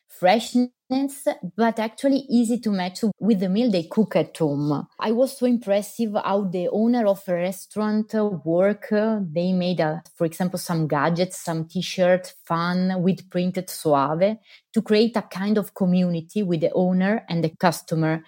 freshness 0.08 0.70
but 1.56 1.80
actually 1.80 2.26
easy 2.30 2.60
to 2.60 2.70
match 2.70 3.04
with 3.20 3.40
the 3.40 3.50
meal 3.50 3.72
they 3.72 3.84
cook 3.84 4.16
at 4.16 4.36
home. 4.38 4.88
I 5.00 5.12
was 5.12 5.38
so 5.38 5.46
impressive 5.46 6.14
how 6.14 6.44
the 6.44 6.68
owner 6.70 7.06
of 7.06 7.24
a 7.28 7.34
restaurant 7.34 8.14
work. 8.44 8.92
Uh, 8.92 9.20
they 9.22 9.54
made, 9.54 9.80
a, 9.80 10.04
for 10.16 10.26
example, 10.26 10.60
some 10.60 10.88
gadgets, 10.88 11.38
some 11.38 11.66
t-shirt, 11.66 12.34
fun 12.46 13.02
with 13.02 13.30
printed 13.30 13.70
Soave 13.70 14.38
to 14.74 14.82
create 14.82 15.16
a 15.16 15.22
kind 15.22 15.58
of 15.58 15.74
community 15.74 16.44
with 16.44 16.62
the 16.62 16.72
owner 16.74 17.26
and 17.30 17.44
the 17.44 17.50
customer. 17.50 18.24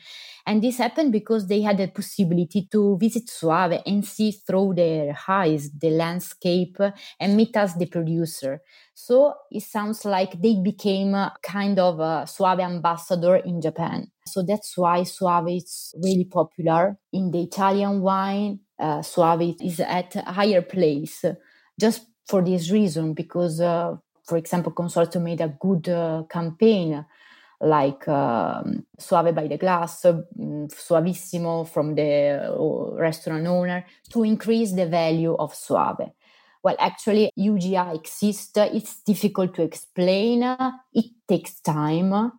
And 0.46 0.62
this 0.62 0.78
happened 0.78 1.14
because 1.14 1.48
they 1.48 1.62
had 1.62 1.78
the 1.78 1.88
possibility 1.88 2.68
to 2.72 2.98
visit 2.98 3.30
Soave 3.30 3.82
and 3.86 4.06
see 4.06 4.32
through 4.32 4.74
their 4.76 5.18
eyes 5.28 5.72
the 5.72 5.90
landscape 5.90 6.78
and 7.20 7.38
meet 7.38 7.56
us, 7.56 7.74
the 7.76 7.86
producer. 7.86 8.62
So 8.94 9.34
it 9.50 9.64
sounds 9.64 10.06
like 10.06 10.42
they 10.42 10.56
became 10.56 11.16
a 11.16 11.34
kind 11.42 11.80
of 11.80 12.00
a 12.00 12.26
Soave 12.54 12.66
ambassador 12.66 13.36
in 13.38 13.62
Japan. 13.62 14.12
So 14.26 14.44
that's 14.44 14.78
why 14.78 15.04
Soave 15.04 15.50
is 15.50 15.96
really 16.02 16.26
popular 16.26 16.98
in 17.12 17.32
the 17.32 17.42
Italian 17.42 18.02
wine. 18.02 18.60
Uh, 18.80 19.02
Soave 19.02 19.56
is 19.62 19.80
at 19.80 20.16
a 20.16 20.32
higher 20.32 20.62
place 20.62 21.26
just 21.80 22.08
for 22.28 22.42
this 22.42 22.72
reason, 22.72 23.14
because, 23.14 23.60
uh, 23.60 23.96
for 24.28 24.38
example, 24.38 24.72
Consorzio 24.72 25.22
made 25.22 25.42
a 25.42 25.56
good 25.60 25.90
uh, 25.90 26.24
campaign 26.30 27.06
like 27.60 28.08
um, 28.08 28.86
Soave 29.00 29.34
by 29.34 29.48
the 29.48 29.58
Glass, 29.58 30.06
um, 30.06 30.24
Suavissimo 30.68 31.68
from 31.68 31.96
the 31.96 32.50
uh, 32.50 32.96
restaurant 32.96 33.48
owner 33.48 33.86
to 34.10 34.24
increase 34.24 34.74
the 34.74 34.86
value 34.86 35.36
of 35.36 35.54
Soave. 35.56 36.12
Well, 36.64 36.76
actually, 36.80 37.30
UGA 37.38 37.96
exists. 37.96 38.52
It's 38.56 39.02
difficult 39.04 39.54
to 39.56 39.64
explain. 39.64 40.44
It 40.94 41.06
takes 41.28 41.60
time. 41.60 42.32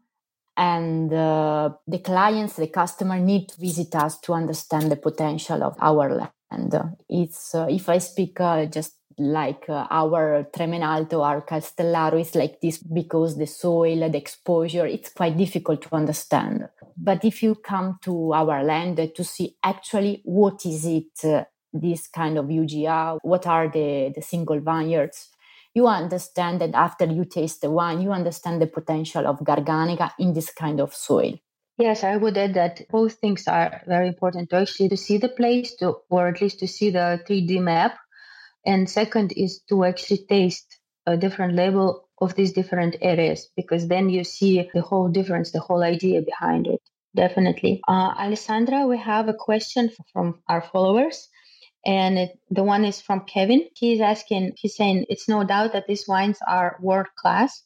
And 0.57 1.13
uh, 1.13 1.71
the 1.87 1.99
clients, 1.99 2.57
the 2.57 2.69
customer 2.69 3.19
need 3.19 3.49
to 3.49 3.61
visit 3.61 3.95
us 3.97 4.19
to 4.21 4.35
understand 4.35 4.91
the 4.91 4.97
potential 4.97 5.63
of 5.65 5.77
our 5.81 6.15
land. 6.15 6.75
It's, 7.09 7.55
uh, 7.55 7.67
if 7.69 7.89
I 7.89 7.99
speak 7.99 8.41
uh, 8.41 8.67
just 8.67 8.95
like 9.19 9.69
uh, 9.69 9.87
our 9.91 10.45
Tremenalto 10.53 11.25
our 11.25 11.43
Castellaro 11.43 12.21
is 12.21 12.35
like 12.35 12.61
this 12.61 12.79
because 12.79 13.37
the 13.37 13.47
soil, 13.47 14.09
the 14.11 14.19
exposure, 14.19 14.87
it's 14.87 15.11
quite 15.11 15.37
difficult 15.37 15.83
to 15.83 15.95
understand. 15.95 16.69
But 16.97 17.25
if 17.25 17.43
you 17.43 17.57
come 17.57 17.99
to 18.03 18.33
our 18.33 18.63
land 18.63 18.97
to 19.15 19.25
see 19.25 19.57
actually 19.63 20.21
what 20.25 20.65
is 20.67 20.85
it, 20.87 21.25
uh, 21.25 21.45
this 21.73 22.07
kind 22.07 22.39
of 22.39 22.47
UGA, 22.47 23.19
what 23.23 23.47
are 23.47 23.69
the, 23.69 24.13
the 24.15 24.23
single 24.23 24.61
vineyards, 24.61 25.29
you 25.75 25.89
understand 25.89 26.61
that 26.61 26.75
after 26.75 27.05
you 27.05 27.25
taste 27.25 27.61
the 27.61 27.71
wine, 27.71 28.01
you 28.01 28.13
understand 28.13 28.63
the 28.63 28.67
potential 28.67 29.27
of 29.27 29.41
Garganega 29.41 30.13
in 30.19 30.33
this 30.33 30.51
kind 30.51 30.81
of 30.81 30.95
soil. 30.95 31.35
Yes, 31.77 32.05
I 32.05 32.17
would 32.17 32.39
add 32.39 32.55
that 32.55 32.83
both 32.89 33.15
things 33.15 33.49
are 33.49 33.83
very 33.87 34.07
important 34.07 34.51
to 34.51 34.57
actually 34.57 34.91
to 34.91 34.97
see 34.97 35.19
the 35.19 35.29
place, 35.29 35.75
to, 35.77 35.97
or 36.09 36.29
at 36.29 36.41
least 36.41 36.61
to 36.61 36.69
see 36.69 36.91
the 36.91 37.21
3D 37.29 37.61
map. 37.61 37.99
And 38.65 38.89
second 38.89 39.33
is 39.37 39.61
to 39.69 39.85
actually 39.85 40.25
taste 40.29 40.79
a 41.07 41.17
different 41.17 41.55
label 41.55 42.09
of 42.21 42.35
these 42.35 42.53
different 42.53 42.97
areas 43.03 43.51
because 43.57 43.89
then 43.89 44.09
you 44.09 44.25
see 44.25 44.71
the 44.73 44.81
whole 44.81 45.09
difference 45.09 45.51
the 45.51 45.61
whole 45.61 45.83
idea 45.83 46.23
behind 46.23 46.67
it. 46.67 46.81
Definitely. 47.15 47.81
Uh, 47.87 48.15
alessandra 48.19 48.87
we 48.87 48.99
have 48.99 49.29
a 49.29 49.35
question 49.35 49.91
from 50.13 50.41
our 50.49 50.63
followers 50.63 51.29
and 51.87 52.19
it, 52.19 52.39
the 52.51 52.65
one 52.65 52.85
is 52.85 53.01
from 53.01 53.21
kevin 53.21 53.67
he's 53.75 54.01
asking 54.01 54.53
he's 54.57 54.77
saying 54.77 55.05
it's 55.09 55.29
no 55.29 55.45
doubt 55.45 55.73
that 55.73 55.87
these 55.87 56.07
wines 56.09 56.39
are 56.47 56.79
world 56.81 57.09
class 57.17 57.63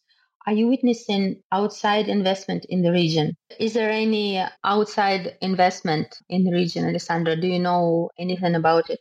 are 0.46 0.54
you 0.54 0.68
witnessing 0.68 1.42
outside 1.52 2.08
investment 2.08 2.64
in 2.70 2.80
the 2.80 2.90
region? 2.90 3.36
Is 3.60 3.74
there 3.74 3.90
any 3.90 4.42
outside 4.64 5.36
investment 5.42 6.16
in 6.30 6.44
the 6.44 6.52
region, 6.52 6.86
Alessandra? 6.86 7.36
Do 7.36 7.46
you 7.46 7.58
know 7.58 8.08
anything 8.18 8.54
about 8.54 8.88
it? 8.88 9.00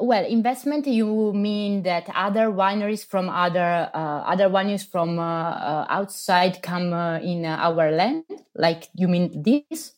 well 0.00 0.24
investment 0.24 0.86
you 0.86 1.32
mean 1.32 1.82
that 1.82 2.08
other 2.14 2.46
wineries 2.46 3.04
from 3.04 3.28
other 3.28 3.90
uh, 3.92 4.22
other 4.22 4.48
wineries 4.48 4.88
from 4.88 5.18
uh, 5.18 5.50
uh, 5.50 5.86
outside 5.88 6.62
come 6.62 6.92
uh, 6.92 7.18
in 7.18 7.44
our 7.44 7.90
land 7.90 8.22
like 8.54 8.88
you 8.94 9.08
mean 9.08 9.42
this 9.42 9.92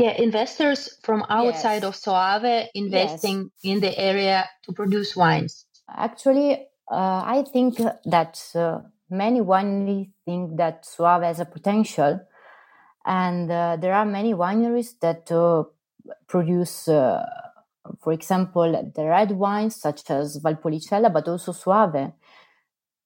yeah 0.00 0.14
investors 0.18 0.80
from 1.02 1.24
outside 1.28 1.82
yes. 1.82 1.84
of 1.84 1.96
soave 1.96 2.68
investing 2.74 3.50
yes. 3.62 3.74
in 3.74 3.80
the 3.80 3.92
area 3.98 4.48
to 4.64 4.72
produce 4.72 5.14
wines 5.16 5.66
actually 5.88 6.50
uh, 6.90 7.22
i 7.36 7.44
think 7.52 7.78
that 8.04 8.34
uh, 8.54 8.78
many 9.10 9.40
wineries 9.40 10.10
think 10.24 10.56
that 10.56 10.84
soave 10.84 11.22
has 11.22 11.40
a 11.40 11.44
potential 11.44 12.20
and 13.06 13.48
there 13.50 13.94
are 13.94 14.04
many 14.04 14.34
wineries 14.34 14.90
that 15.00 15.24
produce 16.26 16.88
for 18.02 18.12
example, 18.12 18.92
the 18.94 19.04
red 19.04 19.32
wines 19.32 19.76
such 19.76 20.10
as 20.10 20.38
Valpolicella, 20.38 21.12
but 21.12 21.28
also 21.28 21.52
Soave, 21.52 22.12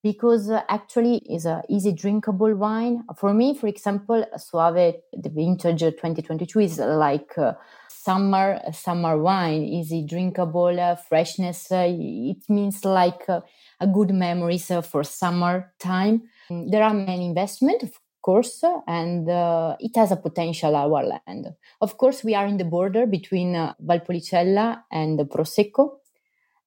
because 0.04 0.50
uh, 0.50 0.60
actually 0.68 1.16
is 1.30 1.46
a 1.46 1.62
easy 1.70 1.90
drinkable 1.92 2.54
wine. 2.54 3.02
For 3.16 3.32
me, 3.32 3.56
for 3.56 3.68
example, 3.68 4.22
Soave, 4.36 4.96
the 5.14 5.30
vintage 5.30 5.80
2022 5.80 6.60
is 6.60 6.78
like 6.78 7.32
uh, 7.38 7.54
summer 7.88 8.60
summer 8.72 9.16
wine, 9.16 9.62
easy 9.62 10.04
drinkable, 10.06 10.78
uh, 10.78 10.94
freshness. 10.96 11.72
Uh, 11.72 11.86
it 11.88 12.42
means 12.50 12.84
like 12.84 13.24
uh, 13.30 13.40
a 13.80 13.86
good 13.86 14.10
memories 14.10 14.70
uh, 14.70 14.82
for 14.82 15.04
summer 15.04 15.72
time. 15.78 16.24
There 16.50 16.82
are 16.82 16.92
many 16.92 17.24
investment, 17.24 17.82
of 17.82 17.92
course, 18.20 18.62
and 18.86 19.30
uh, 19.30 19.76
it 19.80 19.96
has 19.96 20.12
a 20.12 20.16
potential, 20.16 20.76
our 20.76 21.02
land. 21.02 21.46
Of 21.80 21.96
course, 21.96 22.22
we 22.22 22.34
are 22.34 22.46
in 22.46 22.58
the 22.58 22.64
border 22.66 23.06
between 23.06 23.56
uh, 23.56 23.72
Valpolicella 23.82 24.82
and 24.92 25.18
Prosecco, 25.20 26.00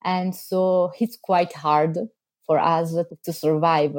and 0.04 0.36
so 0.36 0.92
it's 1.00 1.18
quite 1.22 1.54
hard 1.54 2.00
for 2.48 2.60
us 2.60 2.96
to 3.26 3.34
survive. 3.34 3.94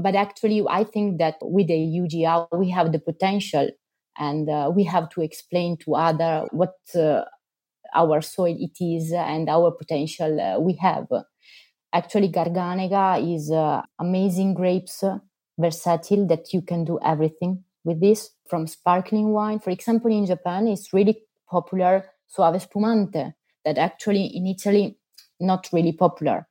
But 0.00 0.14
actually, 0.14 0.62
I 0.68 0.84
think 0.84 1.18
that 1.18 1.36
with 1.40 1.68
the 1.68 1.74
UGA, 1.74 2.48
we 2.56 2.70
have 2.70 2.92
the 2.92 2.98
potential, 2.98 3.68
and 4.18 4.48
uh, 4.48 4.70
we 4.74 4.84
have 4.84 5.08
to 5.10 5.22
explain 5.22 5.76
to 5.78 5.94
other 5.96 6.46
what 6.52 6.74
uh, 6.94 7.22
our 7.94 8.20
soil 8.20 8.56
it 8.58 8.84
is 8.84 9.12
and 9.12 9.48
our 9.48 9.70
potential 9.70 10.40
uh, 10.40 10.58
we 10.58 10.74
have. 10.74 11.06
Actually, 11.92 12.28
Garganega 12.28 13.34
is 13.34 13.50
uh, 13.50 13.82
amazing 14.00 14.54
grapes 14.54 15.04
versatile 15.58 16.26
that 16.26 16.52
you 16.52 16.60
can 16.60 16.84
do 16.84 16.98
everything 17.04 17.62
with 17.84 18.00
this 18.00 18.30
from 18.48 18.66
sparkling 18.66 19.28
wine. 19.28 19.60
For 19.60 19.70
example, 19.70 20.10
in 20.10 20.26
Japan, 20.26 20.66
it's 20.66 20.92
really 20.92 21.22
popular 21.48 22.10
Soave 22.26 22.60
Spumante 22.60 23.34
that 23.64 23.78
actually 23.78 24.26
in 24.26 24.46
Italy 24.46 24.98
not 25.40 25.68
really 25.72 25.92
popular. 25.92 26.48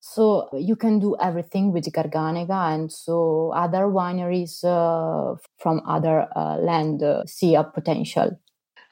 So 0.00 0.48
you 0.54 0.76
can 0.76 0.98
do 0.98 1.16
everything 1.20 1.72
with 1.72 1.84
Garganega, 1.92 2.74
and 2.74 2.90
so 2.90 3.52
other 3.54 3.84
wineries 3.84 4.64
uh, 4.64 5.36
from 5.58 5.82
other 5.86 6.26
uh, 6.34 6.56
land 6.56 7.02
uh, 7.02 7.24
see 7.26 7.54
a 7.54 7.64
potential. 7.64 8.40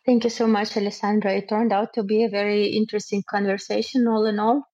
Thank 0.04 0.24
you 0.24 0.30
so 0.30 0.46
much, 0.46 0.76
Alessandra. 0.76 1.32
It 1.32 1.48
turned 1.48 1.72
out 1.72 1.94
to 1.94 2.02
be 2.02 2.24
a 2.24 2.28
very 2.28 2.66
interesting 2.66 3.22
conversation, 3.28 4.06
all 4.06 4.26
in 4.26 4.38
all 4.38 4.68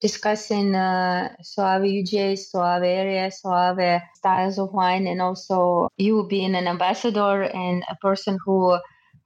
discussing 0.00 0.74
uh, 0.74 1.34
Soave 1.42 1.82
UGA, 1.82 2.38
Soave 2.38 2.84
area, 2.84 3.30
Soave 3.30 4.00
styles 4.14 4.58
of 4.58 4.72
wine, 4.72 5.06
and 5.06 5.20
also 5.20 5.88
you 5.96 6.26
being 6.28 6.54
an 6.54 6.68
ambassador 6.68 7.42
and 7.42 7.82
a 7.90 7.96
person 7.96 8.38
who 8.44 8.78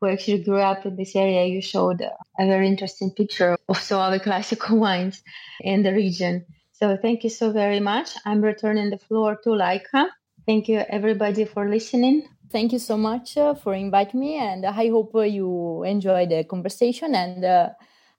who 0.03 0.09
actually 0.09 0.42
grew 0.42 0.59
up 0.59 0.84
in 0.84 0.96
this 0.96 1.14
area. 1.14 1.46
You 1.46 1.62
showed 1.62 2.00
a 2.00 2.46
very 2.46 2.66
interesting 2.66 3.12
picture 3.12 3.57
of 3.68 3.78
Soave 3.78 4.20
Classico 4.20 4.76
wines 4.84 5.22
in 5.61 5.84
the 5.84 5.92
region. 5.92 6.44
So 6.72 6.98
thank 7.00 7.22
you 7.22 7.30
so 7.30 7.53
very 7.53 7.78
much. 7.78 8.11
I'm 8.26 8.42
returning 8.42 8.90
the 8.90 8.98
floor 8.98 9.38
to 9.44 9.50
Laika. 9.50 10.09
Thank 10.44 10.68
you 10.68 10.82
everybody 10.88 11.44
for 11.44 11.68
listening. 11.68 12.26
Thank 12.50 12.72
you 12.72 12.80
so 12.80 12.96
much 12.98 13.36
uh, 13.38 13.55
for 13.55 13.74
inviting 13.74 14.18
me, 14.20 14.36
and 14.36 14.66
I 14.66 14.90
hope 14.90 15.14
uh, 15.14 15.20
you 15.20 15.84
enjoy 15.84 16.26
the 16.26 16.44
conversation 16.44 17.14
and. 17.14 17.44
Uh, 17.44 17.68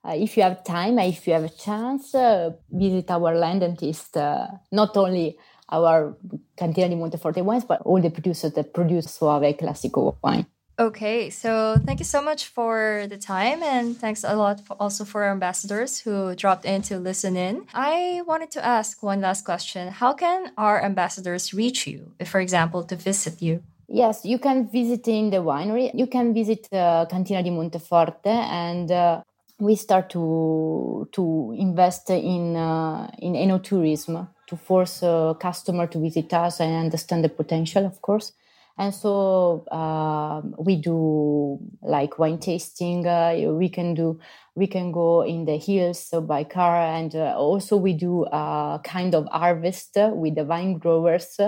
uh, 0.06 0.16
if 0.18 0.36
you 0.36 0.44
have 0.44 0.62
time, 0.66 1.00
if 1.00 1.26
you 1.26 1.32
have 1.32 1.46
a 1.46 1.50
chance, 1.50 2.14
uh, 2.14 2.52
visit 2.70 3.10
our 3.10 3.34
land 3.38 3.64
and 3.64 3.80
taste 3.80 4.18
uh, 4.18 4.48
not 4.70 4.98
only 4.98 5.38
our 5.70 6.18
Cantina 6.58 6.90
di 6.90 6.96
Monteforte 6.96 7.42
wines, 7.42 7.64
but 7.64 7.80
all 7.84 8.02
the 8.02 8.10
producers 8.10 8.52
that 8.52 8.74
produce 8.74 9.06
Soave 9.06 9.56
Classico 9.56 10.18
wine. 10.22 10.46
Okay, 10.80 11.30
so 11.30 11.78
thank 11.86 12.00
you 12.00 12.06
so 12.06 12.20
much 12.20 12.48
for 12.48 13.06
the 13.08 13.18
time, 13.18 13.62
and 13.62 13.96
thanks 13.96 14.24
a 14.24 14.36
lot 14.36 14.66
for 14.66 14.76
also 14.80 15.06
for 15.06 15.24
our 15.24 15.32
ambassadors 15.32 16.00
who 16.00 16.34
dropped 16.34 16.66
in 16.66 16.82
to 16.84 16.98
listen 16.98 17.38
in. 17.38 17.68
I 17.76 18.24
wanted 18.26 18.50
to 18.52 18.66
ask 18.66 19.04
one 19.04 19.22
last 19.22 19.46
question: 19.46 19.90
How 19.90 20.14
can 20.14 20.52
our 20.58 20.82
ambassadors 20.82 21.54
reach 21.54 21.86
you, 21.86 22.14
if, 22.18 22.30
for 22.30 22.40
example, 22.40 22.84
to 22.86 22.96
visit 22.96 23.40
you? 23.40 23.62
Yes, 23.88 24.26
you 24.26 24.40
can 24.40 24.68
visit 24.68 25.08
in 25.08 25.30
the 25.30 25.38
winery. 25.38 25.92
You 25.94 26.08
can 26.08 26.34
visit 26.34 26.68
uh, 26.74 27.06
Cantina 27.06 27.44
di 27.44 27.52
Monteforte, 27.52 28.26
and 28.26 28.90
uh, 28.90 29.22
we 29.60 29.76
start 29.76 30.10
to 30.10 31.08
to 31.12 31.54
invest 31.56 32.10
in 32.10 32.56
uh, 32.56 33.12
in 33.20 33.34
enoturism 33.34 34.28
to 34.48 34.56
force 34.58 35.04
a 35.04 35.38
customer 35.40 35.86
to 35.86 36.00
visit 36.00 36.34
us 36.34 36.62
and 36.62 36.74
understand 36.86 37.24
the 37.24 37.30
potential, 37.30 37.86
of 37.86 38.02
course. 38.02 38.34
And 38.78 38.94
so 38.94 39.66
um, 39.72 40.56
we 40.58 40.78
do 40.78 41.60
like 41.82 42.18
wine 42.18 42.40
tasting. 42.40 43.06
Uh, 43.06 43.36
we 43.54 43.70
can 43.70 43.94
do 43.94 44.20
we 44.56 44.66
can 44.68 44.92
go 44.92 45.22
in 45.22 45.46
the 45.46 45.58
hills 45.58 46.00
so 46.08 46.22
by 46.22 46.44
car, 46.44 46.78
and 46.78 47.16
uh, 47.16 47.36
also 47.38 47.78
we 47.78 47.94
do 47.94 48.26
a 48.26 48.80
kind 48.84 49.14
of 49.14 49.28
harvest 49.32 49.92
with 49.96 50.36
the 50.36 50.44
vine 50.46 50.78
growers. 50.80 51.40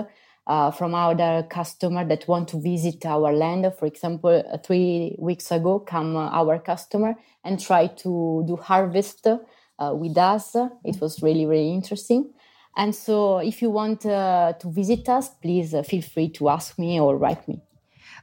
Uh, 0.48 0.70
from 0.70 0.94
other 0.94 1.44
customer 1.50 2.04
that 2.04 2.28
want 2.28 2.46
to 2.46 2.60
visit 2.60 3.04
our 3.04 3.32
land. 3.32 3.66
For 3.76 3.84
example, 3.86 4.44
uh, 4.52 4.56
three 4.58 5.16
weeks 5.18 5.50
ago, 5.50 5.80
come 5.80 6.14
uh, 6.16 6.28
our 6.30 6.60
customer 6.60 7.16
and 7.42 7.58
try 7.58 7.88
to 7.88 8.44
do 8.46 8.54
harvest 8.54 9.26
uh, 9.26 9.92
with 9.92 10.16
us. 10.16 10.54
It 10.84 11.00
was 11.00 11.20
really, 11.20 11.46
really 11.46 11.72
interesting. 11.72 12.30
And 12.76 12.94
so, 12.94 13.38
if 13.38 13.60
you 13.62 13.70
want 13.70 14.04
uh, 14.06 14.52
to 14.60 14.70
visit 14.70 15.08
us, 15.08 15.30
please 15.30 15.74
uh, 15.74 15.82
feel 15.82 16.02
free 16.02 16.28
to 16.30 16.48
ask 16.50 16.78
me 16.78 17.00
or 17.00 17.16
write 17.16 17.46
me. 17.48 17.60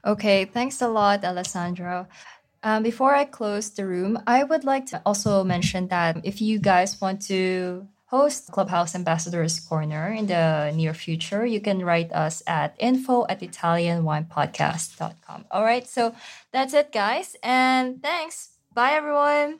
Okay, 0.06 0.46
thanks 0.46 0.82
a 0.82 0.88
lot, 0.88 1.24
Alessandro. 1.24 2.08
Um, 2.62 2.84
before 2.84 3.16
I 3.16 3.24
close 3.26 3.70
the 3.72 3.86
room, 3.86 4.20
I 4.28 4.44
would 4.44 4.64
like 4.64 4.86
to 4.88 5.02
also 5.06 5.44
mention 5.44 5.88
that 5.90 6.18
if 6.24 6.42
you 6.42 6.60
guys 6.60 7.00
want 7.02 7.22
to 7.28 7.88
host 8.06 8.52
Clubhouse 8.52 8.96
Ambassadors 8.96 9.60
Corner 9.60 10.14
in 10.14 10.28
the 10.28 10.72
near 10.76 10.94
future, 10.94 11.46
you 11.46 11.60
can 11.60 11.84
write 11.84 12.12
us 12.14 12.42
at 12.48 12.76
info 12.80 13.26
at 13.28 13.42
italianwinepodcast.com. 13.42 15.46
All 15.52 15.64
right, 15.64 15.88
so 15.88 16.14
that's 16.52 16.74
it, 16.74 16.92
guys, 16.92 17.36
and 17.42 18.02
thanks. 18.04 18.50
Bye, 18.74 18.92
everyone. 18.92 19.60